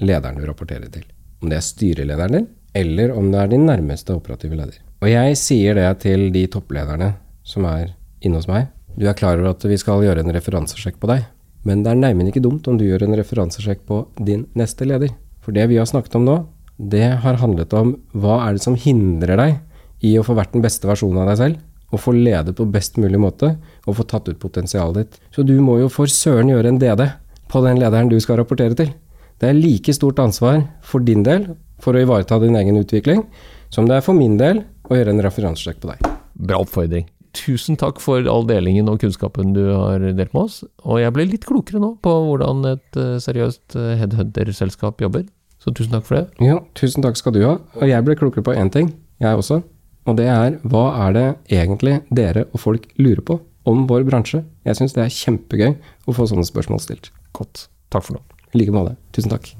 lederen 0.00 0.38
du 0.38 0.46
rapporterer 0.46 0.88
til. 0.92 1.04
Om 1.42 1.50
det 1.52 1.58
er 1.58 1.66
styrelederen 1.66 2.38
din, 2.38 2.48
eller 2.76 3.12
om 3.16 3.28
det 3.32 3.40
er 3.40 3.52
din 3.52 3.66
nærmeste 3.68 4.16
operative 4.16 4.56
leder. 4.56 4.80
Og 5.04 5.10
jeg 5.10 5.36
sier 5.40 5.76
det 5.76 5.88
til 6.04 6.30
de 6.32 6.46
topplederne 6.52 7.12
som 7.46 7.66
er 7.68 7.92
inne 8.24 8.40
hos 8.40 8.48
meg. 8.48 8.70
Du 8.96 9.04
er 9.04 9.16
klar 9.16 9.36
over 9.36 9.52
at 9.52 9.64
vi 9.68 9.76
skal 9.80 10.04
gjøre 10.04 10.24
en 10.24 10.32
referansesjekk 10.32 10.96
på 11.02 11.10
deg, 11.10 11.26
men 11.68 11.82
det 11.84 11.92
er 11.92 12.00
neimen 12.00 12.28
ikke 12.30 12.44
dumt 12.44 12.68
om 12.70 12.78
du 12.78 12.86
gjør 12.86 13.04
en 13.04 13.16
referansesjekk 13.18 13.84
på 13.88 14.02
din 14.24 14.46
neste 14.56 14.88
leder. 14.88 15.12
For 15.44 15.54
det 15.54 15.66
vi 15.70 15.76
har 15.80 15.88
snakket 15.88 16.16
om 16.18 16.24
nå, 16.26 16.36
det 16.76 17.04
har 17.22 17.40
handlet 17.40 17.72
om 17.76 17.94
hva 18.16 18.40
er 18.46 18.56
det 18.56 18.64
som 18.64 18.76
hindrer 18.76 19.40
deg 19.40 19.56
i 20.04 20.16
å 20.18 20.24
få 20.24 20.36
vært 20.36 20.54
den 20.56 20.64
beste 20.64 20.88
versjonen 20.88 21.22
av 21.22 21.30
deg 21.30 21.40
selv, 21.40 21.60
og 21.92 22.02
få 22.02 22.12
lede 22.16 22.54
på 22.56 22.66
best 22.68 22.98
mulig 23.00 23.20
måte, 23.22 23.54
og 23.86 23.98
få 23.98 24.06
tatt 24.10 24.28
ut 24.28 24.40
potensialet 24.42 24.98
ditt. 25.00 25.18
Så 25.34 25.46
du 25.46 25.54
må 25.62 25.78
jo 25.80 25.90
for 25.92 26.10
søren 26.10 26.50
gjøre 26.50 26.74
en 26.74 26.80
DD 26.82 27.04
på 27.50 27.62
den 27.64 27.80
lederen 27.80 28.10
du 28.10 28.18
skal 28.20 28.40
rapportere 28.40 28.76
til. 28.78 28.92
Det 29.40 29.50
er 29.50 29.58
like 29.58 29.92
stort 29.94 30.20
ansvar 30.22 30.62
for 30.84 31.04
din 31.04 31.24
del 31.26 31.50
for 31.82 31.96
å 31.96 32.02
ivareta 32.02 32.38
din 32.40 32.56
egen 32.56 32.78
utvikling, 32.80 33.26
som 33.70 33.88
det 33.88 33.98
er 33.98 34.06
for 34.06 34.16
min 34.16 34.38
del 34.40 34.62
å 34.88 34.96
gjøre 34.96 35.12
en 35.12 35.22
referansesjekk 35.26 35.82
på 35.82 35.92
deg. 35.92 36.08
Bra 36.48 36.62
oppfordring. 36.64 37.06
Tusen 37.36 37.76
takk 37.76 37.98
for 38.00 38.24
all 38.32 38.46
delingen 38.48 38.88
og 38.88 39.02
kunnskapen 39.02 39.52
du 39.52 39.66
har 39.68 40.00
delt 40.00 40.32
med 40.32 40.46
oss. 40.46 40.62
Og 40.88 41.02
jeg 41.02 41.12
ble 41.12 41.26
litt 41.28 41.44
klokere 41.44 41.82
nå 41.82 41.92
på 42.04 42.12
hvordan 42.30 42.64
et 42.72 43.00
eh, 43.00 43.18
seriøst 43.20 43.76
eh, 43.76 43.96
headhunter-selskap 44.00 45.04
jobber. 45.04 45.26
Så 45.60 45.74
tusen 45.76 45.98
takk 45.98 46.06
for 46.08 46.20
det. 46.20 46.46
Ja, 46.46 46.62
tusen 46.78 47.04
takk 47.04 47.18
skal 47.20 47.36
du 47.36 47.42
ha. 47.44 47.58
Og 47.76 47.90
jeg 47.90 48.06
ble 48.06 48.16
klokere 48.16 48.46
på 48.46 48.56
én 48.56 48.72
ting, 48.72 48.94
jeg 49.20 49.36
også. 49.36 49.60
Og 50.06 50.16
det 50.16 50.28
er 50.30 50.56
hva 50.64 50.86
er 51.08 51.16
det 51.16 51.26
egentlig 51.58 51.98
dere 52.14 52.46
og 52.52 52.62
folk 52.62 52.88
lurer 53.02 53.24
på 53.26 53.40
om 53.66 53.84
vår 53.90 54.06
bransje? 54.08 54.42
Jeg 54.66 54.78
syns 54.78 54.96
det 54.96 55.04
er 55.04 55.12
kjempegøy 55.12 55.76
å 56.06 56.16
få 56.16 56.28
sånne 56.30 56.46
spørsmål 56.46 56.82
stilt. 56.82 57.10
Godt. 57.36 57.66
Takk 57.92 58.06
for 58.08 58.18
nå. 58.18 58.24
I 58.54 58.62
like 58.62 58.74
måte. 58.74 58.96
Tusen 59.16 59.32
takk. 59.32 59.52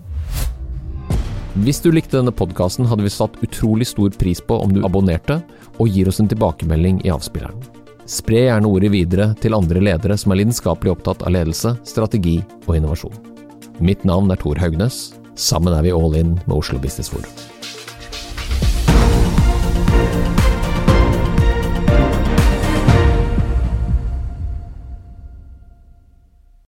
Hvis 1.64 1.81
du 1.81 1.88
likte 1.88 2.19
denne 2.19 2.35
podkasten, 2.37 2.85
hadde 2.88 3.07
vi 3.07 3.12
satt 3.12 3.38
utrolig 3.45 3.87
stor 3.88 4.12
pris 4.21 4.42
på 4.45 4.59
om 4.61 4.75
du 4.75 4.83
abonnerte 4.85 5.38
og 5.81 5.88
gir 5.88 6.11
oss 6.11 6.21
en 6.21 6.29
tilbakemelding 6.29 7.01
i 7.07 7.12
avspilleren. 7.14 7.64
Spre 8.07 8.45
gjerne 8.45 8.69
ordet 8.71 8.92
videre 8.92 9.31
til 9.42 9.57
andre 9.57 9.81
ledere 9.83 10.19
som 10.21 10.31
er 10.31 10.42
lidenskapelig 10.42 10.92
opptatt 10.92 11.25
av 11.27 11.33
ledelse, 11.35 11.75
strategi 11.88 12.38
og 12.66 12.77
innovasjon. 12.77 13.19
Mitt 13.81 14.07
navn 14.07 14.31
er 14.31 14.40
Tor 14.40 14.61
Haugnes. 14.62 15.16
Sammen 15.35 15.75
er 15.75 15.85
vi 15.85 15.97
all 15.97 16.14
in 16.16 16.37
med 16.47 16.59
Oslo 16.61 16.79
Business 16.81 17.11
Forum. 17.12 17.56